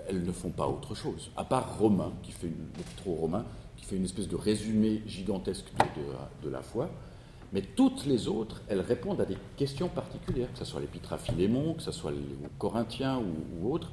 Elles 0.07 0.23
ne 0.23 0.31
font 0.31 0.51
pas 0.51 0.67
autre 0.67 0.95
chose, 0.95 1.31
à 1.35 1.43
part 1.43 1.77
Romain, 1.77 2.13
qui 2.23 2.31
fait 2.31 2.47
une, 2.47 2.69
Romain, 3.05 3.45
qui 3.79 3.85
fait 3.85 3.95
une 3.95 4.03
espèce 4.03 4.27
de 4.27 4.35
résumé 4.35 5.01
gigantesque 5.07 5.67
de, 6.43 6.49
la 6.49 6.61
foi. 6.61 6.89
Mais 7.53 7.61
toutes 7.61 8.05
les 8.05 8.27
autres, 8.27 8.61
elles 8.67 8.81
répondent 8.81 9.21
à 9.21 9.25
des 9.25 9.37
questions 9.55 9.87
particulières, 9.87 10.51
que 10.51 10.59
ce 10.59 10.65
soit 10.65 10.81
l'épître 10.81 11.13
à 11.13 11.17
Philémon, 11.17 11.73
que 11.75 11.81
ce 11.81 11.91
soit 11.91 12.11
les 12.11 12.17
Corinthiens 12.57 13.17
ou, 13.17 13.65
ou 13.65 13.73
autres. 13.73 13.89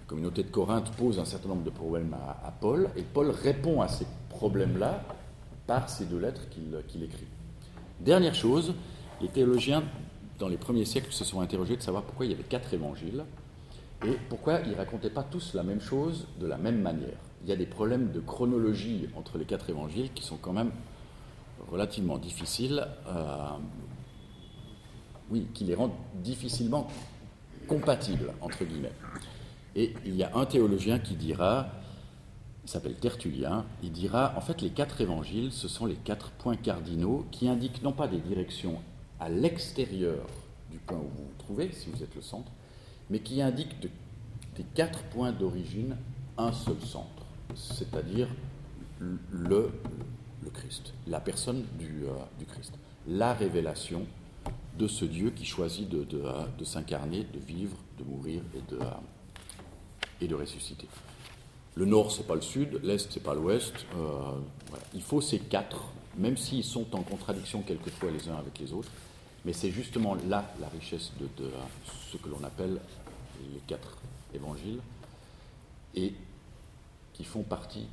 La 0.00 0.04
communauté 0.06 0.42
de 0.42 0.50
Corinthe 0.50 0.90
pose 0.92 1.18
un 1.18 1.24
certain 1.24 1.50
nombre 1.50 1.64
de 1.64 1.70
problèmes 1.70 2.14
à, 2.14 2.50
Paul, 2.50 2.88
et 2.96 3.02
Paul 3.02 3.30
répond 3.30 3.82
à 3.82 3.88
ces 3.88 4.06
problèmes-là 4.30 5.04
par 5.66 5.88
ces 5.90 6.06
deux 6.06 6.18
lettres 6.18 6.48
qu'il 6.48 7.02
écrit. 7.02 7.26
Dernière 8.00 8.34
chose, 8.34 8.74
les 9.20 9.28
théologiens, 9.28 9.84
dans 10.38 10.48
les 10.48 10.56
premiers 10.56 10.86
siècles, 10.86 11.12
se 11.12 11.24
sont 11.24 11.40
interrogés 11.40 11.76
de 11.76 11.82
savoir 11.82 12.04
pourquoi 12.04 12.24
il 12.24 12.32
y 12.32 12.34
avait 12.34 12.44
quatre 12.44 12.72
évangiles 12.72 13.24
et 14.06 14.16
pourquoi 14.30 14.60
ils 14.60 14.70
ne 14.70 14.76
racontaient 14.76 15.10
pas 15.10 15.24
tous 15.24 15.54
la 15.54 15.62
même 15.62 15.80
chose 15.80 16.26
de 16.40 16.46
la 16.46 16.56
même 16.56 16.80
manière 16.80 17.18
il 17.42 17.48
y 17.48 17.52
a 17.52 17.56
des 17.56 17.66
problèmes 17.66 18.10
de 18.10 18.20
chronologie 18.20 19.08
entre 19.16 19.38
les 19.38 19.44
quatre 19.44 19.70
évangiles 19.70 20.12
qui 20.14 20.24
sont 20.24 20.36
quand 20.36 20.52
même 20.52 20.72
relativement 21.70 22.18
difficiles, 22.18 22.86
euh, 23.08 23.50
oui, 25.30 25.46
qui 25.54 25.64
les 25.64 25.74
rendent 25.74 25.96
difficilement 26.14 26.88
compatibles, 27.66 28.32
entre 28.40 28.64
guillemets. 28.64 28.92
Et 29.76 29.94
il 30.04 30.16
y 30.16 30.22
a 30.22 30.36
un 30.36 30.46
théologien 30.46 30.98
qui 30.98 31.14
dira, 31.14 31.68
il 32.64 32.70
s'appelle 32.70 32.94
Tertullien, 32.94 33.64
il 33.82 33.92
dira, 33.92 34.34
en 34.36 34.40
fait, 34.40 34.60
les 34.62 34.70
quatre 34.70 35.00
évangiles, 35.00 35.52
ce 35.52 35.68
sont 35.68 35.86
les 35.86 35.94
quatre 35.94 36.30
points 36.30 36.56
cardinaux 36.56 37.26
qui 37.30 37.48
indiquent 37.48 37.82
non 37.82 37.92
pas 37.92 38.08
des 38.08 38.18
directions 38.18 38.80
à 39.20 39.28
l'extérieur 39.28 40.26
du 40.70 40.78
point 40.78 40.98
où 40.98 41.02
vous 41.02 41.24
vous 41.24 41.38
trouvez, 41.38 41.70
si 41.72 41.90
vous 41.90 42.02
êtes 42.02 42.14
le 42.14 42.22
centre, 42.22 42.50
mais 43.10 43.20
qui 43.20 43.42
indiquent 43.42 43.80
des 44.56 44.64
quatre 44.74 45.02
points 45.04 45.32
d'origine 45.32 45.96
un 46.36 46.52
seul 46.52 46.80
centre 46.80 47.17
c'est-à-dire 47.54 48.28
le, 48.98 49.18
le, 50.42 50.50
Christ, 50.52 50.94
la 51.06 51.20
personne 51.20 51.64
du, 51.78 52.04
euh, 52.04 52.14
du, 52.38 52.46
Christ, 52.46 52.72
la 53.06 53.34
révélation 53.34 54.06
de 54.76 54.86
ce 54.88 55.04
Dieu 55.04 55.30
qui 55.30 55.44
choisit 55.44 55.88
de, 55.88 56.04
de, 56.04 56.22
euh, 56.24 56.44
de 56.58 56.64
s'incarner, 56.64 57.26
de 57.32 57.38
vivre, 57.38 57.76
de 57.98 58.04
mourir 58.04 58.42
et 58.54 58.72
de, 58.72 58.80
euh, 58.80 58.90
et 60.20 60.26
de 60.28 60.34
ressusciter. 60.34 60.88
Le 61.74 61.84
nord, 61.84 62.10
c'est 62.10 62.26
pas 62.26 62.34
le 62.34 62.40
sud, 62.40 62.80
l'est, 62.82 63.10
c'est 63.12 63.22
pas 63.22 63.34
l'ouest. 63.34 63.72
Il 64.94 65.02
faut 65.02 65.20
ces 65.20 65.38
quatre, 65.38 65.84
même 66.16 66.36
s'ils 66.36 66.64
sont 66.64 66.92
en 66.96 67.02
contradiction 67.02 67.62
quelquefois 67.62 68.10
les 68.10 68.28
uns 68.28 68.36
avec 68.36 68.58
les 68.58 68.72
autres, 68.72 68.90
mais 69.44 69.52
c'est 69.52 69.70
justement 69.70 70.16
là 70.28 70.52
la 70.60 70.68
richesse 70.68 71.12
de, 71.20 71.28
ce 72.10 72.16
que 72.16 72.28
l'on 72.28 72.42
appelle 72.42 72.80
les 73.52 73.60
quatre 73.68 73.96
évangiles. 74.34 74.80
Et 75.94 76.14
qui 77.18 77.24
font 77.24 77.42
partie, 77.42 77.88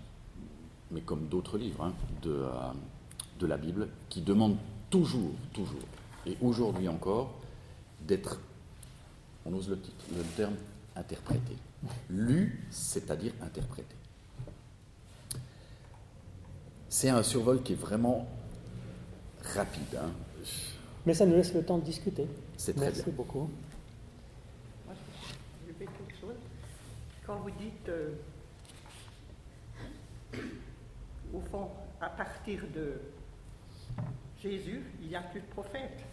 mais 0.92 1.02
comme 1.02 1.28
d'autres 1.28 1.58
livres, 1.58 1.84
hein, 1.84 1.94
de, 2.22 2.30
euh, 2.30 2.50
de 3.40 3.48
la 3.48 3.58
Bible, 3.58 3.90
qui 4.08 4.22
demandent 4.22 4.58
toujours, 4.92 5.32
toujours, 5.52 5.82
et 6.28 6.38
aujourd'hui 6.42 6.88
encore, 6.88 7.34
d'être, 8.08 8.40
on 9.44 9.54
ose 9.54 9.68
le, 9.68 9.80
titre, 9.80 10.06
le 10.16 10.22
terme, 10.38 10.54
interprété. 10.96 11.58
Lu, 12.12 12.68
c'est-à-dire 12.70 13.34
interprété. 13.42 13.96
C'est 16.88 17.10
un 17.10 17.24
survol 17.24 17.64
qui 17.64 17.74
est 17.74 17.76
vraiment 17.82 18.28
rapide. 19.56 19.98
Hein. 19.98 20.12
Mais 21.08 21.16
ça 21.16 21.26
nous 21.26 21.36
laisse 21.36 21.54
le 21.54 21.64
temps 21.64 21.80
de 21.80 21.84
discuter. 21.84 22.28
C'est 22.58 22.74
très 22.74 22.86
Merci 22.86 23.10
beaucoup. 23.10 23.50
Moi, 24.86 24.94
je 25.68 25.74
vais 25.74 25.86
quelque 25.86 26.22
chose. 26.22 26.36
Quand 27.26 27.38
vous 27.38 27.52
dites 27.52 27.90
euh, 27.90 28.14
au 31.36 31.42
fond, 31.52 31.68
à 32.02 32.10
partir 32.10 32.62
de 32.74 32.94
Jésus, 34.42 34.84
il 35.02 35.10
n'y 35.10 35.16
a 35.16 35.22
plus 35.22 35.42
de 35.42 35.46
prophètes. 35.48 36.04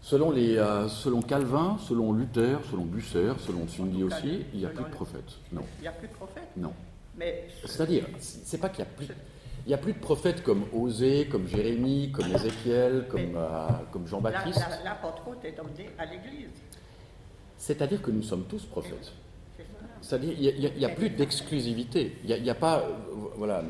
Selon, 0.00 0.30
les, 0.30 0.56
euh, 0.58 0.86
selon 0.88 1.22
Calvin, 1.22 1.78
selon 1.80 2.12
Luther, 2.12 2.58
selon 2.70 2.84
Busser, 2.84 3.32
selon 3.38 3.66
Zwingli 3.66 4.02
aussi, 4.04 4.44
il 4.52 4.58
n'y 4.60 4.66
a 4.66 4.68
plus 4.68 4.84
de 4.84 4.90
prophètes. 4.90 5.32
Non. 5.50 5.62
Il 5.78 5.82
n'y 5.82 5.88
a 5.88 5.92
plus 5.92 6.08
de 6.08 6.12
prophètes 6.12 6.48
Non. 6.56 6.74
Mais 7.16 7.48
C'est-à-dire, 7.64 8.06
c'est 8.18 8.58
pas 8.58 8.68
qu'il 8.68 8.84
n'y 8.84 8.90
a 8.90 8.94
plus. 8.94 9.06
Il 9.66 9.68
n'y 9.68 9.74
a 9.74 9.78
plus 9.78 9.94
de 9.94 9.98
prophètes 9.98 10.42
comme 10.42 10.64
Osée, 10.74 11.26
comme 11.26 11.48
Jérémie, 11.48 12.12
comme 12.12 12.26
Ézéchiel, 12.26 13.06
comme, 13.08 13.34
euh, 13.34 13.68
comme 13.92 14.02
la- 14.04 14.08
Jean-Baptiste. 14.10 14.58
la- 14.84 15.48
est 15.48 15.52
donné 15.52 15.90
à 15.98 16.04
l'Église. 16.04 16.50
C'est-à-dire 17.56 18.02
que 18.02 18.10
nous 18.10 18.22
sommes 18.22 18.44
tous 18.44 18.62
prophètes. 18.66 19.12
C'est-à-dire 20.04 20.34
qu'il 20.34 20.60
n'y 20.78 20.84
a, 20.84 20.90
il 20.90 20.94
plus 20.94 21.08
d'exclusivité. 21.10 22.16
Il 22.24 22.28
n'y 22.28 22.34
a, 22.34 22.36
il 22.36 22.54
pas, 22.54 22.84
voilà, 23.36 23.62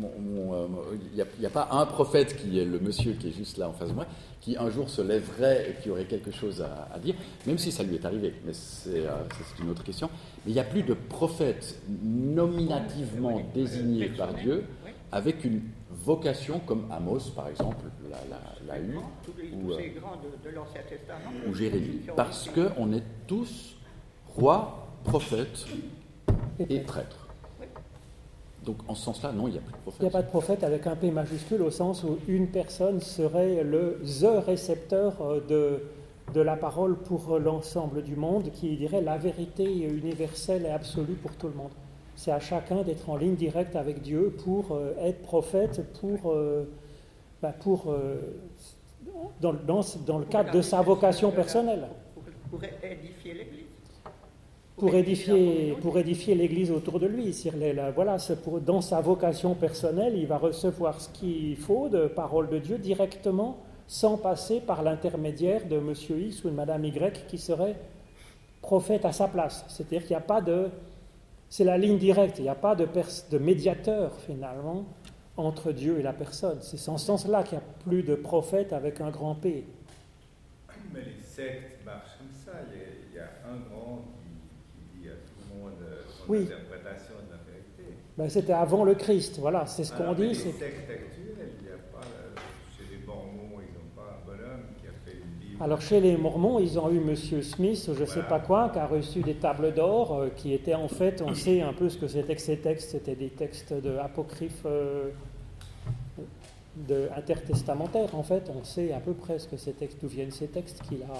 euh, 0.00 0.66
il 1.12 1.16
y 1.16 1.22
a, 1.22 1.24
il 1.40 1.48
pas 1.48 1.68
un 1.70 1.86
prophète 1.86 2.36
qui 2.36 2.58
est 2.58 2.64
le 2.64 2.78
monsieur 2.78 3.12
qui 3.14 3.28
est 3.28 3.32
juste 3.32 3.56
là 3.56 3.70
en 3.70 3.72
face 3.72 3.88
de 3.88 3.94
moi, 3.94 4.06
qui 4.42 4.56
un 4.58 4.68
jour 4.68 4.90
se 4.90 5.00
lèverait 5.00 5.70
et 5.70 5.82
qui 5.82 5.88
aurait 5.90 6.04
quelque 6.04 6.30
chose 6.30 6.60
à, 6.60 6.88
à 6.94 6.98
dire, 6.98 7.14
même 7.46 7.56
si 7.56 7.72
ça 7.72 7.82
lui 7.82 7.94
est 7.94 8.04
arrivé. 8.04 8.34
Mais 8.44 8.52
c'est 8.52 9.06
euh, 9.06 9.16
une 9.62 9.70
autre 9.70 9.82
question. 9.82 10.10
Mais 10.44 10.52
il 10.52 10.54
n'y 10.54 10.60
a 10.60 10.64
plus 10.64 10.82
de 10.82 10.92
prophètes 10.94 11.80
nominativement 12.02 13.40
désignés 13.54 14.08
par 14.10 14.34
Dieu 14.34 14.64
avec 15.10 15.42
une 15.44 15.62
vocation 15.90 16.60
comme 16.60 16.86
Amos, 16.90 17.30
par 17.34 17.48
exemple, 17.48 17.86
l'a, 18.68 18.78
eu, 18.78 18.96
ou, 19.54 19.72
euh, 19.72 19.78
ou 21.48 21.54
Jérémie. 21.54 22.00
Parce 22.14 22.48
qu'on 22.50 22.92
est 22.92 23.04
tous 23.26 23.76
rois, 24.34 24.81
prophètes 25.04 25.66
et 26.68 26.80
prêtres. 26.80 27.28
Donc 28.64 28.76
en 28.86 28.94
ce 28.94 29.04
sens-là, 29.06 29.32
non, 29.32 29.48
il 29.48 29.52
n'y 29.52 29.58
a 29.58 29.60
plus 29.60 29.72
de 29.72 29.78
Il 29.98 30.02
n'y 30.02 30.08
a 30.08 30.10
pas 30.12 30.22
de 30.22 30.28
prophète 30.28 30.62
avec 30.62 30.86
un 30.86 30.94
P 30.94 31.10
majuscule 31.10 31.62
au 31.62 31.70
sens 31.70 32.04
où 32.04 32.18
une 32.28 32.46
personne 32.46 33.00
serait 33.00 33.64
le 33.64 34.00
the 34.04 34.44
récepteur 34.46 35.20
euh, 35.20 35.40
de, 35.48 35.82
de 36.32 36.40
la 36.40 36.54
parole 36.56 36.96
pour 36.96 37.38
l'ensemble 37.40 38.02
du 38.04 38.14
monde 38.14 38.50
qui 38.52 38.76
dirait 38.76 39.00
la 39.02 39.18
vérité 39.18 39.64
universelle 39.64 40.64
et 40.64 40.70
absolue 40.70 41.14
pour 41.14 41.32
tout 41.32 41.48
le 41.48 41.54
monde. 41.54 41.72
C'est 42.14 42.30
à 42.30 42.38
chacun 42.38 42.82
d'être 42.82 43.10
en 43.10 43.16
ligne 43.16 43.34
directe 43.34 43.74
avec 43.74 44.00
Dieu 44.00 44.32
pour 44.44 44.72
euh, 44.76 44.94
être 45.00 45.22
prophète, 45.22 45.82
pour, 46.00 46.30
euh, 46.32 46.64
bah, 47.42 47.52
pour 47.58 47.90
euh, 47.90 48.20
dans, 49.40 49.54
dans- 49.54 49.80
dans 50.06 50.18
le 50.18 50.24
cadre 50.26 50.52
de 50.52 50.62
sa 50.62 50.82
vocation 50.82 51.32
personnelle. 51.32 51.88
Pour, 52.14 52.22
pour 52.50 52.60
édifier 52.64 53.34
l'Église. 53.34 53.64
Pour 54.76 54.94
édifier, 54.94 55.76
pour 55.80 55.98
édifier 55.98 56.34
l'Église 56.34 56.70
autour 56.70 56.98
de 56.98 57.06
lui. 57.06 57.34
Voilà, 57.94 58.16
pour, 58.42 58.60
dans 58.60 58.80
sa 58.80 59.00
vocation 59.00 59.54
personnelle, 59.54 60.16
il 60.16 60.26
va 60.26 60.38
recevoir 60.38 61.00
ce 61.00 61.08
qu'il 61.10 61.56
faut 61.56 61.88
de 61.88 62.06
parole 62.06 62.48
de 62.48 62.58
Dieu 62.58 62.78
directement, 62.78 63.58
sans 63.86 64.16
passer 64.16 64.60
par 64.60 64.82
l'intermédiaire 64.82 65.66
de 65.66 65.78
Monsieur 65.78 66.18
X 66.18 66.44
ou 66.44 66.50
de 66.50 66.54
Madame 66.54 66.84
Y 66.84 67.26
qui 67.26 67.38
serait 67.38 67.76
prophète 68.62 69.04
à 69.04 69.12
sa 69.12 69.28
place. 69.28 69.64
C'est-à-dire 69.68 70.02
qu'il 70.02 70.10
n'y 70.10 70.16
a 70.16 70.20
pas 70.20 70.40
de... 70.40 70.68
C'est 71.50 71.64
la 71.64 71.76
ligne 71.76 71.98
directe, 71.98 72.38
il 72.38 72.42
n'y 72.44 72.48
a 72.48 72.54
pas 72.54 72.74
de, 72.74 72.86
pers- 72.86 73.28
de 73.30 73.36
médiateur 73.36 74.14
finalement 74.20 74.86
entre 75.36 75.72
Dieu 75.72 75.98
et 75.98 76.02
la 76.02 76.14
personne. 76.14 76.58
C'est 76.62 76.88
en 76.88 76.96
ce 76.96 77.06
sens-là 77.06 77.42
qu'il 77.42 77.58
n'y 77.58 77.64
a 77.64 77.66
plus 77.84 78.02
de 78.02 78.14
prophète 78.14 78.72
avec 78.72 79.00
un 79.02 79.10
grand 79.10 79.34
P. 79.34 79.64
Mais 80.94 81.00
les 81.00 81.22
sectes 81.22 81.84
marchent 81.84 82.16
comme 82.18 82.32
ça. 82.32 82.52
Il 82.72 82.78
y 82.78 82.80
a, 82.80 82.86
il 83.10 83.16
y 83.16 83.18
a 83.18 83.28
un 83.52 83.58
grand 83.68 84.02
qui, 84.14 84.30
qui 84.72 85.00
dit 85.02 85.08
à 85.08 85.12
tout 85.12 85.36
le 85.42 85.62
monde 85.62 85.72
euh, 85.82 86.02
son 86.26 86.32
Oui. 86.32 86.42
interprétation 86.44 87.14
de 87.26 87.30
la 87.30 87.38
vérité. 87.52 87.98
Ben, 88.16 88.28
C'était 88.28 88.52
avant 88.52 88.84
le 88.84 88.94
Christ, 88.94 89.38
voilà, 89.38 89.66
c'est 89.66 89.84
ce 89.84 89.92
qu'on 89.92 90.12
dit. 90.14 90.28
Les 90.28 90.38
il 90.38 90.44
n'y 90.44 91.70
a 91.70 91.78
pas. 91.92 92.00
Chez 92.76 92.84
les 92.90 93.04
Mormons, 93.06 93.60
ils 93.60 93.74
n'ont 93.74 93.90
pas 93.94 94.18
un 94.20 94.26
bonhomme 94.26 94.66
qui 94.80 94.86
a 94.86 94.92
fait 95.04 95.18
une 95.18 95.38
Bible. 95.40 95.62
Alors 95.62 95.80
chez 95.80 96.00
les 96.00 96.16
Mormons, 96.16 96.58
ils 96.58 96.78
ont 96.78 96.90
eu 96.90 97.00
Monsieur 97.00 97.42
Smith, 97.42 97.88
ou 97.90 97.94
je 97.94 98.00
ne 98.00 98.06
sais 98.06 98.22
pas 98.22 98.40
quoi, 98.40 98.70
qui 98.70 98.78
a 98.78 98.86
reçu 98.86 99.20
des 99.20 99.34
tables 99.34 99.72
d'or, 99.74 100.14
euh, 100.14 100.28
qui 100.34 100.52
étaient 100.52 100.74
en 100.74 100.88
fait, 100.88 101.22
on 101.22 101.34
sait 101.34 101.62
un 101.62 101.72
peu 101.72 101.88
ce 101.88 101.98
que 101.98 102.08
c'était 102.08 102.34
que 102.34 102.40
ces 102.40 102.58
textes, 102.58 102.90
c'était 102.90 103.16
des 103.16 103.30
textes 103.30 103.72
de 103.72 103.96
apocryphes 103.98 104.62
euh, 104.66 105.10
de, 106.76 107.08
intertestamentaires 107.16 108.14
en 108.14 108.22
fait, 108.22 108.50
on 108.54 108.64
sait 108.64 108.92
à 108.92 109.00
peu 109.00 109.12
près 109.12 109.38
ce 109.38 109.46
que 109.46 109.56
ces 109.56 109.72
textes, 109.72 110.00
d'où 110.00 110.08
viennent 110.08 110.30
ces 110.30 110.48
textes 110.48 110.82
qu'il 110.82 111.02
a 111.02 111.14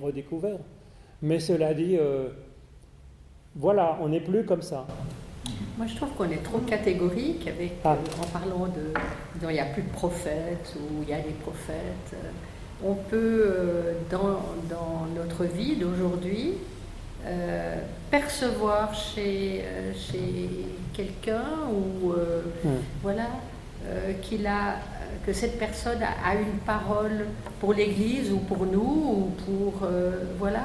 redécouverts. 0.00 0.60
Mais 1.22 1.40
cela 1.40 1.74
dit, 1.74 1.96
euh, 1.98 2.28
voilà, 3.56 3.96
on 4.00 4.08
n'est 4.08 4.20
plus 4.20 4.44
comme 4.44 4.62
ça. 4.62 4.86
Moi, 5.76 5.86
je 5.88 5.96
trouve 5.96 6.10
qu'on 6.10 6.30
est 6.30 6.42
trop 6.42 6.58
catégorique 6.58 7.46
avec, 7.48 7.72
Ah. 7.84 7.92
euh, 7.94 8.22
en 8.22 8.26
parlant 8.26 8.66
de, 8.66 8.92
il 9.42 9.48
n'y 9.52 9.60
a 9.60 9.64
plus 9.66 9.82
de 9.82 9.90
prophètes 9.90 10.74
ou 10.76 11.02
il 11.02 11.08
y 11.08 11.12
a 11.14 11.18
des 11.20 11.34
prophètes. 11.42 12.12
Euh, 12.14 12.16
On 12.86 12.94
peut, 12.94 13.44
euh, 13.46 13.92
dans, 14.10 14.40
dans 14.68 15.06
notre 15.16 15.44
vie 15.44 15.76
d'aujourd'hui, 15.76 16.54
euh, 17.24 17.76
percevoir 18.10 18.94
chez, 18.94 19.64
chez 19.96 20.50
quelqu'un 20.92 21.44
ou 21.72 22.12
Hmm. 22.64 22.80
voilà 23.02 23.26
qu'il 24.22 24.46
a 24.46 24.76
que 25.26 25.32
cette 25.32 25.58
personne 25.58 26.02
a, 26.02 26.28
a 26.30 26.34
une 26.34 26.58
parole 26.66 27.26
pour 27.60 27.72
l'Église 27.74 28.30
ou 28.32 28.38
pour 28.38 28.66
nous 28.66 28.80
ou 28.80 29.32
pour 29.44 29.88
voilà. 30.38 30.64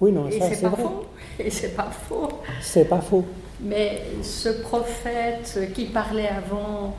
Oui, 0.00 0.12
non, 0.12 0.30
ça 0.30 0.48
c'est 0.52 0.66
vrai. 0.66 0.82
faux. 0.82 1.06
Et 1.38 1.50
c'est 1.50 1.74
pas 1.76 1.90
faux. 1.90 2.28
C'est 2.60 2.84
pas 2.88 3.00
faux. 3.00 3.24
Mais 3.60 4.02
ce 4.22 4.48
prophète 4.48 5.72
qui 5.74 5.86
parlait 5.86 6.28
avant, 6.28 6.96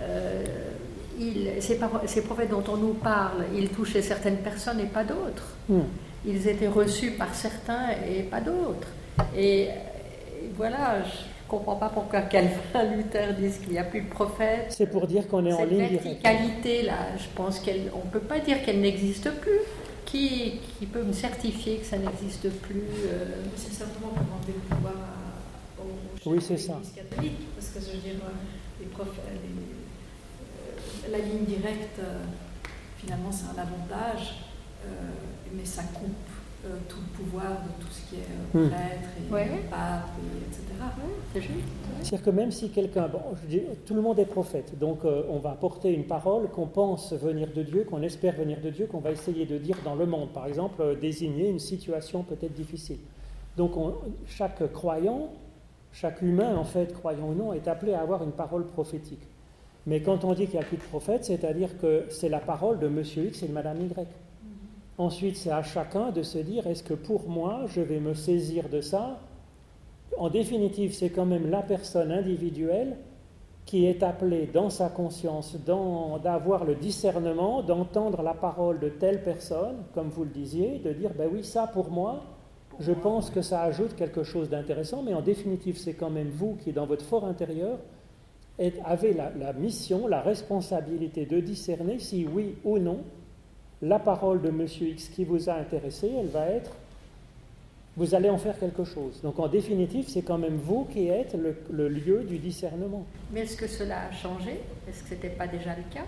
euh, 0.00 0.44
il, 1.18 1.50
ces, 1.60 1.78
ces 2.06 2.22
prophètes 2.22 2.50
dont 2.50 2.64
on 2.68 2.76
nous 2.76 2.94
parle, 2.94 3.44
ils 3.54 3.68
touchaient 3.68 4.02
certaines 4.02 4.38
personnes 4.38 4.80
et 4.80 4.86
pas 4.86 5.04
d'autres. 5.04 5.48
Hmm. 5.68 5.80
Ils 6.26 6.46
étaient 6.48 6.68
reçus 6.68 7.12
par 7.12 7.34
certains 7.34 7.90
et 8.08 8.22
pas 8.22 8.40
d'autres. 8.40 8.88
Et, 9.36 9.62
et 9.62 9.68
voilà, 10.56 11.02
je 11.02 11.08
ne 11.08 11.48
comprends 11.48 11.76
pas 11.76 11.88
pourquoi 11.88 12.22
Calvin, 12.22 12.50
Luther 12.96 13.34
disent 13.34 13.58
qu'il 13.58 13.72
n'y 13.72 13.78
a 13.78 13.84
plus 13.84 14.02
de 14.02 14.08
prophètes. 14.10 14.66
C'est 14.70 14.90
pour 14.90 15.06
dire 15.06 15.26
qu'on 15.28 15.44
est 15.46 15.52
en 15.52 15.58
Cette 15.58 15.70
ligne 15.70 15.78
directe. 15.88 16.04
verticalité-là, 16.04 16.98
je 17.18 17.26
pense 17.34 17.58
qu'on 17.60 17.70
ne 17.72 18.10
peut 18.12 18.20
pas 18.20 18.38
dire 18.38 18.62
qu'elle 18.64 18.80
n'existe 18.80 19.30
plus. 19.40 19.60
Qui, 20.06 20.60
qui 20.78 20.86
peut 20.86 21.02
me 21.02 21.12
certifier 21.12 21.78
que 21.78 21.84
ça 21.86 21.98
n'existe 21.98 22.48
plus 22.62 22.84
euh, 23.08 23.42
C'est 23.56 23.72
simplement 23.72 24.08
pour 24.10 24.18
rendre 24.26 24.46
le 24.46 24.52
pouvoir 24.76 24.94
à- 24.94 25.82
aux 25.82 26.30
Oui, 26.30 26.38
chefs 26.38 26.46
c'est 26.48 26.54
de 26.54 26.58
ça. 26.58 26.72
l'Église 26.74 26.92
catholique, 26.94 27.38
parce 27.56 27.68
que 27.70 27.80
je 27.80 27.96
veux 27.96 28.02
dire, 28.02 28.20
euh, 28.24 28.30
les 28.80 28.86
prof- 28.86 29.08
euh, 29.08 29.32
les- 29.42 31.08
euh, 31.08 31.18
la 31.18 31.18
ligne 31.26 31.44
directe, 31.44 31.98
euh, 31.98 32.22
finalement, 32.98 33.30
c'est 33.32 33.46
un 33.46 33.60
avantage, 33.60 34.34
euh, 34.86 34.88
mais 35.52 35.64
ça 35.64 35.82
coupe 35.82 36.25
euh, 36.66 36.76
tout 36.88 36.98
le 37.00 37.24
pouvoir 37.24 37.50
de 37.62 37.82
tout 37.84 37.90
ce 37.92 38.08
qui 38.10 38.16
est 38.16 38.18
euh, 38.58 38.66
Hmm. 38.66 38.70
prêtre 38.70 39.08
et 39.28 39.32
Ouais. 39.32 39.48
pape, 39.70 40.08
et 40.18 40.46
etc. 40.48 40.62
C'est 41.32 41.40
juste. 41.40 41.54
C'est-à-dire 42.02 42.24
que 42.24 42.30
même 42.30 42.50
si 42.52 42.70
quelqu'un, 42.70 43.08
bon, 43.08 43.20
je 43.42 43.48
dis, 43.48 43.62
tout 43.86 43.94
le 43.94 44.00
monde 44.00 44.18
est 44.18 44.26
prophète, 44.26 44.78
donc 44.78 45.04
euh, 45.04 45.22
on 45.30 45.38
va 45.38 45.52
porter 45.52 45.92
une 45.92 46.04
parole 46.04 46.48
qu'on 46.50 46.66
pense 46.66 47.12
venir 47.12 47.48
de 47.54 47.62
Dieu, 47.62 47.84
qu'on 47.88 48.02
espère 48.02 48.34
venir 48.34 48.60
de 48.60 48.70
Dieu, 48.70 48.86
qu'on 48.86 49.00
va 49.00 49.10
essayer 49.10 49.46
de 49.46 49.58
dire 49.58 49.76
dans 49.84 49.94
le 49.94 50.06
monde, 50.06 50.28
par 50.32 50.46
exemple, 50.46 50.80
euh, 50.82 50.94
désigner 50.94 51.48
une 51.48 51.58
situation 51.58 52.22
peut-être 52.22 52.52
difficile. 52.54 52.98
Donc 53.56 53.76
on- 53.76 53.94
chaque 54.26 54.70
croyant, 54.72 55.30
chaque 55.92 56.20
humain 56.22 56.56
en 56.56 56.64
fait, 56.64 56.92
croyant 56.92 57.28
ou 57.30 57.34
non, 57.34 57.52
est 57.52 57.66
appelé 57.68 57.94
à 57.94 58.00
avoir 58.02 58.22
une 58.22 58.32
parole 58.32 58.66
prophétique. 58.66 59.22
Mais 59.86 60.00
quand 60.02 60.24
on 60.24 60.34
dit 60.34 60.46
qu'il 60.46 60.58
n'y 60.58 60.64
a 60.64 60.68
plus 60.68 60.76
de 60.76 60.82
prophète, 60.82 61.24
c'est-à-dire 61.24 61.78
que 61.78 62.04
c'est 62.10 62.28
la 62.28 62.40
parole 62.40 62.78
de 62.78 62.88
Monsieur 62.88 63.24
X 63.26 63.42
et 63.42 63.48
de 63.48 63.52
Madame 63.52 63.80
Y. 63.80 64.06
Ensuite, 64.98 65.36
c'est 65.36 65.50
à 65.50 65.62
chacun 65.62 66.10
de 66.10 66.22
se 66.22 66.38
dire, 66.38 66.66
est-ce 66.66 66.82
que 66.82 66.94
pour 66.94 67.28
moi, 67.28 67.64
je 67.66 67.80
vais 67.80 68.00
me 68.00 68.14
saisir 68.14 68.68
de 68.68 68.80
ça 68.80 69.20
en 70.18 70.30
définitive, 70.30 70.94
c'est 70.94 71.10
quand 71.10 71.26
même 71.26 71.50
la 71.50 71.62
personne 71.62 72.10
individuelle 72.10 72.96
qui 73.66 73.86
est 73.86 74.02
appelée 74.02 74.48
dans 74.52 74.70
sa 74.70 74.88
conscience 74.88 75.56
d'avoir 76.22 76.64
le 76.64 76.76
discernement, 76.76 77.62
d'entendre 77.62 78.22
la 78.22 78.32
parole 78.32 78.78
de 78.78 78.88
telle 78.88 79.22
personne, 79.22 79.76
comme 79.92 80.08
vous 80.08 80.24
le 80.24 80.30
disiez, 80.30 80.78
de 80.78 80.92
dire, 80.92 81.10
ben 81.18 81.28
oui, 81.32 81.42
ça 81.42 81.66
pour 81.66 81.90
moi, 81.90 82.22
je 82.78 82.92
pense 82.92 83.30
que 83.30 83.42
ça 83.42 83.62
ajoute 83.62 83.96
quelque 83.96 84.22
chose 84.22 84.48
d'intéressant, 84.48 85.02
mais 85.02 85.14
en 85.14 85.22
définitive, 85.22 85.76
c'est 85.78 85.94
quand 85.94 86.10
même 86.10 86.28
vous 86.28 86.56
qui, 86.62 86.72
dans 86.72 86.86
votre 86.86 87.04
fort 87.04 87.24
intérieur, 87.24 87.78
avez 88.84 89.12
la, 89.12 89.32
la 89.38 89.52
mission, 89.52 90.06
la 90.06 90.22
responsabilité 90.22 91.26
de 91.26 91.40
discerner 91.40 91.98
si 91.98 92.26
oui 92.26 92.54
ou 92.64 92.78
non, 92.78 93.00
la 93.82 93.98
parole 93.98 94.40
de 94.42 94.50
Monsieur 94.50 94.88
X 94.88 95.08
qui 95.08 95.24
vous 95.24 95.48
a 95.48 95.54
intéressé, 95.54 96.10
elle 96.18 96.28
va 96.28 96.46
être 96.46 96.72
vous 97.96 98.14
allez 98.14 98.28
en 98.28 98.36
faire 98.36 98.58
quelque 98.58 98.84
chose. 98.84 99.20
Donc 99.22 99.38
en 99.38 99.48
définitive, 99.48 100.06
c'est 100.08 100.22
quand 100.22 100.36
même 100.36 100.56
vous 100.56 100.84
qui 100.84 101.08
êtes 101.08 101.34
le, 101.34 101.56
le 101.70 101.88
lieu 101.88 102.24
du 102.24 102.38
discernement. 102.38 103.06
Mais 103.32 103.40
est-ce 103.40 103.56
que 103.56 103.66
cela 103.66 104.08
a 104.10 104.12
changé? 104.12 104.60
Est-ce 104.86 105.02
que 105.02 105.08
ce 105.08 105.14
n'était 105.14 105.30
pas 105.30 105.46
déjà 105.46 105.74
le 105.74 105.82
cas? 105.90 106.04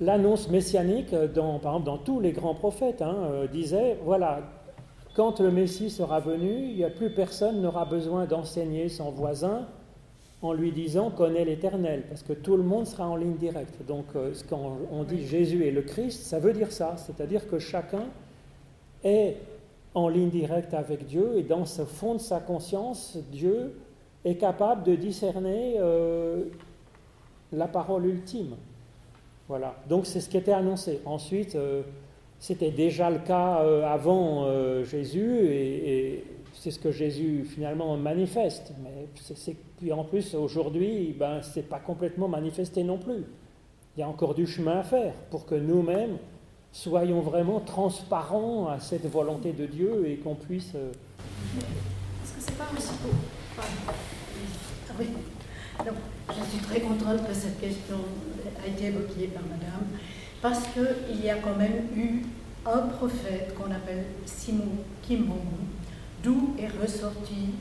L'annonce 0.00 0.50
messianique, 0.50 1.14
dans, 1.14 1.58
par 1.58 1.74
exemple 1.74 1.86
dans 1.86 1.98
tous 1.98 2.20
les 2.20 2.32
grands 2.32 2.54
prophètes, 2.54 3.00
hein, 3.00 3.16
euh, 3.30 3.46
disait, 3.46 3.96
voilà, 4.04 4.40
quand 5.14 5.40
le 5.40 5.50
Messie 5.50 5.88
sera 5.88 6.20
venu, 6.20 6.50
il 6.50 6.76
n'y 6.76 6.84
a 6.84 6.90
plus 6.90 7.10
personne 7.10 7.62
n'aura 7.62 7.84
besoin 7.84 8.26
d'enseigner 8.26 8.88
son 8.88 9.10
voisin 9.12 9.66
en 10.46 10.52
lui 10.52 10.70
disant 10.70 11.10
connais 11.10 11.44
l'Éternel, 11.44 12.04
parce 12.08 12.22
que 12.22 12.32
tout 12.32 12.56
le 12.56 12.62
monde 12.62 12.86
sera 12.86 13.08
en 13.08 13.16
ligne 13.16 13.36
directe. 13.36 13.84
Donc 13.86 14.04
euh, 14.14 14.32
quand 14.48 14.78
on 14.92 15.02
dit 15.02 15.26
Jésus 15.26 15.66
est 15.66 15.72
le 15.72 15.82
Christ, 15.82 16.22
ça 16.22 16.38
veut 16.38 16.52
dire 16.52 16.70
ça, 16.70 16.94
c'est-à-dire 16.96 17.48
que 17.48 17.58
chacun 17.58 18.04
est 19.02 19.36
en 19.94 20.08
ligne 20.08 20.30
directe 20.30 20.72
avec 20.72 21.06
Dieu 21.06 21.32
et 21.36 21.42
dans 21.42 21.64
ce 21.64 21.84
fond 21.84 22.14
de 22.14 22.20
sa 22.20 22.38
conscience, 22.38 23.18
Dieu 23.32 23.74
est 24.24 24.36
capable 24.36 24.84
de 24.84 24.94
discerner 24.94 25.76
euh, 25.78 26.44
la 27.52 27.66
parole 27.66 28.06
ultime. 28.06 28.54
Voilà, 29.48 29.74
donc 29.88 30.06
c'est 30.06 30.20
ce 30.20 30.28
qui 30.28 30.36
était 30.36 30.52
annoncé. 30.52 31.00
Ensuite, 31.06 31.56
euh, 31.56 31.82
c'était 32.38 32.70
déjà 32.70 33.10
le 33.10 33.18
cas 33.18 33.64
avant 33.84 34.46
Jésus 34.84 35.46
et 35.46 36.24
c'est 36.58 36.70
ce 36.70 36.78
que 36.78 36.90
Jésus 36.90 37.44
finalement 37.44 37.96
manifeste. 37.96 38.72
Mais 38.82 39.08
puis 39.78 39.92
en 39.92 40.04
plus, 40.04 40.34
aujourd'hui, 40.34 41.14
ben, 41.18 41.42
ce 41.42 41.58
n'est 41.58 41.66
pas 41.66 41.78
complètement 41.78 42.28
manifesté 42.28 42.82
non 42.82 42.98
plus. 42.98 43.24
Il 43.96 44.00
y 44.00 44.02
a 44.02 44.08
encore 44.08 44.34
du 44.34 44.46
chemin 44.46 44.80
à 44.80 44.82
faire 44.82 45.14
pour 45.30 45.46
que 45.46 45.54
nous-mêmes 45.54 46.18
soyons 46.72 47.20
vraiment 47.20 47.60
transparents 47.60 48.68
à 48.68 48.80
cette 48.80 49.06
volonté 49.06 49.52
de 49.52 49.66
Dieu 49.66 50.08
et 50.08 50.16
qu'on 50.16 50.34
puisse. 50.34 50.72
Euh, 50.74 50.90
Est-ce 52.22 52.32
que 52.32 52.40
c'est 52.40 52.58
pas 52.58 52.68
aussi. 52.76 52.90
Ah 53.58 54.92
oui. 54.98 55.06
je 56.28 56.50
suis 56.50 56.66
très 56.66 56.80
contente 56.80 57.26
que 57.26 57.34
cette 57.34 57.60
question 57.60 57.96
a 58.62 58.66
été 58.66 58.86
évoquée 58.86 59.28
par 59.28 59.42
Madame, 59.44 59.86
parce 60.42 60.66
qu'il 60.68 61.24
y 61.24 61.30
a 61.30 61.36
quand 61.36 61.56
même 61.56 61.86
eu 61.96 62.22
un 62.66 62.82
prophète 62.88 63.54
qu'on 63.54 63.70
appelle 63.70 64.04
Simon 64.26 64.76
Kimbongu, 65.06 65.66
d'où 66.26 66.56
est 66.58 66.68
ressortie 66.82 67.54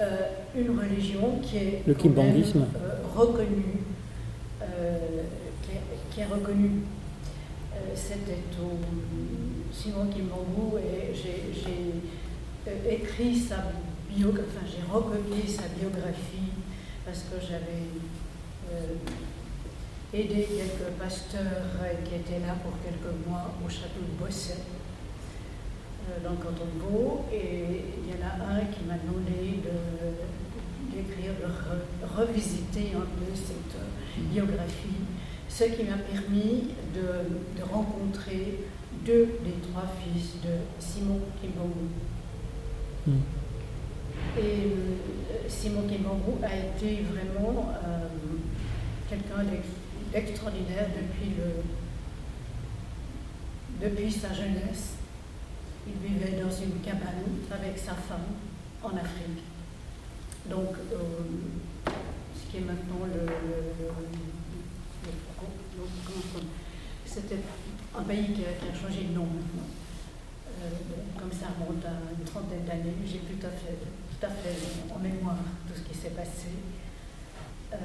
euh, 0.00 0.28
une 0.56 0.78
religion 0.78 1.38
qui 1.42 1.56
est 1.58 1.82
le 1.86 1.94
kimbandisme 1.94 2.64
euh, 2.76 2.96
reconnue, 3.14 3.80
euh, 4.62 4.98
qui, 6.10 6.20
est, 6.20 6.24
reconnue. 6.24 6.82
C'était 7.94 8.38
au 8.60 8.78
Simon 9.72 10.06
Kimbambu 10.06 10.78
et 10.78 11.14
j'ai 11.14 12.94
écrit 12.94 13.36
sa 13.36 13.56
biographie, 14.10 14.50
enfin 14.56 14.66
j'ai 14.66 14.92
recopié 14.92 15.46
sa 15.46 15.68
biographie 15.68 16.52
parce 17.04 17.20
que 17.20 17.36
j'avais 17.40 17.88
aidé 20.12 20.46
quelques 20.46 20.92
pasteurs 20.98 21.72
qui 22.04 22.14
étaient 22.16 22.46
là 22.46 22.54
pour 22.62 22.72
quelques 22.82 23.26
mois 23.26 23.54
au 23.64 23.68
château 23.68 24.00
de 24.00 24.24
Bosset 24.24 24.62
dans 26.22 26.30
le 26.30 26.36
canton 26.36 26.64
de 26.74 26.80
Vaud, 26.80 27.24
et 27.32 27.82
il 28.02 28.10
y 28.10 28.14
en 28.14 28.26
a 28.26 28.58
un 28.58 28.64
qui 28.66 28.84
m'a 28.84 28.94
demandé 28.98 29.60
d'écrire, 30.92 31.32
de, 31.40 32.06
revisiter 32.16 32.92
un 32.94 33.00
peu 33.00 33.32
cette 33.34 33.76
euh, 33.76 34.22
biographie, 34.32 35.02
ce 35.48 35.64
qui 35.64 35.84
m'a 35.84 35.98
permis 35.98 36.68
de, 36.94 37.62
rencontrer 37.62 38.60
deux 39.04 39.26
des 39.44 39.54
trois 39.70 39.86
fils 40.00 40.40
de 40.42 40.54
Simon 40.78 41.20
Kimbongu. 41.40 41.88
Hmm. 43.06 43.20
Et 44.38 44.40
euh, 44.40 45.48
Simon 45.48 45.82
Kimbongu 45.82 46.42
a 46.42 46.56
été 46.56 47.02
vraiment 47.02 47.72
quelqu'un 49.08 49.44
d'extraordinaire 50.12 50.88
depuis, 50.96 51.32
le, 51.38 51.62
depuis 53.86 54.10
sa 54.10 54.32
jeunesse. 54.32 54.96
Il 55.86 56.08
vivait 56.08 56.40
dans 56.42 56.50
une 56.50 56.80
cabane 56.80 57.22
avec 57.50 57.78
sa 57.78 57.94
femme 57.94 58.26
en 58.82 58.96
Afrique. 58.96 59.44
Donc, 60.50 60.74
euh, 60.92 60.98
ce 62.34 62.50
qui 62.50 62.58
est 62.58 62.60
maintenant 62.60 63.06
le. 63.06 63.26
C'était 67.04 67.36
un 67.96 68.02
pays 68.02 68.34
qui 68.34 68.42
a, 68.42 68.74
changé 68.74 69.04
de 69.04 69.14
nom 69.14 69.24
maintenant. 69.24 69.68
Euh, 70.62 70.68
comme 71.18 71.32
ça 71.32 71.46
remonte 71.58 71.84
à 71.84 72.12
une 72.18 72.24
trentaine 72.24 72.64
d'années, 72.66 72.94
j'ai 73.06 73.20
tout 73.20 73.46
à 73.46 74.28
fait, 74.28 74.94
en 74.94 74.98
mémoire 74.98 75.38
tout 75.66 75.74
ce 75.74 75.88
qui 75.88 75.96
s'est 75.96 76.10
passé. 76.10 76.48
Euh, 77.72 77.76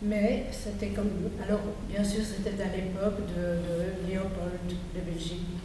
mais 0.00 0.46
c'était 0.50 0.88
comme. 0.88 1.10
Alors, 1.46 1.60
bien 1.88 2.02
sûr, 2.02 2.22
c'était 2.24 2.60
à 2.62 2.74
l'époque 2.74 3.20
de 3.36 4.08
Léopold 4.08 4.66
de 4.94 5.00
Belgique 5.00 5.58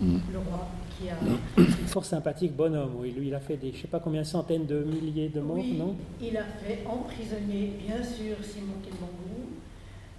Mm. 0.00 0.18
le 0.32 0.38
roi 0.38 0.68
qui 0.98 1.08
a... 1.08 1.16
Fort 1.86 2.04
sympathique 2.04 2.54
bonhomme, 2.54 2.96
oui. 2.98 3.12
Lui, 3.12 3.28
il 3.28 3.34
a 3.34 3.40
fait 3.40 3.56
des, 3.56 3.70
je 3.70 3.76
ne 3.76 3.82
sais 3.82 3.88
pas 3.88 4.00
combien, 4.00 4.24
centaines 4.24 4.66
de 4.66 4.82
milliers 4.82 5.28
de 5.28 5.40
morts, 5.40 5.64
non? 5.64 5.96
Il 6.20 6.36
a 6.36 6.44
fait 6.44 6.84
emprisonner, 6.86 7.72
bien 7.86 8.02
sûr, 8.02 8.36
Simon 8.42 8.74
Kimbangou, 8.82 9.50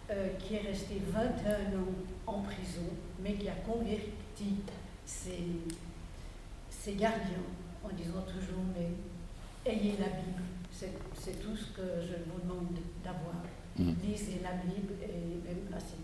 euh, 0.10 0.30
qui 0.40 0.56
est 0.56 0.62
resté 0.68 1.02
21 1.12 1.78
ans 1.80 1.94
en 2.26 2.42
prison, 2.42 2.88
mais 3.22 3.34
qui 3.34 3.48
a 3.50 3.56
converti 3.66 4.56
ses, 5.06 5.44
ses 6.70 6.94
gardiens 6.94 7.46
en 7.84 7.90
disant 7.96 8.24
toujours, 8.26 8.64
mais 8.76 8.90
ayez 9.72 9.96
la 10.00 10.08
Bible, 10.08 10.44
c'est 10.72 11.40
tout 11.42 11.56
ce 11.56 11.72
que 11.76 12.02
je 12.02 12.16
vous 12.32 12.42
demande 12.42 12.78
d'avoir. 13.04 13.44
Mm. 13.78 13.94
Lisez 14.04 14.42
la 14.44 14.54
Bible, 14.54 14.94
et 15.04 15.48
même 15.48 15.68
à, 15.76 15.80
ces, 15.80 15.98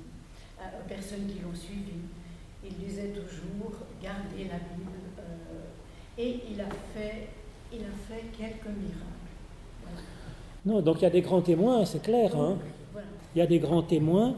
aux 0.61 0.87
personnes 0.87 1.25
qui 1.27 1.39
l'ont 1.39 1.55
suivi 1.55 1.97
il 2.65 2.73
disait 2.75 3.09
toujours 3.09 3.71
gardez 4.01 4.45
la 4.49 4.57
Bible. 4.57 4.91
Euh, 5.19 5.63
et 6.17 6.41
il 6.51 6.61
a, 6.61 6.69
fait, 6.93 7.29
il 7.71 7.79
a 7.79 7.93
fait 8.07 8.25
quelques 8.37 8.75
miracles. 8.75 9.13
Non, 10.65 10.81
donc 10.81 10.97
il 10.99 11.03
y 11.03 11.07
a 11.07 11.09
des 11.09 11.21
grands 11.21 11.41
témoins, 11.41 11.85
c'est 11.85 12.01
clair. 12.01 12.35
Hein. 12.35 12.57
Il 13.35 13.39
y 13.39 13.41
a 13.41 13.47
des 13.47 13.59
grands 13.59 13.81
témoins, 13.81 14.35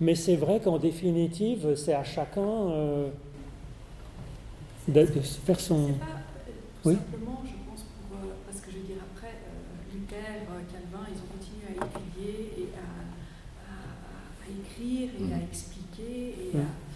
mais 0.00 0.14
c'est 0.14 0.36
vrai 0.36 0.60
qu'en 0.60 0.78
définitive, 0.78 1.74
c'est 1.76 1.92
à 1.94 2.02
chacun 2.02 2.40
euh, 2.40 3.08
de, 4.88 5.04
faire 5.04 5.60
son. 5.60 5.88
Pas, 5.88 6.04
euh, 6.04 6.52
oui. 6.86 6.94
Simplement, 6.94 7.42
je 7.44 7.70
pense, 7.70 7.84
pour, 8.08 8.18
parce 8.46 8.60
que 8.60 8.70
je 8.72 8.76
veux 8.78 8.84
dire, 8.84 8.96
après, 9.12 9.34
Luther, 9.92 10.16
Calvin, 10.72 11.06
ils 11.12 11.18
ont 11.18 11.30
continué 11.36 11.78
à 11.78 11.84
étudier 11.84 12.52
et 12.58 12.68
à, 12.74 13.70
à, 13.70 14.48
écrire 14.48 15.10
et 15.20 15.32
à 15.32 15.36
mmh. 15.36 15.42
expliquer 15.42 16.34
et 16.52 16.56
mmh. 16.56 16.60
à 16.60 16.88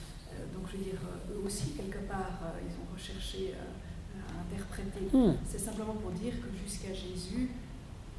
je 0.72 0.76
veux 0.78 0.84
dire, 0.84 1.00
eux 1.30 1.46
aussi, 1.46 1.72
quelque 1.72 1.98
part, 2.08 2.40
euh, 2.44 2.60
ils 2.64 2.74
ont 2.80 2.88
recherché 2.92 3.52
euh, 3.52 4.20
à 4.20 4.40
interpréter. 4.40 5.04
Hmm. 5.12 5.36
C'est 5.44 5.58
simplement 5.60 5.94
pour 5.94 6.10
dire 6.12 6.32
que 6.40 6.48
jusqu'à 6.56 6.92
Jésus, 6.92 7.50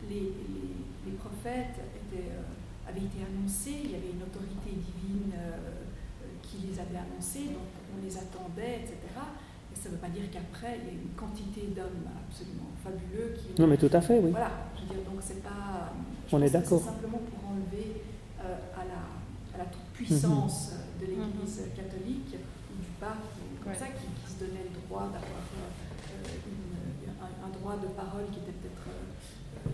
les, 0.09 0.33
les, 1.05 1.15
prophètes 1.17 1.79
étaient, 1.79 2.29
euh, 2.29 2.89
avaient 2.89 3.05
été 3.05 3.23
annoncés, 3.23 3.81
il 3.85 3.91
y 3.91 3.95
avait 3.95 4.11
une 4.11 4.23
autorité 4.23 4.71
divine 4.71 5.33
qui 6.41 6.67
les 6.67 6.79
avait 6.79 6.99
annoncés, 6.99 7.55
donc 7.55 7.71
on 7.95 8.05
les 8.05 8.17
attendait, 8.17 8.83
etc. 8.83 8.97
Et 9.71 9.75
ça 9.75 9.89
ne 9.89 9.95
veut 9.95 10.01
pas 10.01 10.09
dire 10.09 10.29
qu'après, 10.31 10.79
il 10.81 10.85
y 10.85 10.89
a 10.89 10.93
une 10.93 11.15
quantité 11.15 11.73
d'hommes 11.73 12.05
absolument 12.13 12.69
fabuleux 12.83 13.33
qui... 13.33 13.59
Non, 13.59 13.67
mais 13.67 13.77
tout 13.77 13.89
à 13.91 14.01
fait, 14.01 14.19
oui. 14.19 14.29
Voilà, 14.31 14.51
je 14.75 14.81
veux 14.81 14.87
dire, 14.87 15.09
donc 15.09 15.19
c'est 15.21 15.41
pas... 15.41 15.93
On 16.31 16.41
est 16.41 16.49
d'accord. 16.49 16.79
C'est 16.79 16.91
simplement 16.91 17.19
pour 17.19 17.49
enlever 17.49 18.03
à 18.39 18.83
la, 18.85 19.55
à 19.55 19.57
la 19.57 19.65
toute-puissance 19.65 20.73
de 21.03 21.11
l'Église 21.11 21.59
mhm. 21.59 21.75
catholique 21.75 22.35
ou 22.71 22.75
du 22.79 22.91
pape, 22.99 23.27
comme 23.63 23.75
ça, 23.75 23.87
qui, 23.91 24.07
se 24.23 24.39
donnait 24.39 24.63
le 24.63 24.79
droit 24.87 25.11
d'avoir 25.11 25.43
euh, 25.43 25.67
un, 27.21 27.51
droit 27.59 27.77
de 27.77 27.87
parole 27.93 28.25
qui 28.31 28.39
était 28.39 28.55
peut-être 28.55 28.87
euh, 28.87 29.69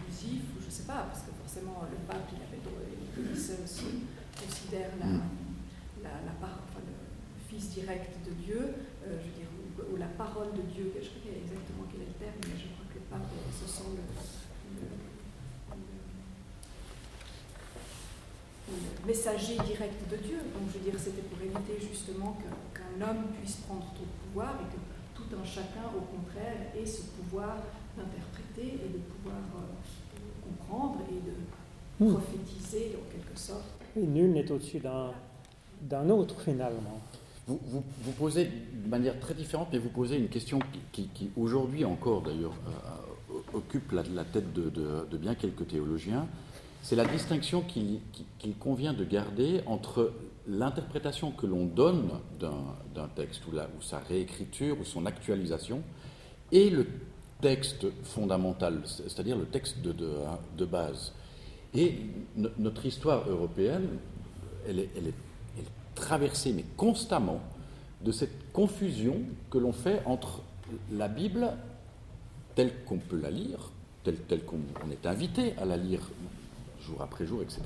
abusif, 0.00 0.42
ou 0.56 0.60
je 0.62 0.66
ne 0.66 0.70
sais 0.70 0.86
pas, 0.86 1.10
parce 1.10 1.26
que 1.26 1.32
forcément 1.34 1.84
le 1.90 1.98
pape, 2.06 2.30
il 2.32 2.40
avait 2.40 2.62
il 2.62 3.36
se, 3.36 3.52
considère 4.32 4.90
la, 4.98 5.06
mm. 5.06 5.20
la, 6.02 6.14
la 6.24 6.32
enfin, 6.40 6.80
le 6.80 6.96
fils 7.44 7.70
direct 7.76 8.24
de 8.24 8.32
Dieu, 8.40 8.62
euh, 9.04 9.18
je 9.20 9.26
veux 9.28 9.36
dire, 9.36 9.50
ou, 9.92 9.96
la 9.96 10.08
parole 10.16 10.52
de 10.56 10.62
Dieu, 10.72 10.92
je 10.94 11.00
ne 11.00 11.04
sais 11.04 11.20
pas 11.20 11.36
exactement 11.36 11.84
quel 11.90 12.02
est 12.02 12.12
le 12.12 12.18
terme, 12.18 12.40
mais 12.46 12.56
je 12.56 12.72
crois 12.72 12.86
que 12.88 12.98
le 12.98 13.06
pape 13.10 13.28
se 13.52 13.66
sent 13.68 13.90
le 13.92 14.04
messager 19.06 19.54
direct 19.66 20.10
de 20.10 20.16
Dieu. 20.16 20.38
Donc 20.54 20.68
je 20.72 20.78
veux 20.78 20.90
dire, 20.90 20.98
c'était 20.98 21.22
pour 21.22 21.38
éviter 21.40 21.80
justement 21.80 22.36
qu'un 22.74 23.06
homme 23.06 23.24
puisse 23.40 23.56
prendre 23.66 23.86
tout 23.94 24.02
le 24.02 24.28
pouvoir 24.28 24.54
et 24.60 24.68
que 24.74 24.80
tout 25.14 25.36
un 25.36 25.44
chacun, 25.44 25.88
au 25.96 26.02
contraire, 26.16 26.56
ait 26.76 26.86
ce 26.86 27.02
pouvoir 27.16 27.56
d'interpréter 27.96 28.78
et 28.84 28.88
de 28.88 28.98
pouvoir 28.98 29.42
euh, 29.56 30.48
comprendre 30.48 31.00
et 31.10 31.20
de 31.20 32.04
hmm. 32.04 32.14
prophétiser 32.14 32.96
en 32.96 33.10
quelque 33.10 33.38
sorte. 33.38 33.70
Et 33.96 34.06
nul 34.06 34.32
n'est 34.32 34.50
au-dessus 34.50 34.80
d'un 34.80 36.10
autre 36.10 36.40
finalement. 36.40 37.00
Vous, 37.46 37.58
vous, 37.68 38.12
posez 38.12 38.44
de 38.72 38.88
manière 38.88 39.18
très 39.18 39.34
différente, 39.34 39.68
mais 39.72 39.78
vous 39.78 39.88
posez 39.88 40.16
une 40.16 40.28
question 40.28 40.60
qui, 40.92 41.08
aujourd'hui 41.36 41.84
encore 41.84 42.22
d'ailleurs 42.22 42.54
euh, 42.68 43.34
occupe 43.52 43.90
la, 43.92 44.24
tête 44.24 44.52
de, 44.52 44.70
de, 44.70 45.16
bien 45.16 45.34
quelques 45.34 45.66
théologiens, 45.66 46.26
c'est 46.82 46.96
la 46.96 47.04
distinction 47.04 47.62
qu'il 47.62 48.56
convient 48.58 48.92
de 48.92 49.04
garder 49.04 49.62
entre 49.66 50.12
l'interprétation 50.48 51.30
que 51.30 51.46
l'on 51.46 51.64
donne 51.64 52.10
d'un 52.40 53.08
texte, 53.14 53.42
ou, 53.46 53.82
sa 53.82 54.00
réécriture, 54.00 54.78
ou 54.80 54.84
son 54.84 55.06
actualisation, 55.06 55.82
et 56.50 56.70
le 56.70 56.86
texte 57.40 57.86
fondamental, 58.02 58.82
c'est-à-dire 58.84 59.38
le 59.38 59.46
texte 59.46 59.80
de, 59.80 60.64
base. 60.64 61.12
Et 61.72 61.98
no- 62.36 62.50
notre 62.58 62.84
histoire 62.84 63.28
européenne, 63.28 63.88
elle 64.68 64.80
est, 64.80 65.14
traversée, 65.94 66.52
mais 66.52 66.64
constamment, 66.76 67.40
de 68.02 68.10
cette 68.10 68.52
confusion 68.52 69.20
que 69.50 69.58
l'on 69.58 69.72
fait 69.72 70.02
entre 70.06 70.40
la 70.90 71.06
Bible 71.06 71.52
telle 72.56 72.72
qu'on 72.86 72.98
peut 72.98 73.20
la 73.20 73.30
lire, 73.30 73.70
telle, 74.02 74.16
telle 74.16 74.44
qu'on 74.44 74.58
on 74.84 74.90
est 74.90 75.06
invité 75.06 75.54
à 75.58 75.64
la 75.64 75.76
lire 75.76 76.00
jour 76.82 77.02
après 77.02 77.26
jour, 77.26 77.42
etc., 77.42 77.62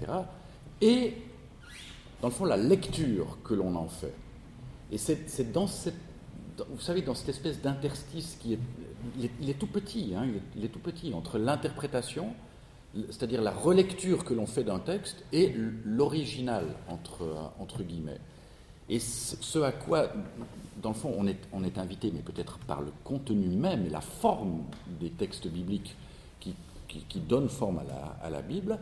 et 0.80 1.14
dans 2.20 2.28
le 2.28 2.34
fond 2.34 2.44
la 2.44 2.56
lecture 2.56 3.38
que 3.44 3.54
l'on 3.54 3.74
en 3.76 3.88
fait. 3.88 4.14
Et 4.92 4.98
c'est 4.98 5.52
dans 5.52 5.66
cette, 5.66 5.94
vous 6.70 6.80
savez, 6.80 7.02
dans 7.02 7.14
cette 7.14 7.30
espèce 7.30 7.60
d'interstice 7.60 8.36
qui 8.40 8.54
est, 8.54 8.58
il 9.40 9.50
est, 9.50 9.58
tout 9.58 9.66
petit, 9.66 10.14
hein, 10.16 10.26
il, 10.56 10.64
est, 10.64 10.68
tout 10.68 10.78
petit 10.78 11.12
entre 11.12 11.38
l'interprétation, 11.38 12.34
c'est-à-dire 12.94 13.42
la 13.42 13.50
relecture 13.50 14.24
que 14.24 14.32
l'on 14.32 14.46
fait 14.46 14.64
d'un 14.64 14.78
texte, 14.78 15.24
et 15.32 15.54
l'original 15.84 16.64
entre, 16.88 17.52
entre 17.58 17.82
guillemets. 17.82 18.20
Et 18.88 19.00
ce 19.00 19.36
ce 19.40 19.58
à 19.58 19.72
quoi, 19.72 20.12
dans 20.80 20.90
le 20.90 20.94
fond, 20.94 21.12
on 21.16 21.26
est, 21.26 21.38
on 21.52 21.64
est 21.64 21.78
invité, 21.78 22.12
mais 22.14 22.20
peut-être 22.20 22.58
par 22.58 22.80
le 22.80 22.92
contenu 23.02 23.48
même 23.48 23.86
et 23.86 23.90
la 23.90 24.00
forme 24.00 24.62
des 25.00 25.10
textes 25.10 25.48
bibliques 25.48 25.96
qui, 26.38 26.54
qui, 26.86 27.00
qui 27.08 27.18
donnent 27.18 27.48
forme 27.48 27.80
à 27.80 27.84
la, 27.84 28.16
à 28.22 28.30
la 28.30 28.42
Bible, 28.42 28.78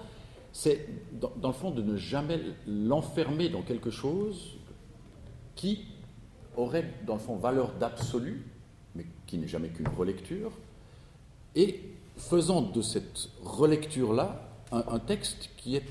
c'est 0.56 0.86
dans, 1.20 1.48
le 1.48 1.52
fond 1.52 1.72
de 1.72 1.82
ne 1.82 1.96
jamais 1.96 2.38
l'enfermer 2.66 3.48
dans 3.48 3.62
quelque 3.62 3.90
chose 3.90 4.52
qui 5.56 5.84
aurait, 6.56 6.88
dans 7.06 7.14
le 7.14 7.18
fond, 7.20 7.34
valeur 7.36 7.72
d'absolu, 7.72 8.46
mais 8.94 9.04
qui 9.26 9.36
n'est 9.36 9.48
jamais 9.48 9.68
qu'une 9.70 9.88
relecture, 9.88 10.52
et 11.56 11.80
faisant 12.16 12.62
de 12.62 12.82
cette 12.82 13.30
relecture-là 13.42 14.48
un, 14.70 14.84
un 14.86 14.98
texte 15.00 15.50
qui, 15.56 15.74
est, 15.74 15.82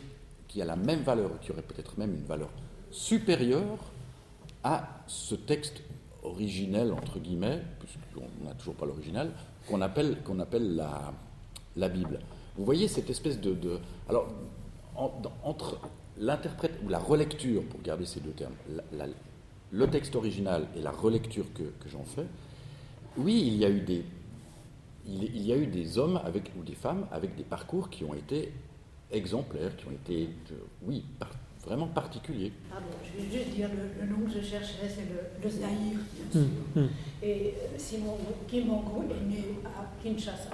qui 0.47 0.61
a 0.61 0.65
la 0.65 0.77
même 0.77 1.01
valeur, 1.01 1.39
qui 1.41 1.51
aurait 1.51 1.61
peut-être 1.61 1.97
même 1.99 2.13
une 2.15 2.23
valeur 2.25 2.49
supérieure 2.89 3.91
à 4.63 5.03
ce 5.07 5.35
texte 5.35 5.83
originel, 6.23 6.93
entre 6.93 7.19
guillemets, 7.19 7.61
puisqu'on 7.79 8.45
n'a 8.45 8.53
toujours 8.53 8.75
pas 8.75 8.85
l'original, 8.85 9.31
qu'on 9.67 9.81
appelle, 9.81 10.21
qu'on 10.23 10.39
appelle 10.39 10.77
la, 10.77 11.13
la 11.75 11.89
Bible. 11.89 12.19
Vous 12.55 12.63
voyez 12.63 12.87
cette 12.87 13.09
espèce 13.09 13.41
de... 13.41 13.53
de- 13.53 13.79
alors, 14.07 14.27
en- 14.95 15.11
dans- 15.21 15.33
entre 15.43 15.79
l'interprète 16.17 16.73
ou 16.85 16.89
la 16.89 16.99
relecture, 16.99 17.63
pour 17.63 17.81
garder 17.81 18.05
ces 18.05 18.19
deux 18.19 18.31
termes, 18.31 18.53
la- 18.69 19.05
la- 19.05 19.11
le 19.71 19.87
texte 19.89 20.15
original 20.15 20.67
et 20.75 20.81
la 20.81 20.91
relecture 20.91 21.45
que, 21.53 21.63
que 21.63 21.89
j'en 21.89 22.03
fais, 22.03 22.25
oui, 23.17 23.43
il 23.47 23.55
y 23.57 23.65
a 23.65 23.69
eu 23.69 23.81
des, 23.81 24.03
il, 25.07 25.23
il 25.23 25.41
y 25.45 25.51
a 25.53 25.57
eu 25.57 25.67
des 25.67 25.97
hommes 25.97 26.19
avec, 26.23 26.51
ou 26.59 26.63
des 26.63 26.75
femmes 26.75 27.05
avec 27.11 27.35
des 27.35 27.43
parcours 27.43 27.89
qui 27.89 28.03
ont 28.03 28.13
été 28.13 28.51
exemplaires, 29.11 29.75
qui 29.75 29.85
ont 29.87 29.91
été, 29.91 30.29
euh, 30.51 30.55
oui, 30.83 31.03
par- 31.19 31.31
vraiment 31.65 31.87
particuliers. 31.87 32.51
Pardon, 32.69 32.85
je 33.05 33.23
vais 33.23 33.31
juste 33.31 33.55
dire 33.55 33.69
le, 33.69 34.05
le 34.05 34.11
nom 34.11 34.25
que 34.25 34.31
je 34.33 34.45
cherchais, 34.45 34.87
c'est 34.89 35.05
le, 35.09 35.43
le 35.43 35.49
Zaïre, 35.49 35.99
bien 36.13 36.41
sûr. 36.41 36.49
hum. 36.75 36.89
Et 37.21 37.53
euh, 37.55 37.77
Simon 37.77 38.17
Kim 38.47 38.67
Mongo 38.67 39.03
est 39.09 39.25
né 39.25 39.43
à 39.65 39.85
Kinshasa, 40.03 40.49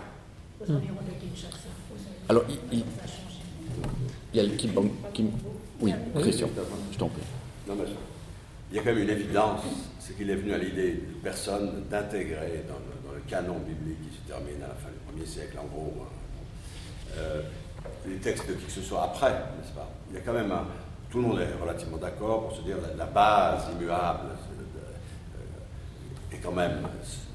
aux 0.61 0.71
environs 0.71 0.95
de 1.01 1.25
Kinshasa. 1.25 1.67
Alors, 2.29 2.43
il- 2.47 2.59
il- 2.77 2.79
Ça 2.81 3.03
a 3.03 3.07
changé. 3.07 3.39
Il 4.33 4.37
y 4.37 4.39
a 4.39 4.43
le 4.43 4.49
Kim 4.55 4.71
Oui, 5.81 5.93
Christian, 6.19 6.49
je 6.91 6.97
t'en 6.97 7.09
prie. 7.09 7.21
Non, 7.67 7.75
mais 7.75 7.85
il 8.71 8.75
y 8.75 8.79
a 8.79 8.83
quand 8.83 8.93
même 8.93 9.03
une 9.03 9.09
évidence, 9.09 9.61
c'est 9.99 10.15
qu'il 10.15 10.29
est 10.29 10.35
venu 10.35 10.53
à 10.53 10.57
l'idée 10.57 10.93
de 10.93 11.13
personne 11.23 11.83
d'intégrer 11.89 12.63
dans, 12.67 12.75
le- 12.77 13.07
dans 13.07 13.13
le 13.15 13.21
canon 13.27 13.57
biblique 13.59 14.01
qui 14.09 14.15
se 14.17 14.21
termine 14.27 14.61
à 14.63 14.67
la 14.67 14.75
fin 14.75 14.89
du 14.89 14.99
premier 15.11 15.25
siècle, 15.25 15.57
en 15.59 15.65
gros, 15.65 15.93
hein, 16.01 16.07
euh, 17.17 17.41
les 18.07 18.17
textes 18.17 18.47
de 18.47 18.53
qui 18.53 18.65
que 18.65 18.71
ce 18.71 18.81
soit 18.81 19.03
après, 19.03 19.31
n'est-ce 19.31 19.73
pas? 19.73 19.89
Il 20.11 20.15
y 20.15 20.19
a 20.19 20.21
quand 20.21 20.33
même 20.33 20.51
un, 20.51 20.65
tout 21.09 21.21
le 21.21 21.27
monde 21.27 21.39
est 21.39 21.53
relativement 21.61 21.97
d'accord 21.97 22.47
pour 22.49 22.57
se 22.57 22.61
dire 22.61 22.75
la, 22.81 22.93
la 22.95 23.05
base 23.09 23.63
immuable 23.73 24.29
euh, 24.29 26.35
est 26.35 26.39
quand 26.39 26.51
même 26.51 26.81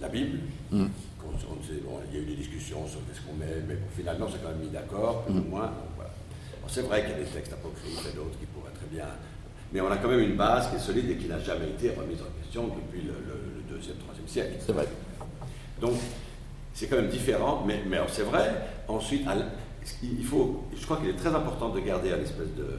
la 0.00 0.08
Bible. 0.08 0.38
Mm. 0.70 0.86
On 1.26 1.90
bon, 1.90 1.98
il 2.12 2.16
y 2.16 2.20
a 2.20 2.22
eu 2.22 2.26
des 2.26 2.36
discussions 2.36 2.86
sur 2.86 3.00
qu'est-ce 3.06 3.22
qu'on 3.26 3.34
met, 3.34 3.46
mais 3.66 3.74
bon, 3.74 3.86
finalement, 3.96 4.26
c'est 4.30 4.40
quand 4.42 4.50
même 4.50 4.58
mis 4.60 4.68
d'accord, 4.68 5.22
plus 5.24 5.34
ou 5.34 5.42
moins. 5.44 5.72
Bon, 6.64 6.72
c'est 6.72 6.80
vrai 6.82 7.02
qu'il 7.02 7.10
y 7.10 7.14
a 7.14 7.18
des 7.18 7.24
textes 7.30 7.52
apocryphes 7.52 8.06
et 8.10 8.16
d'autres 8.16 8.38
qui 8.40 8.46
pourraient 8.46 8.72
très 8.74 8.86
bien. 8.90 9.04
Mais 9.72 9.80
on 9.82 9.90
a 9.90 9.96
quand 9.98 10.08
même 10.08 10.20
une 10.20 10.36
base 10.36 10.70
qui 10.70 10.76
est 10.76 10.78
solide 10.78 11.10
et 11.10 11.16
qui 11.16 11.26
n'a 11.28 11.38
jamais 11.38 11.68
été 11.68 11.90
remise 11.90 12.20
en 12.22 12.42
question 12.42 12.68
depuis 12.68 13.02
le, 13.02 13.12
le- 13.12 13.60
le 13.68 13.76
deuxième, 13.76 13.96
troisième 13.96 14.26
siècle. 14.28 14.54
C'est 14.64 14.72
vrai. 14.72 14.86
Donc, 15.80 15.92
c'est 16.72 16.86
quand 16.86 16.96
même 16.96 17.08
différent, 17.08 17.64
mais, 17.66 17.80
c'est 18.08 18.22
vrai. 18.22 18.50
Ensuite, 18.88 19.26
à 19.28 19.34
il 20.02 20.24
faut, 20.24 20.64
je 20.74 20.82
crois 20.84 20.96
qu'il 20.96 21.10
est 21.10 21.16
très 21.16 21.34
important 21.34 21.68
de 21.68 21.80
garder 21.80 22.10
un 22.12 22.20
espèce 22.22 22.54
de, 22.56 22.78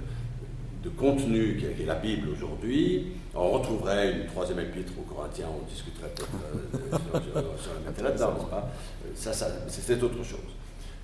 de 0.83 0.89
contenu 0.89 1.57
qui 1.57 1.83
est, 1.83 1.85
la 1.85 1.93
Bible 1.95 2.29
aujourd'hui. 2.29 3.11
On 3.35 3.51
retrouverait 3.51 4.11
une 4.13 4.25
troisième 4.25 4.59
épître 4.61 4.93
aux 4.97 5.13
Corinthiens, 5.13 5.45
on 5.55 5.69
discuterait 5.69 6.09
peut-être 6.15 6.29
euh, 6.55 6.97
sur, 6.97 7.21
sur- 7.21 7.61
sur 7.63 7.71
la 7.85 8.03
là-dedans, 8.09 8.33
n'est-ce 8.33 8.45
pas? 8.49 8.71
Euh, 9.05 9.09
Ça, 9.13 9.33
ça 9.33 9.47
c'est 9.67 10.01
autre 10.01 10.23
chose. 10.23 10.39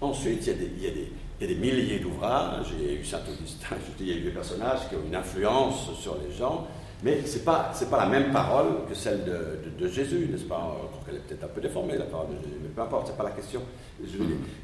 Ensuite, 0.01 0.47
il 0.47 0.81
y 0.83 0.87
a 0.87 1.47
des, 1.47 1.55
milliers 1.55 1.99
d'ouvrages. 1.99 2.73
Il 2.79 2.85
y 2.87 2.89
a 2.89 2.93
eu 2.99 3.05
Saint-Augustin, 3.05 3.67
je 3.87 4.03
dis, 4.03 4.09
il 4.09 4.15
y 4.15 4.17
a 4.17 4.17
eu 4.17 4.23
des 4.23 4.31
personnages 4.31 4.89
qui 4.89 4.95
ont 4.95 5.03
une 5.05 5.15
influence 5.15 5.91
sur 5.99 6.17
les 6.17 6.35
gens, 6.35 6.65
mais 7.03 7.23
ce 7.23 7.37
n'est 7.37 7.43
pas, 7.43 7.71
pas 7.89 7.97
la 7.97 8.07
même 8.07 8.31
parole 8.31 8.85
que 8.89 8.95
celle 8.95 9.23
de, 9.23 9.87
Jésus, 9.87 10.27
n'est-ce 10.31 10.45
pas? 10.45 10.55
Crois 10.91 11.03
qu'elle 11.05 11.15
est 11.17 11.27
peut-être 11.27 11.43
un 11.43 11.53
peu 11.53 11.61
déformée, 11.61 11.97
la 11.97 12.05
parole 12.05 12.29
de 12.29 12.43
Jésus, 12.43 12.57
mais 12.61 12.69
peu 12.69 12.81
importe, 12.81 13.07
ce 13.07 13.11
n'est 13.11 13.17
pas 13.17 13.23
la 13.25 13.31
question. 13.31 13.61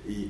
Il 0.08 0.30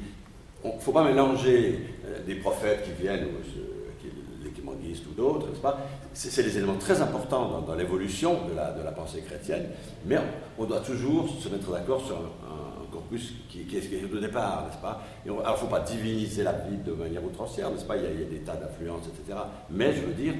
ne 0.64 0.80
faut 0.80 0.92
pas 0.92 1.04
mélanger 1.06 1.80
euh, 2.06 2.26
des 2.26 2.36
prophètes 2.36 2.84
qui 2.84 3.02
viennent, 3.02 3.26
ou 3.26 3.38
euh, 3.38 3.92
qui- 4.02 4.08
les 4.44 4.50
Kimanguistes 4.52 5.06
ou 5.08 5.14
d'autres, 5.14 5.48
n'est-ce 5.48 5.62
pas? 5.62 5.80
C'est 6.14 6.44
des 6.44 6.58
éléments 6.58 6.78
très 6.78 7.02
importants 7.02 7.62
dans, 7.66 7.76
l'évolution 7.76 8.40
de 8.50 8.56
la, 8.56 8.92
pensée 8.92 9.22
chrétienne, 9.22 9.68
mais 10.06 10.18
on, 10.58 10.66
doit 10.66 10.82
toujours 10.82 11.30
se 11.30 11.48
mettre 11.48 11.72
d'accord 11.72 12.06
sur 12.06 12.18
un 12.18 12.77
corpus 12.92 13.34
qui, 13.50 13.64
qui 13.66 13.78
est 13.78 13.82
ce 13.82 13.88
qui 13.90 13.96
est 13.96 14.04
au 14.14 14.20
départ, 14.20 14.66
n'est-ce 14.68 14.82
pas 14.82 15.04
Et 15.26 15.30
on- 15.30 15.40
Alors, 15.40 15.52
il 15.58 15.64
ne 15.64 15.68
faut 15.70 15.76
pas 15.76 15.80
diviniser 15.82 16.44
la 16.44 16.54
Bible 16.54 16.84
de 16.84 16.92
manière 16.94 17.24
outrancière, 17.24 17.70
n'est-ce 17.72 17.86
pas 17.86 17.98
il 17.98 18.04
y, 18.04 18.06
a, 18.08 18.12
il 18.12 18.20
y 18.22 18.24
a 18.24 18.28
des 18.30 18.40
tas 18.40 18.56
d'influences, 18.56 19.06
etc. 19.08 19.38
Mais 19.70 19.94
je 19.94 20.02
veux 20.02 20.14
dire, 20.14 20.34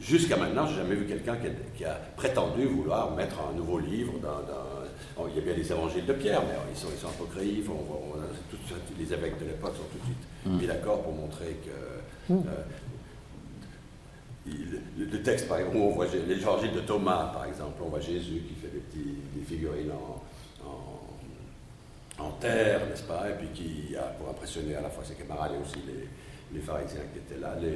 jusqu'à 0.00 0.36
maintenant, 0.36 0.66
je 0.66 0.72
n'ai 0.72 0.78
jamais 0.82 0.94
vu 0.96 1.06
quelqu'un 1.06 1.36
qui, 1.36 1.46
a- 1.46 1.50
qui 1.76 1.84
a 1.84 1.94
prétendu 2.16 2.64
vouloir 2.66 3.14
mettre 3.14 3.36
un 3.50 3.54
nouveau 3.56 3.78
livre 3.78 4.12
dans... 4.22 4.40
dans- 4.46 4.66
Oh, 5.18 5.24
il 5.30 5.36
y 5.36 5.38
a 5.38 5.42
bien 5.42 5.54
les 5.54 5.72
évangiles 5.72 6.04
de 6.04 6.12
Pierre, 6.12 6.42
mais 6.42 6.54
ils 6.70 6.76
sont, 6.78 6.88
ils 6.94 6.98
sont 6.98 7.08
apocryphes. 7.08 7.70
On, 7.70 8.18
tout 8.50 8.58
les 8.98 9.10
évêques 9.12 9.38
de 9.40 9.46
l'époque 9.46 9.72
sont 9.74 9.84
tout 9.90 9.98
de 9.98 10.04
suite 10.04 10.60
mis 10.60 10.66
d'accord 10.66 11.02
pour 11.02 11.14
montrer 11.14 11.56
que 11.64 12.32
euh, 12.34 12.36
il- 14.46 14.80
le, 15.10 15.22
texte, 15.22 15.48
par 15.48 15.58
exemple, 15.58 15.76
où 15.78 15.80
on 15.84 15.90
voit 15.90 16.06
Jé- 16.06 16.22
l'évangile 16.26 16.72
de 16.72 16.80
Thomas, 16.80 17.30
par 17.32 17.46
exemple, 17.46 17.80
on 17.84 17.88
voit 17.88 18.00
Jésus 18.00 18.42
qui 18.46 18.54
fait 18.54 18.68
des, 18.68 18.78
petits, 18.80 19.14
des 19.34 19.42
figurines 19.44 19.90
en, 19.90 20.15
en, 22.18 22.30
terre, 22.32 22.80
n'est-ce 22.88 23.02
pas 23.02 23.26
Et 23.30 23.34
puis 23.34 23.48
qui 23.54 23.96
a 23.96 24.02
pour 24.02 24.28
impressionner 24.28 24.74
à 24.76 24.80
la 24.80 24.90
fois 24.90 25.04
ses 25.04 25.14
camarades 25.14 25.52
et 25.54 25.62
aussi 25.62 25.78
les, 25.86 26.08
les 26.58 26.64
pharisiens 26.64 27.02
qui 27.12 27.18
étaient 27.18 27.40
là, 27.40 27.54
les, 27.60 27.68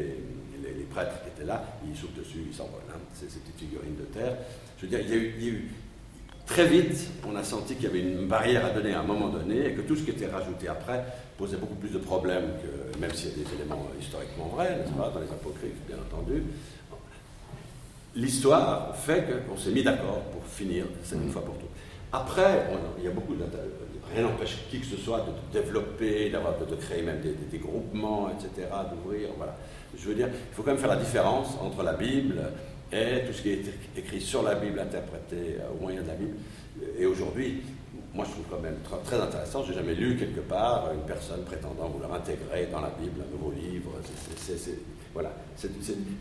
les- 0.63 0.85
prêtres 0.91 1.23
qui 1.23 1.29
étaient 1.29 1.47
là, 1.47 1.63
ils 1.89 1.97
sautent 1.97 2.15
dessus, 2.19 2.39
ils 2.51 2.55
s'envolent. 2.55 2.81
hein, 2.91 2.99
ces, 3.15 3.29
ces 3.29 3.39
petites 3.41 3.59
figurines 3.59 3.97
de 3.97 4.05
terre. 4.05 4.35
Je 4.79 4.87
veux 4.87 4.89
dire, 4.89 5.01
il 5.01 5.09
y 5.11 5.49
a 5.49 5.53
eu, 5.53 5.71
très 6.47 6.67
vite, 6.67 7.09
on 7.29 7.37
a 7.37 7.45
senti 7.45 7.75
qu'il 7.77 7.85
y 7.85 7.87
avait 7.87 8.01
une 8.01 8.27
barrière 8.27 8.67
à 8.67 8.71
donner 8.71 8.93
à 8.93 9.01
un 9.01 9.05
moment 9.05 9.29
donné 9.29 9.67
et 9.67 9.73
que 9.75 9.83
tout 9.83 9.95
ce 9.95 10.03
qui 10.03 10.11
était 10.11 10.27
rajouté 10.27 10.67
après 10.69 11.05
posait 11.39 11.59
beaucoup 11.59 11.77
plus 11.77 11.91
de 11.91 11.99
problèmes 11.99 12.51
que, 12.63 12.99
même 12.99 13.13
s'il 13.15 13.29
y 13.31 13.33
a 13.33 13.45
des 13.45 13.55
éléments 13.55 13.87
historiquement 14.01 14.47
vrais, 14.49 14.77
n'est-ce 14.79 14.91
pas, 14.93 15.11
dans 15.15 15.21
les 15.21 15.31
apocryphes, 15.31 15.81
bien 15.87 15.97
entendu. 15.99 16.43
L'histoire 18.17 18.97
fait 18.97 19.25
qu'on 19.47 19.57
s'est 19.57 19.71
mis 19.71 19.85
d'accord 19.85 20.23
pour 20.33 20.45
finir 20.45 20.85
c'est 21.05 21.15
une 21.15 21.31
fois 21.31 21.45
pour 21.45 21.55
toutes. 21.59 21.69
Après, 22.13 22.67
il 22.99 23.05
y 23.05 23.07
a 23.07 23.13
beaucoup 23.13 23.37
de. 23.37 23.45
Rien 24.15 24.23
n'empêche 24.25 24.57
qui 24.71 24.81
que 24.81 24.87
ce 24.87 24.97
soit 24.97 25.21
de 25.21 25.59
développer, 25.61 26.31
d'avoir, 26.31 26.59
de, 26.59 26.65
de 26.65 26.75
créer 26.77 27.03
même 27.03 27.21
des, 27.21 27.31
des- 27.31 27.47
des 27.51 27.59
groupements, 27.59 28.29
etc., 28.31 28.67
d'ouvrir. 28.91 29.29
Voilà. 29.37 29.57
Je 29.97 30.09
veux 30.09 30.15
dire, 30.15 30.29
il 30.29 30.55
faut 30.55 30.63
quand 30.63 30.71
même 30.73 30.79
faire 30.81 30.89
la 30.91 30.97
différence 30.97 31.57
entre 31.61 31.83
la 31.83 31.93
Bible 31.95 32.41
et 32.93 33.25
tout 33.27 33.33
ce 33.33 33.43
qui 33.43 33.51
est 33.51 33.63
écrit 33.97 34.21
sur 34.21 34.43
la 34.43 34.55
Bible, 34.57 34.81
interprété 34.81 35.57
euh, 35.61 35.71
au 35.77 35.83
moyen 35.83 36.03
de 36.03 36.09
la 36.09 36.15
Bible. 36.15 36.35
Et 36.99 37.07
aujourd'hui, 37.07 37.63
moi 38.13 38.25
je 38.27 38.33
trouve 38.33 38.45
quand 38.51 38.61
même 38.61 38.77
tr- 38.89 39.03
très 39.05 39.21
intéressant. 39.21 39.63
J'ai 39.65 39.75
jamais 39.75 39.95
lu 39.95 40.17
quelque 40.17 40.41
part 40.41 40.89
une 40.93 41.03
personne 41.07 41.43
prétendant 41.45 41.89
vouloir 41.89 42.15
intégrer 42.15 42.67
dans 42.73 42.81
la 42.81 42.91
Bible 43.01 43.21
un 43.29 43.31
nouveau 43.37 43.53
livre. 43.53 43.93
C'est- 44.05 44.35
c'est- 44.35 44.53
c'est- 44.53 44.59
c'est- 44.71 44.79
voilà. 45.15 45.33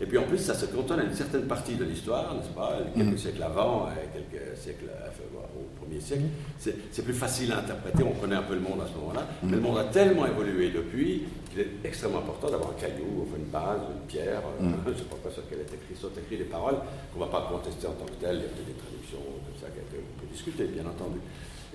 Et 0.00 0.06
puis 0.06 0.18
en 0.18 0.24
plus, 0.24 0.38
ça 0.38 0.54
se 0.54 0.66
cantonne 0.66 1.00
à 1.00 1.04
une 1.04 1.14
certaine 1.14 1.46
partie 1.46 1.74
de 1.74 1.84
l'histoire, 1.84 2.34
n'est-ce 2.34 2.48
pas? 2.54 2.78
Quelques 2.94 3.06
Mhm. 3.08 3.18
siècles 3.18 3.42
avant, 3.42 3.88
et 3.88 4.18
quelques 4.18 4.56
siècles 4.56 4.86
au 4.86 5.69
premier 5.90 6.00
siècle. 6.00 6.22
C'est 6.58 7.02
plus 7.04 7.12
facile 7.14 7.52
à 7.52 7.58
interpréter. 7.58 8.02
On 8.04 8.12
connaît 8.12 8.36
un 8.36 8.42
peu 8.42 8.54
le 8.54 8.60
monde 8.60 8.80
à 8.82 8.86
ce 8.86 8.94
moment-là. 9.00 9.26
Mhm. 9.42 9.50
Mais 9.50 9.56
le 9.56 9.62
monde 9.62 9.78
a 9.78 9.84
tellement 9.84 10.26
évolué 10.26 10.70
depuis 10.70 11.24
qu'il 11.50 11.60
est 11.60 11.70
extrêmement 11.84 12.18
important 12.18 12.50
d'avoir 12.50 12.70
un 12.70 12.80
caillou, 12.80 13.26
une 13.36 13.50
base, 13.50 13.80
une 13.92 14.06
pierre. 14.06 14.42
euh, 14.60 14.64
Mhm. 14.64 14.74
Je 14.86 14.90
ne 14.90 14.94
sais 14.96 15.02
pas 15.04 15.30
sur 15.30 15.48
quelle 15.48 15.60
est 15.60 15.72
écrit, 15.74 15.94
sont 16.00 16.10
écrites 16.16 16.38
des 16.38 16.44
paroles 16.44 16.76
qu'on 17.12 17.20
ne 17.20 17.24
va 17.24 17.30
pas 17.30 17.48
contester 17.50 17.86
en 17.86 17.92
tant 17.92 18.06
que 18.06 18.18
telles. 18.20 18.36
Il 18.36 18.42
y 18.42 18.46
a 18.46 18.48
peut-être 18.48 18.66
des 18.66 18.78
traductions 18.80 19.18
comme 19.18 19.58
ça 19.60 19.66
qu'on 19.68 19.86
peut 19.90 20.32
discuter, 20.32 20.64
bien 20.66 20.86
entendu. 20.86 21.18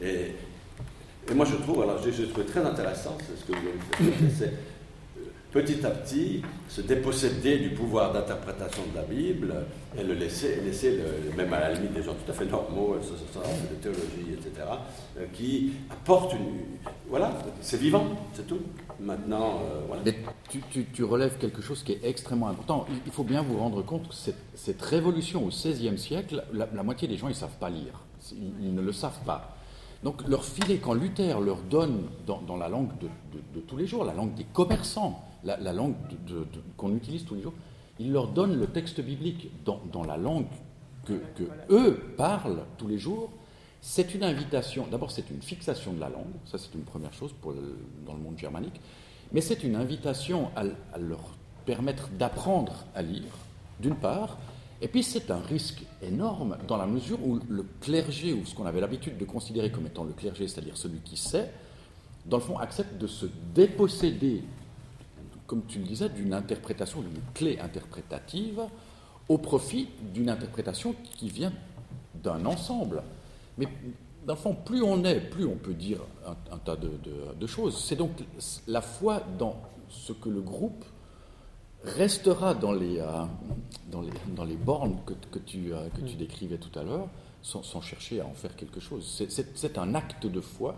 Et, 0.02 0.36
et 1.30 1.34
moi, 1.34 1.46
je 1.46 1.56
trouve, 1.56 1.82
alors 1.84 2.00
j'ai 2.04 2.28
trouvé 2.28 2.46
très 2.46 2.62
intéressant, 2.62 3.18
c'est 3.20 3.36
ce 3.40 3.46
que 3.46 3.52
vous 3.58 3.68
avez 3.68 4.30
fait, 4.30 4.54
petit 5.56 5.86
à 5.86 5.90
petit 5.90 6.42
se 6.68 6.82
déposséder 6.82 7.60
du 7.60 7.70
pouvoir 7.70 8.12
d'interprétation 8.12 8.84
de 8.92 8.96
la 8.98 9.04
Bible 9.04 9.56
et 9.98 10.04
le 10.04 10.14
laisser, 10.14 10.60
laisser 10.66 11.00
même 11.38 11.54
à 11.54 11.62
la 11.62 11.74
limite 11.74 11.94
des 11.94 12.04
gens 12.04 12.12
tout 12.14 12.30
à 12.30 12.34
fait 12.34 12.46
normaux, 12.46 12.98
de 12.98 13.76
théologie, 13.76 14.34
etc., 14.34 14.68
qui 15.34 15.72
apportent 15.90 16.34
une. 16.34 16.92
Voilà, 17.08 17.32
c'est 17.62 17.80
vivant, 17.80 18.06
c'est 18.34 18.46
tout. 18.46 18.60
Maintenant, 19.00 19.62
euh, 19.64 19.80
voilà. 19.88 20.02
Mais 20.06 20.18
tu, 20.50 20.60
tu- 20.70 20.86
tu 20.94 21.04
relèves 21.06 21.38
quelque 21.38 21.62
chose 21.62 21.84
qui 21.84 21.94
est 21.94 22.02
extrêmement 22.04 22.50
important. 22.50 22.86
Il, 23.06 23.12
faut 23.14 23.24
bien 23.24 23.42
vous 23.42 23.58
rendre 23.58 23.82
compte 23.82 24.10
que 24.10 24.16
cette, 24.56 24.82
révolution 24.82 25.46
au 25.46 25.50
XVIe 25.50 25.98
siècle, 25.98 26.44
la, 26.54 26.84
moitié 26.84 27.08
des 27.08 27.16
gens, 27.16 27.28
ils 27.28 27.32
ne 27.32 27.36
savent 27.36 27.58
pas 27.62 27.70
lire. 27.70 28.04
Ils, 28.62 28.74
ne 28.76 28.82
le 28.82 28.92
savent 28.92 29.24
pas. 29.26 29.56
Donc 30.04 30.28
leur 30.28 30.44
filet, 30.44 30.80
quand 30.84 30.94
Luther 30.94 31.40
leur 31.40 31.62
donne 31.62 32.04
dans, 32.28 32.58
la 32.58 32.68
langue 32.68 32.90
de- 33.00 33.08
de 33.60 33.66
tous 33.66 33.78
les 33.78 33.88
jours, 33.88 34.04
la 34.04 34.14
langue 34.14 34.34
des 34.34 34.44
commerçants, 34.44 35.24
la, 35.46 35.58
la 35.58 35.74
langue 35.74 35.96
qu'on 36.78 36.96
utilise 36.96 37.24
tous 37.26 37.36
les 37.36 37.42
jours, 37.42 37.54
il 38.00 38.12
leur 38.12 38.28
donne 38.28 38.60
le 38.60 38.68
texte 38.68 39.00
biblique 39.02 39.50
dans, 39.64 40.04
la 40.04 40.18
langue 40.18 40.48
que, 41.06 41.90
parlent 42.18 42.64
tous 42.78 42.88
les 42.88 42.98
jours. 42.98 43.30
C'est 43.82 44.16
une 44.16 44.24
invitation, 44.24 44.88
d'abord 44.90 45.12
c'est 45.12 45.30
une 45.30 45.42
fixation 45.42 45.94
de 45.94 46.00
la 46.00 46.10
langue, 46.10 46.34
ça 46.46 46.58
c'est 46.58 46.74
une 46.74 46.84
première 46.84 47.14
chose 47.14 47.34
dans 48.06 48.14
le 48.14 48.20
monde 48.20 48.38
germanique, 48.38 48.82
mais 49.32 49.42
c'est 49.42 49.64
une 49.64 49.76
invitation 49.76 50.50
à, 50.56 50.64
à 50.94 50.98
leur 50.98 51.22
permettre 51.66 52.10
d'apprendre 52.10 52.84
à 52.96 53.04
lire, 53.04 53.32
d'une 53.80 53.96
part, 53.96 54.38
et 54.82 54.88
puis 54.88 55.04
c'est 55.04 55.32
un 55.32 55.40
risque 55.40 55.84
énorme 56.02 56.58
dans 56.68 56.78
la 56.78 56.86
mesure 56.86 57.20
où 57.26 57.40
le 57.48 57.66
clergé, 57.82 58.34
ou 58.34 58.46
ce 58.46 58.56
qu'on 58.56 58.66
avait 58.66 58.82
l'habitude 58.82 59.18
de 59.18 59.26
considérer 59.26 59.72
comme 59.72 59.86
étant 59.86 60.04
le 60.04 60.14
clergé, 60.14 60.48
c'est-à-dire 60.48 60.78
celui 60.78 61.00
qui 61.00 61.16
sait, 61.16 61.52
dans 62.26 62.38
le 62.38 62.44
fond 62.44 62.58
accepte 62.58 62.98
de 62.98 63.08
se 63.08 63.28
déposséder, 63.54 64.44
comme 65.48 65.66
tu 65.66 65.80
le 65.80 65.86
disais, 65.86 66.10
d'une 66.10 66.34
interprétation, 66.34 67.02
d'une 67.02 67.22
clé 67.34 67.60
interprétative, 67.60 68.62
au 69.30 69.38
profit 69.38 69.90
d'une 70.14 70.30
interprétation 70.30 70.96
qui 71.18 71.30
vient 71.30 71.54
d'un 72.24 72.46
ensemble. 72.46 73.02
Mais 73.58 73.68
dans 74.26 74.34
le 74.34 74.40
fond, 74.40 74.56
plus 74.56 74.82
on 74.82 75.04
est, 75.04 75.20
plus 75.20 75.46
on 75.46 75.56
peut 75.56 75.74
dire 75.74 76.00
un, 76.26 76.36
un 76.54 76.58
tas 76.58 76.76
de, 76.76 76.88
de- 77.04 77.34
de 77.40 77.48
choses. 77.48 77.84
C'est 77.84 77.96
donc 77.96 78.12
la 78.68 78.82
foi 78.82 79.22
dans 79.38 79.56
ce 79.90 80.14
que 80.14 80.30
le 80.30 80.42
groupe 80.42 80.84
restera 81.84 82.54
dans 82.56 82.72
les, 82.72 83.00
euh, 83.00 83.24
dans 83.92 84.02
les, 84.02 84.12
dans 84.36 84.44
les 84.44 84.56
bornes 84.56 84.98
que, 85.06 85.14
que 85.32 85.40
tu, 85.40 85.74
euh, 85.74 85.88
que 85.90 86.02
tu 86.02 86.16
décrivais 86.16 86.58
tout 86.58 86.78
à 86.80 86.84
l'heure, 86.84 87.08
sans, 87.42 87.62
sans 87.62 87.82
chercher 87.82 88.22
à 88.22 88.26
en 88.26 88.34
faire 88.34 88.56
quelque 88.56 88.80
chose. 88.80 89.06
C'est- 89.08 89.30
un 89.78 89.94
acte 89.94 90.26
de 90.26 90.42
foi 90.42 90.76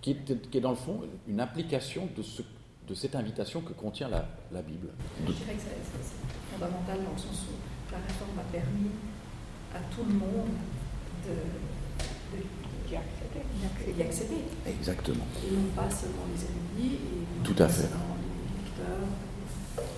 qui 0.00 0.10
est, 0.12 0.50
qui 0.50 0.58
est 0.58 0.60
dans 0.60 0.70
le 0.70 0.76
fond 0.76 1.00
une 1.28 1.40
application 1.40 2.08
de, 2.16 2.22
ce, 2.22 2.42
de 2.88 2.94
cette 2.94 3.14
invitation 3.16 3.60
que 3.62 3.72
contient 3.72 4.08
la, 4.08 4.26
la 4.52 4.62
Bible. 4.62 4.88
Je 5.26 5.32
dirais 5.32 5.54
que 5.54 5.60
c'est- 5.60 6.52
fondamental 6.52 6.98
dans 7.04 7.12
le 7.12 7.18
sens 7.18 7.46
où 7.50 7.92
la 7.92 7.98
réforme 7.98 8.38
a 8.38 8.52
permis 8.52 8.90
à 9.74 9.78
tout 9.94 10.04
le 10.06 10.14
monde 10.14 10.48
de, 11.24 11.30
de- 12.38 12.44
D'y 12.86 14.02
accéder. 14.02 14.44
Exactement. 14.66 15.24
Et 15.44 15.50
non 15.56 15.62
pas 15.74 15.90
seulement 15.90 16.22
les 16.32 16.44
érudits, 16.44 16.94
et 16.96 17.42
Tout 17.42 17.60
à 17.62 17.66
fait. 17.68 17.88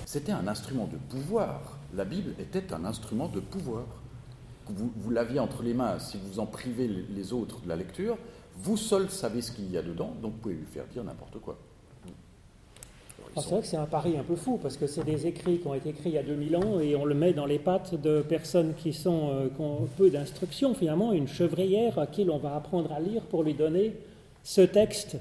C'était 0.06 0.32
un 0.32 0.46
instrument 0.48 0.86
de 0.86 0.96
pouvoir. 0.96 1.78
La 1.94 2.04
Bible 2.04 2.32
était 2.38 2.72
un 2.72 2.84
instrument 2.84 3.28
de 3.28 3.40
pouvoir. 3.40 3.84
Vous, 4.68 4.90
vous 4.96 5.10
l'aviez 5.10 5.40
entre 5.40 5.62
les 5.62 5.74
mains, 5.74 5.98
si 5.98 6.18
vous 6.18 6.38
en 6.40 6.46
privez 6.46 6.88
les- 6.88 7.02
les 7.02 7.32
autres 7.32 7.60
de 7.60 7.68
la 7.68 7.76
lecture, 7.76 8.16
vous 8.56 8.76
seul 8.76 9.10
savez 9.10 9.42
ce 9.42 9.52
qu'il 9.52 9.70
y 9.70 9.76
a 9.76 9.82
dedans, 9.82 10.14
donc 10.22 10.32
vous 10.32 10.38
pouvez 10.38 10.54
lui 10.54 10.66
faire 10.66 10.86
dire 10.86 11.04
n'importe 11.04 11.38
quoi. 11.40 11.58
C'est 13.38 13.50
vrai 13.50 13.60
que 13.60 13.66
c'est 13.66 13.76
un 13.76 13.84
pari 13.84 14.16
un 14.16 14.22
peu 14.22 14.34
fou, 14.34 14.58
parce 14.62 14.78
que 14.78 14.86
c'est 14.86 15.04
des 15.04 15.26
écrits 15.26 15.58
qui 15.58 15.66
ont 15.66 15.74
été 15.74 15.90
écrits 15.90 16.08
il 16.08 16.14
y 16.14 16.18
a 16.18 16.22
2000 16.22 16.56
ans, 16.56 16.80
et 16.80 16.96
on 16.96 17.04
le 17.04 17.14
met 17.14 17.34
dans 17.34 17.44
les 17.44 17.58
pattes 17.58 18.00
de 18.00 18.22
personnes 18.22 18.72
qui, 18.74 18.94
sont, 18.94 19.28
euh, 19.30 19.48
qui 19.54 19.60
ont 19.60 19.86
peu 19.98 20.08
d'instruction, 20.08 20.74
finalement, 20.74 21.12
une 21.12 21.28
chevrière 21.28 21.98
à 21.98 22.06
qui 22.06 22.24
l'on 22.24 22.38
va 22.38 22.56
apprendre 22.56 22.90
à 22.92 23.00
lire 23.00 23.20
pour 23.22 23.42
lui 23.42 23.52
donner 23.52 23.94
ce 24.42 24.62
texte 24.62 25.18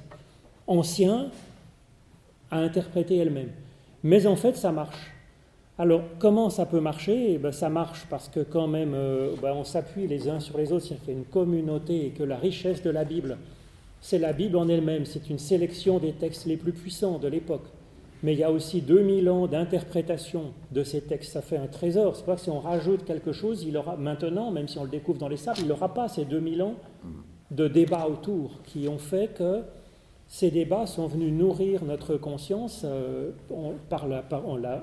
ancien 0.66 1.30
à 2.52 2.60
interpréter 2.60 3.18
elle-même. 3.18 3.50
Mais 4.04 4.26
en 4.28 4.38
fait, 4.38 4.56
ça 4.56 4.72
marche. 4.72 5.12
Alors, 5.78 6.04
comment 6.20 6.50
ça 6.50 6.66
peut 6.66 6.80
marcher? 6.80 7.34
Eh 7.34 7.38
ben, 7.38 7.52
Ça 7.52 7.68
marche 7.68 8.06
parce 8.10 8.30
que 8.30 8.40
quand 8.40 8.68
même, 8.68 8.94
euh, 8.94 9.36
ben, 9.42 9.52
on 9.54 9.66
s'appuie 9.66 10.08
les 10.08 10.30
uns 10.30 10.40
sur 10.40 10.58
les 10.58 10.72
autres, 10.72 10.86
c'est-à-dire 10.86 11.04
qu'il 11.04 11.14
y 11.14 11.18
a 11.18 11.20
une 11.20 11.26
communauté 11.26 12.06
et 12.06 12.10
que 12.12 12.24
la 12.24 12.38
richesse 12.38 12.82
de 12.82 12.92
la 12.92 13.04
Bible, 13.04 13.38
c'est 14.00 14.20
la 14.20 14.32
Bible 14.32 14.56
en 14.56 14.70
elle-même, 14.70 15.06
c'est 15.06 15.30
une 15.30 15.40
sélection 15.40 16.00
des 16.00 16.14
textes 16.14 16.46
les 16.46 16.56
plus 16.56 16.72
puissants 16.72 17.18
de 17.18 17.28
l'époque. 17.28 17.66
Mais 18.24 18.34
il 18.34 18.40
y 18.40 18.44
a 18.44 18.52
aussi 18.52 18.82
2000 18.82 19.30
ans 19.30 19.46
d'interprétation 19.48 20.54
de 20.72 20.84
ces 20.84 21.02
textes, 21.02 21.34
ça 21.34 21.42
fait 21.42 21.58
un 21.58 21.68
trésor. 21.68 22.16
C'est 22.16 22.26
pas 22.26 22.36
que 22.36 22.42
si 22.42 22.50
on 22.50 22.60
rajoute 22.60 23.06
quelque 23.06 23.32
chose, 23.34 23.64
il 23.64 23.78
aura 23.78 23.98
maintenant, 23.98 24.52
même 24.52 24.68
si 24.68 24.78
on 24.80 24.84
le 24.84 24.90
découvre 24.90 25.20
dans 25.20 25.28
les 25.30 25.38
sables, 25.38 25.60
il 25.62 25.68
n'aura 25.68 25.94
pas 25.94 26.08
ces 26.08 26.26
2000 26.26 26.62
ans 26.64 26.76
de 27.52 27.68
débats 27.68 28.08
autour 28.08 28.64
qui 28.64 28.88
ont 28.88 28.98
fait 28.98 29.34
que 29.36 29.62
ces 30.28 30.50
débats 30.50 30.88
sont 30.88 31.06
venus 31.08 31.32
nourrir 31.32 31.84
notre 31.86 32.16
conscience, 32.18 32.82
euh, 32.84 33.30
on, 33.52 33.74
par 33.90 34.08
la, 34.08 34.24
par- 34.24 34.48
on 34.48 34.56
l'a- 34.56 34.82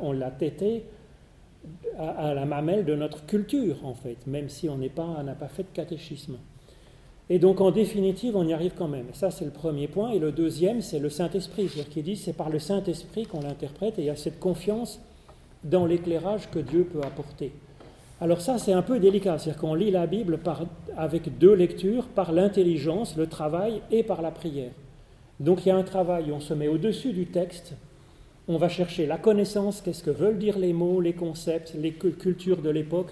à, 1.98 2.34
la 2.34 2.44
mamelle 2.44 2.84
de 2.84 2.94
notre 2.94 3.26
culture, 3.26 3.84
en 3.84 3.94
fait, 3.94 4.24
même 4.26 4.48
si 4.48 4.68
on 4.68 4.76
n'a 5.24 5.34
pas 5.34 5.48
fait 5.48 5.64
de 5.64 5.68
catéchisme. 5.74 6.36
Et 7.30 7.38
donc, 7.38 7.60
en 7.60 7.70
définitive, 7.70 8.36
on 8.36 8.46
y 8.46 8.52
arrive 8.52 8.72
quand 8.76 8.88
même. 8.88 9.06
Ça, 9.12 9.30
c'est 9.30 9.44
le 9.44 9.50
premier 9.50 9.88
point. 9.88 10.10
Et 10.10 10.18
le 10.18 10.32
deuxième, 10.32 10.82
c'est 10.82 10.98
le 10.98 11.08
Saint-Esprit. 11.08 11.68
C'est-à-dire 11.68 11.92
qu'il 11.92 12.02
dit 12.02 12.16
c'est 12.16 12.32
par 12.32 12.50
le 12.50 12.58
Saint-Esprit 12.58 13.26
qu'on 13.26 13.40
l'interprète 13.40 13.98
et 13.98 14.02
il 14.02 14.06
y 14.06 14.10
a 14.10 14.16
cette 14.16 14.38
confiance 14.40 15.00
dans 15.64 15.86
l'éclairage 15.86 16.50
que 16.50 16.58
Dieu 16.58 16.84
peut 16.84 17.00
apporter. 17.02 17.52
Alors 18.20 18.40
ça, 18.40 18.58
c'est 18.58 18.72
un 18.72 18.82
peu 18.82 18.98
délicat. 18.98 19.38
C'est-à-dire 19.38 19.60
qu'on 19.60 19.74
lit 19.74 19.90
la 19.90 20.06
Bible 20.06 20.38
avec 20.96 21.38
deux 21.38 21.54
lectures, 21.54 22.06
par 22.06 22.32
l'intelligence, 22.32 23.16
le 23.16 23.26
travail 23.26 23.80
et 23.90 24.02
par 24.02 24.20
la 24.22 24.30
prière. 24.30 24.72
Donc 25.40 25.64
il 25.64 25.70
y 25.70 25.72
a 25.72 25.76
un 25.76 25.82
travail, 25.82 26.30
on 26.30 26.40
se 26.40 26.54
met 26.54 26.68
au-dessus 26.68 27.12
du 27.12 27.26
texte, 27.26 27.74
on 28.46 28.58
va 28.58 28.68
chercher 28.68 29.06
la 29.06 29.16
connaissance, 29.16 29.80
qu'est-ce 29.80 30.02
que 30.04 30.10
veulent 30.10 30.38
dire 30.38 30.58
les 30.58 30.72
mots, 30.72 31.00
les 31.00 31.14
concepts, 31.14 31.74
les 31.76 31.92
cu- 31.92 32.12
cultures 32.12 32.60
de 32.60 32.70
l'époque, 32.70 33.10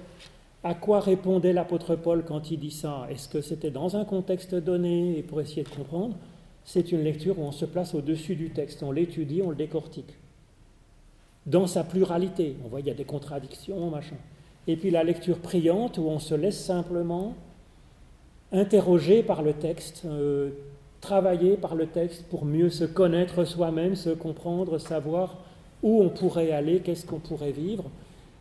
à 0.62 0.74
quoi 0.74 1.00
répondait 1.00 1.52
l'apôtre 1.52 1.96
Paul 1.96 2.24
quand 2.24 2.50
il 2.50 2.60
dit 2.60 2.70
ça? 2.70 3.06
Est-ce 3.10 3.28
que 3.28 3.40
c'était 3.40 3.70
dans 3.70 3.96
un 3.96 4.04
contexte 4.04 4.54
donné? 4.54 5.18
Et 5.18 5.22
pour 5.22 5.40
essayer 5.40 5.62
de 5.62 5.68
comprendre 5.68 6.16
C'est 6.64 6.92
une 6.92 7.02
lecture 7.02 7.38
où 7.38 7.42
on 7.42 7.52
se 7.52 7.64
place 7.64 7.94
au-dessus 7.94 8.36
du 8.36 8.50
texte, 8.50 8.82
on 8.82 8.92
l'étudie, 8.92 9.40
on 9.42 9.50
le 9.50 9.56
décortique. 9.56 10.14
Dans 11.46 11.66
sa 11.66 11.84
pluralité, 11.84 12.56
on 12.64 12.68
voit 12.68 12.80
il 12.80 12.86
y 12.86 12.90
a 12.90 12.94
des 12.94 13.04
contradictions, 13.04 13.88
machin. 13.88 14.16
Et 14.66 14.76
puis 14.76 14.90
la 14.90 15.02
lecture 15.02 15.38
priante 15.38 15.96
où 15.96 16.02
on 16.02 16.18
se 16.18 16.34
laisse 16.34 16.62
simplement 16.62 17.34
interroger 18.52 19.22
par 19.22 19.42
le 19.42 19.54
texte, 19.54 20.02
euh, 20.04 20.50
travailler 21.00 21.56
par 21.56 21.74
le 21.74 21.86
texte 21.86 22.24
pour 22.28 22.44
mieux 22.44 22.68
se 22.68 22.84
connaître 22.84 23.44
soi-même, 23.44 23.96
se 23.96 24.10
comprendre, 24.10 24.78
savoir 24.78 25.38
où 25.82 26.02
on 26.02 26.10
pourrait 26.10 26.52
aller, 26.52 26.80
qu'est-ce 26.80 27.06
qu'on 27.06 27.20
pourrait 27.20 27.52
vivre. 27.52 27.84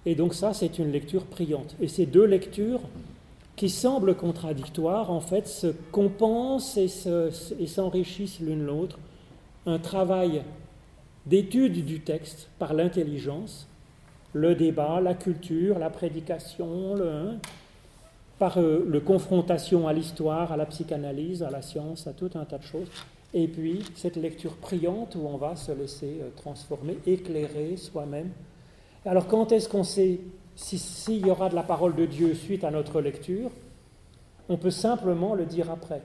Et 0.10 0.16
donc 0.16 0.34
ça, 0.34 0.54
c'est 0.54 0.80
une 0.80 0.92
lecture 0.92 1.24
priante. 1.26 1.76
Et 1.80 1.88
ces 1.88 2.08
deux 2.08 2.26
lectures, 2.26 2.82
qui 3.56 3.70
semblent 3.70 4.16
contradictoires, 4.16 5.12
en 5.12 5.20
fait, 5.22 5.48
se 5.48 5.68
compensent 5.92 6.78
et 6.78 6.88
se- 6.88 7.30
et 7.60 7.68
s'enrichissent 7.68 8.40
l'une 8.40 8.66
l'autre. 8.66 8.98
Un 9.68 9.78
travail 9.78 10.42
d'étude 11.28 11.86
du 11.86 12.00
texte 12.00 12.48
par 12.58 12.74
l'intelligence, 12.74 13.68
le 14.34 14.56
débat, 14.56 15.00
la 15.00 15.14
culture, 15.14 15.78
la 15.78 15.92
prédication, 15.92 16.96
hein, 17.04 17.36
par 18.40 18.58
euh, 18.58 18.84
le 18.88 19.00
confrontation 19.00 19.88
à 19.88 19.94
l'histoire, 19.94 20.52
à 20.52 20.58
la 20.58 20.66
psychanalyse, 20.66 21.44
à 21.44 21.52
la 21.52 21.62
science, 21.62 22.08
à 22.08 22.14
tout 22.14 22.32
un 22.34 22.46
tas 22.46 22.58
de 22.58 22.64
choses. 22.64 22.88
Et 23.36 23.48
puis 23.48 23.84
cette 23.96 24.16
lecture 24.16 24.56
priante 24.56 25.14
où 25.16 25.28
on 25.28 25.38
va 25.38 25.56
se 25.56 25.72
laisser 25.72 26.18
euh, 26.22 26.30
transformer, 26.36 26.98
éclairer 27.06 27.78
soi-même. 27.78 28.32
Alors 29.06 29.28
quand 29.28 29.52
est-ce 29.52 29.70
qu'on 29.70 29.84
sait 29.84 30.20
si- 30.56 30.78
s'il 30.80 31.26
y 31.26 31.30
aura 31.32 31.50
de 31.50 31.56
la 31.56 31.64
parole 31.64 31.96
de 31.96 32.06
Dieu 32.06 32.34
suite 32.36 32.64
à 32.64 32.72
notre 32.72 33.02
lecture? 33.02 33.50
On 34.50 34.58
peut 34.58 34.72
simplement 34.72 35.36
le 35.36 35.46
dire 35.46 35.70
après. 35.72 36.02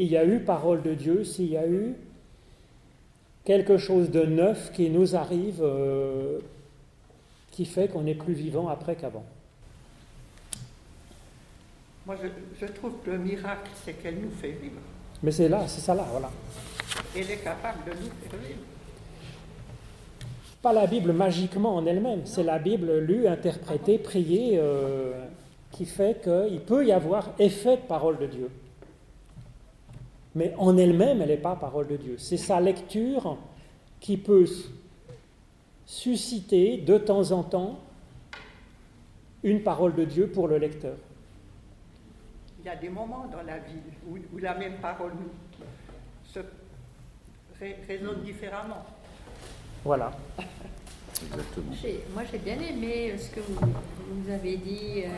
il 0.00 0.06
y 0.06 0.16
a 0.16 0.24
eu 0.24 0.38
parole 0.40 0.82
de 0.82 0.94
Dieu, 0.94 1.24
s'il 1.24 1.46
y 1.50 1.56
a 1.56 1.66
eu 1.66 1.94
quelque 3.44 3.78
chose 3.78 4.10
de 4.10 4.22
neuf 4.22 4.70
qui 4.72 4.90
nous 4.90 5.16
arrive, 5.16 5.58
euh, 5.60 6.38
qui 7.50 7.64
fait 7.64 7.88
qu'on 7.88 8.06
est 8.06 8.14
plus 8.14 8.32
vivant 8.34 8.68
après 8.68 8.94
qu'avant. 8.94 9.24
Moi, 12.06 12.14
je, 12.22 12.28
je 12.64 12.72
trouve 12.72 12.92
que 13.04 13.10
le 13.10 13.18
miracle, 13.18 13.70
c'est 13.84 13.94
qu'elle 13.94 14.20
nous 14.20 14.30
fait 14.30 14.52
vivre. 14.52 14.80
Mais 15.24 15.32
c'est 15.32 15.48
là, 15.48 15.66
c'est 15.66 15.80
ça 15.80 15.94
là, 15.96 16.06
voilà. 16.12 16.30
Elle 17.16 17.28
est 17.30 17.42
capable 17.42 17.78
de 17.84 17.90
nous 17.90 18.10
faire 18.30 18.38
vivre. 18.38 18.60
Pas 20.62 20.72
la 20.72 20.86
Bible 20.86 21.12
magiquement 21.12 21.76
en 21.76 21.86
elle-même, 21.86 22.26
c'est 22.26 22.42
la 22.42 22.58
Bible 22.58 22.98
lue, 22.98 23.28
interprétée, 23.28 23.98
priée, 23.98 24.58
euh, 24.58 25.12
qui 25.70 25.86
fait 25.86 26.20
qu'il 26.22 26.60
peut 26.60 26.84
y 26.84 26.90
avoir 26.92 27.30
effet 27.38 27.76
de 27.76 27.82
parole 27.82 28.18
de 28.18 28.26
Dieu. 28.26 28.50
Mais 30.34 30.52
en 30.58 30.76
elle-même, 30.76 31.22
elle 31.22 31.28
n'est 31.28 31.36
pas 31.36 31.54
parole 31.56 31.86
de 31.86 31.96
Dieu. 31.96 32.16
C'est 32.18 32.36
sa 32.36 32.60
lecture 32.60 33.36
qui 34.00 34.16
peut 34.16 34.46
susciter 35.86 36.78
de 36.78 36.98
temps 36.98 37.30
en 37.32 37.42
temps 37.42 37.78
une 39.42 39.62
parole 39.62 39.94
de 39.94 40.04
Dieu 40.04 40.26
pour 40.28 40.48
le 40.48 40.58
lecteur. 40.58 40.96
Il 42.60 42.66
y 42.66 42.68
a 42.68 42.76
des 42.76 42.88
moments 42.88 43.26
dans 43.30 43.42
la 43.42 43.58
vie 43.58 43.80
où, 44.10 44.38
la 44.38 44.54
même 44.54 44.78
parole 44.82 45.12
se 46.24 46.40
ré- 47.60 47.76
résonne 47.86 48.22
différemment. 48.22 48.84
Voilà. 49.88 50.12
Exactement. 51.22 51.72
Moi, 52.12 52.22
j'ai 52.30 52.36
bien 52.36 52.56
aimé 52.60 53.14
ce 53.16 53.30
que 53.30 53.40
vous, 53.40 53.54
vous 53.54 54.22
nous 54.22 54.30
avez 54.30 54.58
dit 54.58 55.02
euh, 55.02 55.08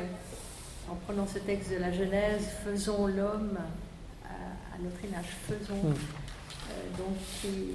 en 0.88 0.94
prenant 0.94 1.26
ce 1.26 1.40
texte 1.40 1.72
de 1.72 1.78
la 1.78 1.90
Genèse, 1.90 2.48
faisons 2.64 3.08
l'homme 3.08 3.58
à, 4.24 4.76
à 4.76 4.78
notre 4.80 5.04
image, 5.04 5.26
faisons. 5.48 5.74
Mm. 5.74 5.88
Euh, 5.92 6.98
donc, 6.98 7.16
qui, 7.42 7.72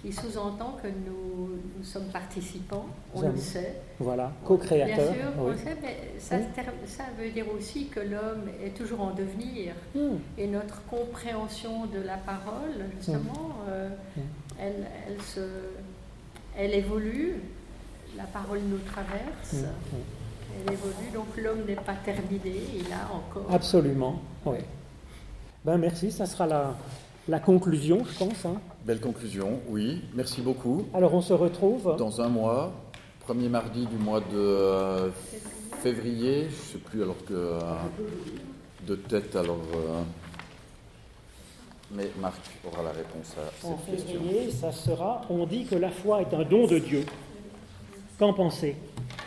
qui 0.00 0.10
sous-entend 0.10 0.78
que 0.82 0.88
nous, 0.88 1.50
nous 1.76 1.84
sommes 1.84 2.08
participants, 2.08 2.86
on 3.14 3.20
le 3.20 3.36
sait. 3.36 3.82
Voilà, 4.00 4.28
Bien 4.28 4.46
co-créateur. 4.48 5.12
sûr, 5.14 5.24
on 5.38 5.48
le 5.48 5.56
sait, 5.58 5.76
mais 5.82 6.14
ça, 6.18 6.36
Oui. 6.38 6.44
ter- 6.54 6.72
ça 6.86 7.04
veut 7.18 7.28
dire 7.30 7.44
aussi 7.54 7.88
que 7.88 8.00
l'homme 8.00 8.48
est 8.64 8.70
toujours 8.74 9.02
en 9.02 9.10
devenir. 9.10 9.74
Hmm. 9.94 10.16
Et 10.38 10.46
notre 10.46 10.82
compréhension 10.86 11.84
de 11.84 12.00
la 12.00 12.16
parole, 12.16 12.86
justement, 12.96 13.50
euh, 13.68 13.90
Mm. 14.16 14.20
Elle, 14.60 14.86
elle, 15.08 15.20
se, 15.22 15.40
elle 16.56 16.74
évolue, 16.74 17.36
la 18.16 18.24
parole 18.24 18.60
nous 18.68 18.78
traverse, 18.78 19.52
Mm, 19.54 19.56
mm. 19.58 20.00
elle 20.66 20.72
évolue, 20.74 21.10
donc 21.14 21.26
l'homme 21.36 21.64
n'est 21.66 21.74
pas 21.76 21.94
terminé, 21.94 22.60
il 22.76 22.92
a 22.92 23.12
encore... 23.14 23.46
Absolument, 23.52 24.20
oui. 24.46 24.58
Ben 25.64 25.78
merci, 25.78 26.10
ça 26.10 26.26
sera 26.26 26.46
la, 26.46 26.74
la 27.28 27.38
conclusion, 27.38 28.04
je 28.04 28.18
pense. 28.18 28.44
hein. 28.46 28.60
Belle 28.84 29.00
conclusion, 29.00 29.60
oui. 29.68 30.02
Merci 30.14 30.40
beaucoup. 30.42 30.86
Alors 30.92 31.14
on 31.14 31.20
se 31.22 31.32
retrouve. 31.32 31.94
Dans 31.96 32.20
un 32.20 32.28
mois, 32.28 32.72
premier 33.20 33.48
mardi 33.48 33.86
du 33.86 33.96
mois 33.96 34.18
de 34.20 34.26
euh, 34.36 35.10
février, 35.82 36.42
je 36.42 36.46
ne 36.48 36.50
sais 36.72 36.78
plus 36.78 37.02
alors 37.02 37.24
que 37.24 37.32
euh, 37.32 37.60
de 38.86 38.96
tête 38.96 39.36
alors. 39.36 39.60
euh, 39.76 40.02
mais 41.94 42.10
Marc 42.18 42.40
aura 42.66 42.82
la 42.82 42.90
réponse 42.92 43.34
à 43.36 43.66
En 43.66 43.78
cette 43.86 43.96
question. 43.96 44.20
février, 44.20 44.50
ça 44.50 44.72
sera, 44.72 45.20
on 45.30 45.46
dit 45.46 45.64
que 45.64 45.74
la 45.74 45.90
foi 45.90 46.22
est 46.22 46.32
un 46.34 46.42
don 46.44 46.66
de 46.66 46.78
Dieu. 46.78 47.04
Qu'en 48.18 48.32
pensez 48.32 48.76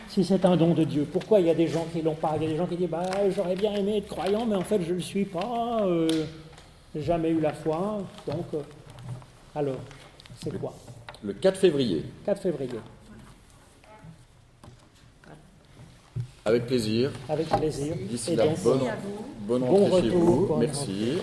Si 0.10 0.24
c'est 0.24 0.46
un 0.46 0.56
don 0.58 0.74
de 0.74 0.84
Dieu, 0.84 1.08
pourquoi 1.12 1.40
il 1.40 1.48
y 1.48 1.50
a 1.50 1.54
des 1.56 1.68
gens 1.68 1.86
qui 1.92 2.02
l'ont 2.02 2.16
pas? 2.16 2.34
Il 2.38 2.44
y 2.44 2.46
a 2.46 2.50
des 2.50 2.56
gens 2.58 2.66
qui 2.68 2.76
disent, 2.78 2.90
bah, 2.90 3.04
j'aurais 3.36 3.56
bien 3.56 3.74
aimé 3.76 3.98
être 3.98 4.08
croyant, 4.08 4.46
mais 4.46 4.56
en 4.56 4.62
fait 4.62 4.82
je 4.82 4.90
ne 4.92 4.96
le 4.96 5.02
suis 5.02 5.26
pas, 5.26 5.82
euh, 5.86 6.08
j'ai 6.96 7.02
jamais 7.02 7.30
eu 7.30 7.40
la 7.40 7.54
foi, 7.54 8.00
donc, 8.28 8.46
euh, 8.54 8.60
alors, 9.56 9.76
c'est 10.44 10.58
quoi? 10.60 10.74
Le 11.24 11.34
4 11.34 11.58
février, 11.58 12.04
4 12.26 12.42
février, 12.42 12.70
avec 16.46 16.68
plaisir. 16.68 17.12
avec 17.28 17.48
plaisir. 17.48 17.96
D'ici 18.08 18.36
là, 18.36 18.46
bonne, 18.64 18.88
à 18.88 18.96
vous. 18.96 19.26
bonne 19.42 19.62
Bon 19.62 19.68
rentrée 19.86 20.02
chez 20.02 20.08
retour, 20.10 20.20
vous. 20.24 20.46
bonne 20.48 20.60
Merci. 20.60 21.18